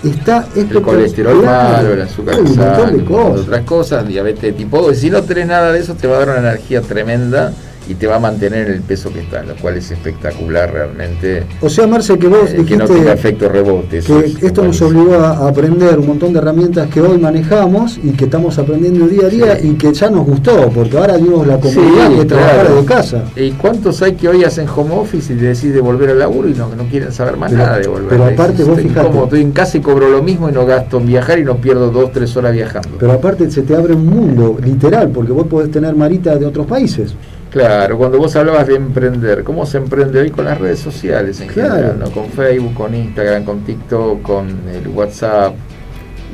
está 0.04 0.46
el 0.56 0.82
colesterol 0.82 1.44
malo, 1.44 1.92
el 1.92 2.02
azúcar 2.02 2.42
de 2.42 3.14
otras 3.14 3.64
cosas, 3.64 4.06
diabetes 4.06 4.56
tipo 4.56 4.80
2. 4.80 4.96
Si 4.96 5.10
no 5.10 5.22
tenés 5.22 5.46
nada 5.46 5.72
de 5.72 5.80
eso, 5.80 5.94
te 5.94 6.06
va 6.06 6.16
a 6.16 6.18
dar 6.20 6.28
una 6.30 6.38
energía 6.50 6.80
tremenda 6.80 7.52
y 7.90 7.96
te 7.96 8.06
va 8.06 8.16
a 8.16 8.20
mantener 8.20 8.68
en 8.68 8.74
el 8.74 8.82
peso 8.82 9.12
que 9.12 9.18
está, 9.18 9.42
lo 9.42 9.56
cual 9.56 9.76
es 9.76 9.90
espectacular 9.90 10.72
realmente. 10.72 11.42
O 11.60 11.68
sea, 11.68 11.88
Marce, 11.88 12.16
que 12.20 12.28
vos 12.28 12.48
eh, 12.52 12.64
que 12.64 12.76
no 12.76 12.84
tenga 12.84 13.12
efecto 13.12 13.48
rebote. 13.48 13.98
Que 13.98 14.46
esto 14.46 14.62
nos 14.62 14.80
obligó 14.80 15.14
a 15.14 15.48
aprender 15.48 15.98
un 15.98 16.06
montón 16.06 16.32
de 16.32 16.38
herramientas 16.38 16.88
que 16.88 17.00
hoy 17.00 17.18
manejamos 17.18 17.98
y 18.00 18.12
que 18.12 18.26
estamos 18.26 18.56
aprendiendo 18.60 19.08
día 19.08 19.26
a 19.26 19.28
día 19.28 19.60
y 19.60 19.74
que 19.74 19.92
ya 19.92 20.08
nos 20.08 20.24
gustó, 20.24 20.70
porque 20.72 20.96
ahora 20.96 21.16
dimos 21.16 21.44
la 21.44 21.58
comodidad 21.58 22.10
de 22.10 22.24
trabajar 22.26 22.72
de 22.72 22.84
casa. 22.84 23.24
¿Y 23.34 23.50
cuántos 23.52 24.00
hay 24.02 24.12
que 24.12 24.28
hoy 24.28 24.44
hacen 24.44 24.68
home 24.68 24.94
office 24.94 25.32
y 25.32 25.36
decís 25.36 25.74
de 25.74 25.80
volver 25.80 26.10
al 26.10 26.20
laburo 26.20 26.48
y 26.48 26.54
no, 26.54 26.68
no 26.68 26.84
quieren 26.84 27.10
saber 27.10 27.36
más 27.36 27.50
nada 27.50 27.80
de 27.80 27.88
volver? 27.88 28.08
Pero 28.08 28.24
aparte 28.26 28.62
vos 28.62 28.78
fijate. 28.78 29.08
Como 29.08 29.24
estoy 29.24 29.40
en 29.40 29.50
casa 29.50 29.78
y 29.78 29.80
cobro 29.80 30.08
lo 30.08 30.22
mismo 30.22 30.48
y 30.48 30.52
no 30.52 30.64
gasto 30.64 30.98
en 30.98 31.06
viajar 31.06 31.40
y 31.40 31.44
no 31.44 31.56
pierdo 31.56 31.90
dos, 31.90 32.12
tres 32.12 32.36
horas 32.36 32.52
viajando. 32.52 32.90
Pero 33.00 33.10
aparte 33.10 33.50
se 33.50 33.62
te 33.62 33.74
abre 33.74 33.94
un 33.94 34.06
mundo, 34.06 34.56
literal, 34.62 35.08
porque 35.08 35.32
vos 35.32 35.48
podés 35.48 35.72
tener 35.72 35.96
marita 35.96 36.36
de 36.36 36.46
otros 36.46 36.66
países. 36.66 37.16
Claro, 37.50 37.98
cuando 37.98 38.18
vos 38.18 38.34
hablabas 38.36 38.68
de 38.68 38.76
emprender, 38.76 39.42
¿cómo 39.42 39.66
se 39.66 39.78
emprende 39.78 40.20
hoy 40.20 40.30
con 40.30 40.44
las 40.44 40.58
redes 40.58 40.78
sociales 40.78 41.40
en 41.40 41.48
general? 41.48 41.98
¿no? 41.98 42.10
Con 42.12 42.28
Facebook, 42.28 42.74
con 42.74 42.94
Instagram, 42.94 43.44
con 43.44 43.64
TikTok, 43.64 44.22
con 44.22 44.68
el 44.68 44.86
WhatsApp, 44.88 45.54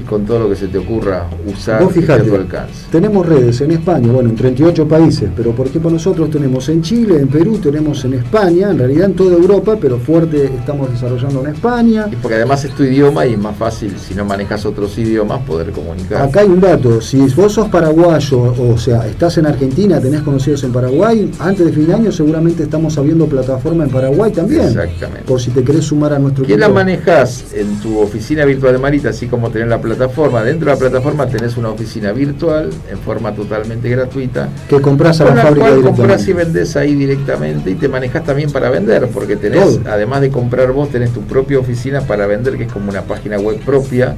con 0.08 0.24
todo 0.24 0.40
lo 0.40 0.48
que 0.48 0.56
se 0.56 0.68
te 0.68 0.78
ocurra 0.78 1.28
usar 1.46 1.82
Vos 1.82 1.92
fijate, 1.92 2.34
alcance. 2.34 2.86
Tenemos 2.90 3.26
redes 3.26 3.60
en 3.60 3.72
España, 3.72 4.10
bueno, 4.12 4.30
en 4.30 4.36
38 4.36 4.86
países, 4.86 5.30
pero 5.34 5.52
por 5.52 5.66
ejemplo 5.66 5.90
nosotros 5.90 6.30
tenemos 6.30 6.68
en 6.68 6.82
Chile, 6.82 7.20
en 7.20 7.28
Perú, 7.28 7.58
tenemos 7.58 8.04
en 8.04 8.14
España, 8.14 8.70
en 8.70 8.78
realidad 8.78 9.06
en 9.06 9.14
toda 9.14 9.36
Europa, 9.36 9.76
pero 9.80 9.98
fuerte 9.98 10.44
estamos 10.44 10.90
desarrollando 10.90 11.40
en 11.44 11.54
España. 11.54 12.06
Y 12.10 12.16
porque 12.16 12.36
además 12.36 12.64
es 12.64 12.72
tu 12.72 12.84
idioma 12.84 13.26
y 13.26 13.32
es 13.32 13.38
más 13.38 13.56
fácil, 13.56 13.94
si 13.98 14.14
no 14.14 14.24
manejas 14.24 14.64
otros 14.64 14.96
idiomas, 14.98 15.40
poder 15.42 15.70
comunicar. 15.72 16.22
Acá 16.22 16.40
hay 16.40 16.48
un 16.48 16.60
dato, 16.60 17.00
si 17.00 17.20
vos 17.34 17.52
sos 17.52 17.68
paraguayo, 17.68 18.54
o 18.58 18.78
sea, 18.78 19.06
estás 19.06 19.38
en 19.38 19.46
Argentina, 19.46 20.00
tenés 20.00 20.22
conocidos 20.22 20.64
en 20.64 20.72
Paraguay, 20.72 21.30
antes 21.38 21.66
de 21.66 21.72
fin 21.72 21.86
de 21.86 21.94
año 21.94 22.12
seguramente 22.12 22.62
estamos 22.62 22.96
abriendo 22.98 23.26
plataforma 23.26 23.84
en 23.84 23.90
Paraguay 23.90 24.32
también. 24.32 24.66
Exactamente. 24.66 25.24
Por 25.26 25.40
si 25.40 25.50
te 25.50 25.62
querés 25.62 25.84
sumar 25.84 26.12
a 26.12 26.18
nuestro 26.18 26.44
¿Qué 26.44 26.56
la 26.56 26.68
manejas 26.68 27.46
en 27.54 27.80
tu 27.80 27.98
oficina 27.98 28.44
virtual 28.44 28.74
de 28.74 28.78
Marita, 28.78 29.10
así 29.10 29.26
como 29.26 29.50
tener 29.50 29.68
la 29.68 29.80
plataforma. 29.80 29.95
Dentro 29.96 30.66
de 30.66 30.74
la 30.74 30.76
plataforma 30.76 31.26
tenés 31.26 31.56
una 31.56 31.70
oficina 31.70 32.12
virtual 32.12 32.70
en 32.90 32.98
forma 32.98 33.34
totalmente 33.34 33.88
gratuita. 33.88 34.48
Que 34.68 34.80
compras 34.80 35.20
a 35.20 35.24
la, 35.24 35.42
fábrica 35.42 35.68
cual 35.68 35.82
compras 35.82 36.28
y 36.28 36.32
vendés 36.32 36.76
ahí 36.76 36.94
directamente 36.94 37.70
y 37.70 37.74
te 37.74 37.88
manejas 37.88 38.24
también 38.24 38.50
para 38.50 38.70
vender, 38.70 39.08
porque 39.08 39.36
tenés, 39.36 39.80
además 39.86 40.20
de 40.20 40.30
comprar 40.30 40.72
vos, 40.72 40.90
tenés 40.90 41.12
tu 41.12 41.22
propia 41.22 41.58
oficina 41.58 42.02
para 42.02 42.26
vender, 42.26 42.56
que 42.56 42.64
es 42.64 42.72
como 42.72 42.90
una 42.90 43.02
página 43.02 43.38
web 43.38 43.58
propia, 43.60 44.16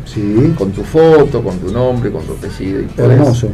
con 0.57 0.73
tu 0.73 0.83
foto, 0.83 1.43
con 1.43 1.59
tu 1.59 1.73
nombre, 1.73 2.11
con 2.11 2.25
tu 2.25 2.33
apellido. 2.33 2.81
Y 2.81 2.89
Hermoso. 3.01 3.49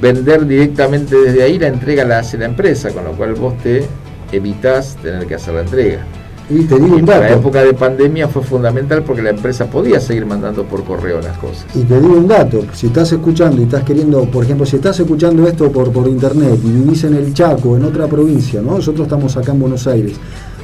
Vender 0.00 0.46
directamente 0.46 1.16
desde 1.16 1.42
ahí, 1.42 1.58
la 1.58 1.68
entrega 1.68 2.04
la 2.04 2.18
hace 2.18 2.38
la 2.38 2.44
empresa, 2.44 2.90
con 2.90 3.04
lo 3.04 3.12
cual 3.12 3.34
vos 3.34 3.56
te 3.58 3.84
evitas 4.32 4.96
tener 4.96 5.26
que 5.26 5.34
hacer 5.34 5.54
la 5.54 5.60
entrega. 5.62 6.04
Y 6.48 6.62
te 6.64 6.78
digo 6.78 6.96
un 6.96 7.04
dato. 7.04 7.22
La 7.22 7.32
época 7.32 7.64
de 7.64 7.74
pandemia 7.74 8.28
fue 8.28 8.42
fundamental 8.42 9.02
porque 9.02 9.22
la 9.22 9.30
empresa 9.30 9.66
podía 9.66 9.98
seguir 9.98 10.26
mandando 10.26 10.64
por 10.64 10.84
correo 10.84 11.20
las 11.20 11.36
cosas. 11.38 11.66
Y 11.74 11.82
te 11.82 12.00
digo 12.00 12.14
un 12.14 12.28
dato, 12.28 12.64
si 12.72 12.86
estás 12.86 13.10
escuchando 13.12 13.60
y 13.60 13.64
estás 13.64 13.82
queriendo, 13.82 14.24
por 14.30 14.44
ejemplo, 14.44 14.64
si 14.64 14.76
estás 14.76 14.98
escuchando 15.00 15.46
esto 15.46 15.72
por, 15.72 15.90
por 15.90 16.06
internet 16.06 16.58
y 16.62 16.70
vivís 16.70 17.02
en 17.04 17.14
el 17.14 17.34
Chaco, 17.34 17.76
en 17.76 17.84
otra 17.84 18.06
provincia, 18.06 18.62
¿no? 18.62 18.72
nosotros 18.72 19.06
estamos 19.06 19.36
acá 19.36 19.52
en 19.52 19.60
Buenos 19.60 19.86
Aires, 19.88 20.16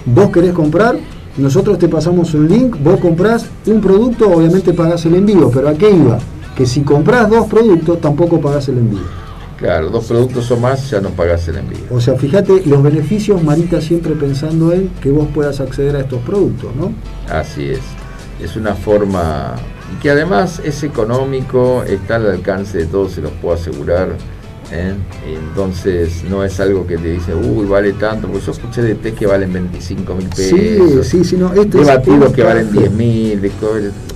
vos 0.06 0.30
querés 0.30 0.52
comprar, 0.52 0.96
nosotros 1.36 1.78
te 1.78 1.88
pasamos 1.88 2.32
un 2.34 2.46
link, 2.46 2.76
vos 2.82 3.00
comprás 3.00 3.46
un 3.66 3.80
producto, 3.80 4.30
obviamente 4.30 4.72
pagás 4.72 5.04
el 5.06 5.16
envío, 5.16 5.50
pero 5.50 5.68
¿a 5.68 5.74
qué 5.74 5.90
iba? 5.90 6.18
Que 6.56 6.64
si 6.64 6.82
comprás 6.82 7.28
dos 7.28 7.46
productos, 7.46 8.00
tampoco 8.00 8.40
pagás 8.40 8.68
el 8.68 8.78
envío. 8.78 9.21
Claro, 9.62 9.90
dos 9.90 10.06
productos 10.06 10.50
o 10.50 10.56
más 10.56 10.90
ya 10.90 11.00
no 11.00 11.10
pagas 11.10 11.46
el 11.46 11.58
envío. 11.58 11.78
O 11.88 12.00
sea, 12.00 12.16
fíjate 12.16 12.66
los 12.66 12.82
beneficios, 12.82 13.40
Marita, 13.44 13.80
siempre 13.80 14.16
pensando 14.16 14.72
en 14.72 14.88
que 15.00 15.08
vos 15.12 15.28
puedas 15.32 15.60
acceder 15.60 15.94
a 15.94 16.00
estos 16.00 16.20
productos, 16.22 16.74
¿no? 16.74 16.92
Así 17.32 17.68
es. 17.68 17.78
Es 18.42 18.56
una 18.56 18.74
forma 18.74 19.54
que 20.02 20.10
además 20.10 20.60
es 20.64 20.82
económico, 20.82 21.84
está 21.84 22.16
al 22.16 22.28
alcance 22.28 22.78
de 22.78 22.86
todos, 22.86 23.12
se 23.12 23.20
los 23.20 23.30
puedo 23.40 23.54
asegurar. 23.54 24.16
¿Eh? 24.70 24.94
Entonces 25.26 26.24
no 26.28 26.44
es 26.44 26.58
algo 26.60 26.86
que 26.86 26.96
te 26.96 27.12
dice, 27.12 27.34
uy, 27.34 27.66
vale 27.66 27.92
tanto, 27.94 28.28
porque 28.28 28.44
yo 28.44 28.52
escuché 28.52 28.82
de 28.82 28.94
té 28.94 29.12
que 29.12 29.26
valen 29.26 29.52
25 29.52 30.14
mil 30.14 30.28
pesos. 30.28 31.06
Sí, 31.06 31.18
sí, 31.18 31.24
sí, 31.24 31.36
no, 31.36 31.48
de 31.50 31.84
batidos 31.84 32.32
que 32.32 32.42
valen 32.42 32.70
10 32.70 32.92
mil, 32.92 33.40
de 33.40 33.50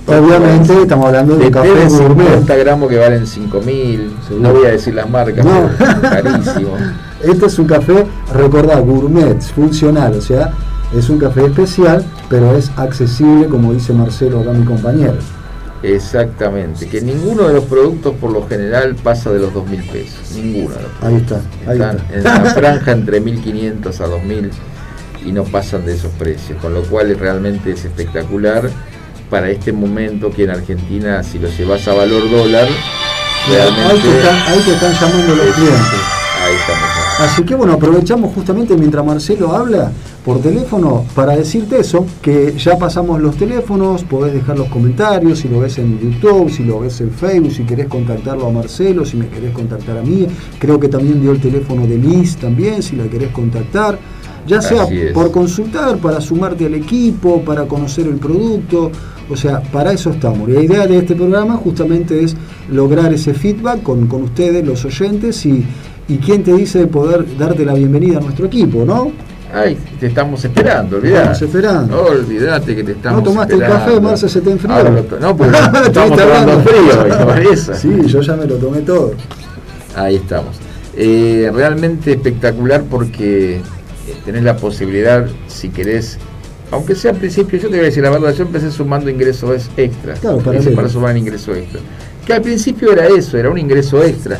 Obviamente 0.07 0.81
estamos 0.81 1.07
hablando 1.07 1.35
de, 1.35 1.45
de 1.45 1.51
café 1.51 1.69
de 1.69 1.89
50 1.89 2.55
gramos 2.55 2.89
que 2.89 2.97
valen 2.97 3.27
5 3.27 3.61
mil, 3.61 4.11
no 4.39 4.53
voy 4.53 4.65
a 4.65 4.71
decir 4.71 4.93
las 4.93 5.09
marcas, 5.09 5.45
carísimo. 6.01 6.75
Este 7.23 7.47
es 7.47 7.57
un 7.57 7.65
café, 7.65 8.05
recordad, 8.31 8.83
gourmet, 8.83 9.41
funcional, 9.41 10.13
o 10.13 10.21
sea, 10.21 10.53
es 10.95 11.09
un 11.09 11.17
café 11.17 11.47
especial, 11.47 12.05
pero 12.29 12.55
es 12.55 12.71
accesible, 12.77 13.47
como 13.47 13.73
dice 13.73 13.91
Marcelo 13.91 14.41
acá 14.41 14.51
mi 14.51 14.63
compañero. 14.63 15.15
Exactamente, 15.83 16.87
que 16.87 17.01
ninguno 17.01 17.47
de 17.47 17.53
los 17.53 17.65
productos 17.65 18.15
por 18.15 18.31
lo 18.31 18.47
general 18.47 18.95
pasa 18.95 19.31
de 19.31 19.39
los 19.39 19.53
2 19.53 19.67
mil 19.67 19.83
pesos, 19.83 20.31
ninguno. 20.33 20.75
ahí 21.01 21.15
está, 21.15 21.41
ahí 21.67 21.73
Están 21.77 21.99
en 22.11 22.23
la 22.23 22.53
franja 22.53 22.91
entre 22.91 23.21
1.500 23.21 23.85
a 23.99 24.07
2.000 24.07 24.49
y 25.25 25.31
no 25.31 25.43
pasan 25.43 25.85
de 25.85 25.93
esos 25.93 26.11
precios, 26.13 26.59
con 26.61 26.73
lo 26.73 26.81
cual 26.83 27.15
realmente 27.19 27.71
es 27.71 27.85
espectacular 27.85 28.69
para 29.29 29.49
este 29.49 29.71
momento 29.71 30.31
que 30.31 30.45
en 30.45 30.51
Argentina 30.51 31.21
si 31.21 31.37
lo 31.37 31.49
llevas 31.49 31.87
a 31.87 31.93
valor 31.93 32.29
dólar, 32.29 32.67
realmente... 33.47 34.07
Ahí 34.47 34.59
te 34.65 34.73
están, 34.73 34.93
llamando 34.93 35.35
los 35.35 35.55
clientes. 35.55 35.99
Ahí 36.43 36.55
estamos. 36.55 36.89
Así 37.19 37.43
que 37.43 37.55
bueno, 37.55 37.73
aprovechamos 37.73 38.33
justamente 38.33 38.75
mientras 38.75 39.05
Marcelo 39.05 39.53
habla 39.55 39.91
por 40.27 40.41
teléfono. 40.41 41.05
Para 41.15 41.37
decirte 41.37 41.79
eso, 41.79 42.05
que 42.21 42.53
ya 42.57 42.77
pasamos 42.77 43.21
los 43.21 43.37
teléfonos, 43.37 44.03
podés 44.03 44.33
dejar 44.33 44.57
los 44.57 44.67
comentarios, 44.67 45.39
si 45.39 45.47
lo 45.47 45.61
ves 45.61 45.77
en 45.77 45.97
YouTube, 45.97 46.51
si 46.51 46.65
lo 46.65 46.81
ves 46.81 46.99
en 46.99 47.11
Facebook, 47.11 47.53
si 47.53 47.63
querés 47.63 47.87
contactarlo 47.87 48.45
a 48.45 48.51
Marcelo, 48.51 49.05
si 49.05 49.15
me 49.15 49.29
querés 49.29 49.53
contactar 49.53 49.99
a 49.99 50.01
mí, 50.01 50.27
creo 50.59 50.77
que 50.81 50.89
también 50.89 51.21
dio 51.21 51.31
el 51.31 51.39
teléfono 51.39 51.87
de 51.87 51.97
Liz 51.97 52.35
también, 52.35 52.83
si 52.83 52.97
la 52.97 53.05
querés 53.05 53.31
contactar. 53.31 53.97
Ya 54.45 54.61
sea 54.61 54.85
por 55.13 55.31
consultar, 55.31 55.97
para 55.97 56.19
sumarte 56.19 56.65
al 56.65 56.73
equipo, 56.73 57.41
para 57.41 57.65
conocer 57.65 58.07
el 58.07 58.15
producto, 58.15 58.91
o 59.29 59.35
sea, 59.37 59.61
para 59.61 59.93
eso 59.93 60.09
estamos. 60.09 60.49
Y 60.49 60.51
la 60.51 60.61
idea 60.61 60.87
de 60.87 60.97
este 60.97 61.15
programa 61.15 61.55
justamente 61.55 62.21
es 62.21 62.35
lograr 62.69 63.13
ese 63.13 63.33
feedback 63.33 63.81
con, 63.81 64.11
ustedes, 64.11 64.65
los 64.65 64.83
oyentes, 64.83 65.45
y, 65.45 65.65
y 66.09 66.17
quién 66.17 66.43
te 66.43 66.53
dice 66.53 66.85
poder 66.87 67.25
darte 67.37 67.63
la 67.65 67.73
bienvenida 67.73 68.17
a 68.17 68.21
nuestro 68.21 68.47
equipo, 68.47 68.83
¿no? 68.83 69.11
Ay, 69.53 69.77
te 69.99 70.07
estamos 70.07 70.43
esperando, 70.43 70.97
olvidate. 70.97 71.33
Estamos 71.33 71.41
esperando. 71.41 72.05
Olvidate 72.05 72.75
que 72.75 72.83
te 72.83 72.91
estamos 72.91 73.23
No 73.23 73.29
tomaste 73.29 73.53
el 73.53 73.59
café, 73.61 73.99
Marce, 73.99 74.29
se 74.29 74.41
te 74.41 74.51
enfrió. 74.51 74.73
no, 75.19 75.37
porque 75.37 75.57
estamos 75.85 76.17
tomando 76.17 76.61
frío, 76.61 77.73
Sí, 77.75 78.01
yo 78.07 78.21
ya 78.21 78.35
me 78.35 78.45
lo 78.45 78.55
tomé 78.55 78.81
todo. 78.81 79.13
Ahí 79.95 80.15
estamos. 80.15 80.57
Eh, 80.95 81.49
realmente 81.53 82.11
espectacular 82.11 82.83
porque 82.89 83.61
tenés 84.25 84.43
la 84.43 84.57
posibilidad, 84.57 85.27
si 85.47 85.69
querés, 85.69 86.17
aunque 86.71 86.95
sea 86.95 87.11
al 87.11 87.17
principio, 87.17 87.59
yo 87.59 87.69
te 87.69 87.75
voy 87.75 87.79
a 87.81 87.83
decir 87.83 88.03
la 88.03 88.09
verdad, 88.09 88.33
yo 88.33 88.43
empecé 88.43 88.71
sumando 88.71 89.09
ingresos 89.09 89.69
extra. 89.77 90.15
Claro, 90.15 90.39
para, 90.39 90.59
para 90.59 90.89
sumar 90.89 91.15
ingreso 91.15 91.53
extra. 91.55 91.79
Que 92.25 92.33
al 92.33 92.41
principio 92.41 92.91
era 92.91 93.07
eso, 93.07 93.37
era 93.37 93.49
un 93.49 93.57
ingreso 93.57 94.03
extra. 94.03 94.37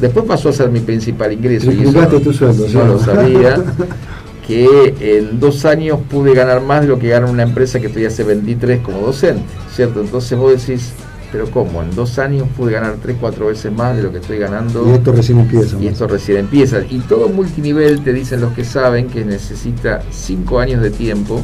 Después 0.00 0.24
pasó 0.26 0.48
a 0.48 0.52
ser 0.52 0.70
mi 0.70 0.80
principal 0.80 1.32
ingreso. 1.32 1.70
Y 1.70 1.82
eso 1.82 1.92
no, 1.92 2.08
tu 2.08 2.32
sueldo, 2.32 2.66
no 2.68 2.84
lo 2.84 2.98
sabía. 2.98 3.56
que 4.46 4.94
en 5.00 5.40
dos 5.40 5.64
años 5.64 6.00
pude 6.10 6.34
ganar 6.34 6.62
más 6.62 6.82
de 6.82 6.88
lo 6.88 6.98
que 6.98 7.08
gana 7.08 7.26
una 7.26 7.44
empresa 7.44 7.80
que 7.80 7.86
estoy 7.86 8.04
hace 8.04 8.24
23 8.24 8.80
como 8.80 8.98
docente, 8.98 9.44
¿cierto? 9.72 10.00
Entonces 10.00 10.36
vos 10.36 10.66
decís, 10.66 10.92
pero 11.30 11.50
¿cómo? 11.50 11.82
En 11.82 11.94
dos 11.94 12.18
años 12.18 12.46
pude 12.56 12.72
ganar 12.72 12.96
tres, 13.00 13.16
cuatro 13.18 13.46
veces 13.46 13.72
más 13.72 13.96
de 13.96 14.02
lo 14.02 14.12
que 14.12 14.18
estoy 14.18 14.38
ganando. 14.38 14.86
Y 14.88 14.92
esto 14.92 15.12
recién 15.12 15.38
empieza. 15.40 15.78
Y 15.80 15.86
esto 15.86 16.06
recién 16.06 16.38
empieza. 16.38 16.80
Y 16.90 16.98
todo 17.00 17.28
multinivel, 17.28 18.04
te 18.04 18.12
dicen 18.12 18.40
los 18.40 18.52
que 18.52 18.64
saben, 18.64 19.08
que 19.08 19.24
necesita 19.24 20.02
cinco 20.10 20.58
años 20.58 20.82
de 20.82 20.90
tiempo 20.90 21.40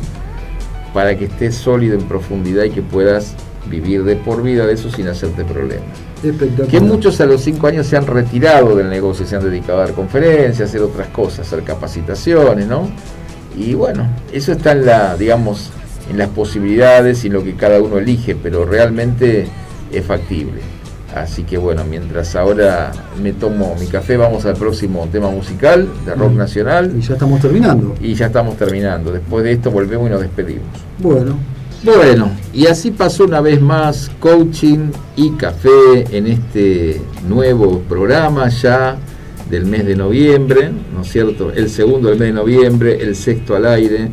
para 0.92 1.16
que 1.16 1.26
estés 1.26 1.54
sólido 1.54 1.98
en 1.98 2.02
profundidad 2.06 2.64
y 2.64 2.70
que 2.70 2.82
puedas 2.82 3.34
vivir 3.70 4.04
de 4.04 4.16
por 4.16 4.42
vida 4.42 4.66
de 4.66 4.74
eso 4.74 4.90
sin 4.90 5.08
hacerte 5.08 5.44
problemas. 5.44 6.07
Que 6.68 6.80
muchos 6.80 7.20
a 7.20 7.26
los 7.26 7.42
cinco 7.42 7.66
años 7.68 7.86
se 7.86 7.96
han 7.96 8.06
retirado 8.06 8.74
del 8.74 8.90
negocio, 8.90 9.26
se 9.26 9.36
han 9.36 9.44
dedicado 9.44 9.78
a 9.78 9.86
dar 9.86 9.94
conferencias, 9.94 10.60
a 10.60 10.64
hacer 10.64 10.82
otras 10.82 11.08
cosas, 11.08 11.46
hacer 11.46 11.62
capacitaciones, 11.62 12.66
¿no? 12.66 12.88
Y 13.56 13.74
bueno, 13.74 14.06
eso 14.32 14.52
está 14.52 14.72
en 14.72 14.86
la, 14.86 15.16
digamos, 15.16 15.70
en 16.10 16.18
las 16.18 16.28
posibilidades 16.28 17.24
y 17.24 17.28
en 17.28 17.34
lo 17.34 17.44
que 17.44 17.54
cada 17.54 17.80
uno 17.80 17.98
elige, 17.98 18.36
pero 18.36 18.64
realmente 18.64 19.48
es 19.92 20.04
factible. 20.04 20.60
Así 21.14 21.42
que 21.44 21.56
bueno, 21.56 21.84
mientras 21.84 22.36
ahora 22.36 22.92
me 23.20 23.32
tomo 23.32 23.74
mi 23.76 23.86
café, 23.86 24.16
vamos 24.16 24.44
al 24.44 24.54
próximo 24.54 25.08
tema 25.10 25.30
musical 25.30 25.88
de 26.04 26.14
rock 26.14 26.32
mm. 26.32 26.36
nacional. 26.36 26.92
Y 26.96 27.00
ya 27.00 27.14
estamos 27.14 27.40
terminando. 27.40 27.94
Y 28.00 28.14
ya 28.14 28.26
estamos 28.26 28.56
terminando. 28.56 29.12
Después 29.12 29.44
de 29.44 29.52
esto 29.52 29.70
volvemos 29.70 30.08
y 30.08 30.10
nos 30.10 30.20
despedimos. 30.20 30.66
Bueno. 30.98 31.57
Bueno, 31.84 32.32
y 32.52 32.66
así 32.66 32.90
pasó 32.90 33.24
una 33.24 33.40
vez 33.40 33.60
más 33.60 34.10
coaching 34.18 34.90
y 35.16 35.30
café 35.32 36.06
en 36.10 36.26
este 36.26 37.00
nuevo 37.28 37.80
programa 37.88 38.48
ya 38.48 38.98
del 39.48 39.64
mes 39.64 39.86
de 39.86 39.94
noviembre, 39.94 40.70
¿no 40.94 41.02
es 41.02 41.08
cierto? 41.10 41.52
El 41.52 41.70
segundo 41.70 42.08
del 42.08 42.18
mes 42.18 42.28
de 42.28 42.34
noviembre, 42.34 42.98
el 43.00 43.14
sexto 43.16 43.54
al 43.54 43.66
aire. 43.66 44.10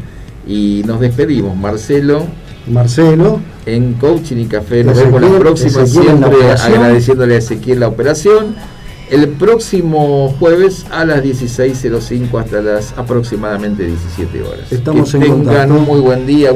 Y 0.48 0.84
nos 0.86 1.00
despedimos, 1.00 1.58
Marcelo. 1.58 2.26
Marcelo 2.68 3.40
en 3.66 3.94
Coaching 3.94 4.38
y 4.38 4.46
Café. 4.46 4.84
Nos 4.84 4.98
vemos 4.98 5.22
la 5.22 5.40
próxima, 5.40 5.86
siempre 5.86 6.52
agradeciéndole 6.52 7.36
a 7.36 7.38
Ezequiel 7.40 7.80
la 7.80 7.88
operación. 7.88 8.56
El 9.10 9.30
próximo 9.30 10.36
jueves 10.40 10.88
a 10.90 11.06
las 11.06 11.24
16.05 11.24 12.40
hasta 12.40 12.62
las 12.62 12.94
aproximadamente 12.98 13.86
17 13.86 14.42
horas. 14.42 14.72
Estamos 14.72 15.12
que 15.12 15.20
tengan 15.20 15.72
un 15.72 15.84
muy 15.84 16.00
buen 16.00 16.26
día. 16.26 16.52